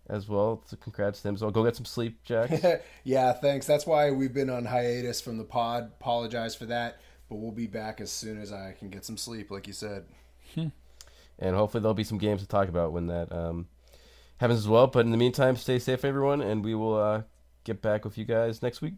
as 0.09 0.29
well. 0.29 0.62
So 0.66 0.77
congrats 0.77 1.22
to 1.22 1.29
him. 1.29 1.37
So 1.37 1.51
go 1.51 1.64
get 1.64 1.77
some 1.77 1.85
sleep, 1.85 2.22
Jack. 2.24 2.83
yeah, 3.05 3.33
thanks. 3.33 3.66
That's 3.66 3.87
why 3.87 4.11
we've 4.11 4.35
been 4.35 4.51
on 4.51 4.64
hiatus 4.64 5.20
from 5.20 5.39
the 5.39 5.45
pod. 5.45 5.93
Apologize 6.01 6.55
for 6.55 6.66
that, 6.66 7.01
but 7.29 7.37
we'll 7.37 7.53
be 7.53 7.66
back 7.66 8.01
as 8.01 8.11
soon 8.11 8.41
as 8.41 8.53
I 8.53 8.74
can 8.79 8.89
get 8.89 9.05
some 9.05 9.16
sleep, 9.16 9.51
like 9.51 9.66
you 9.66 9.72
said. 9.72 10.05
and 11.39 11.57
hopefully 11.57 11.83
there'll 11.83 11.95
be 11.95 12.05
some 12.05 12.18
games 12.18 12.43
to 12.43 12.49
talk 12.49 12.68
about 12.68 12.93
when 12.93 13.09
that 13.09 13.33
um, 13.33 13.66
happens 14.39 14.61
as 14.61 14.68
well. 14.68 14.87
But 14.87 15.05
in 15.05 15.11
the 15.11 15.16
meantime, 15.16 15.57
stay 15.57 15.79
safe, 15.79 16.05
everyone, 16.05 16.41
and 16.41 16.64
we 16.64 16.74
will 16.74 16.97
uh, 16.97 17.22
get 17.64 17.83
back 17.83 18.05
with 18.05 18.16
you 18.16 18.24
guys 18.24 18.62
next 18.62 18.81
week. 18.81 18.95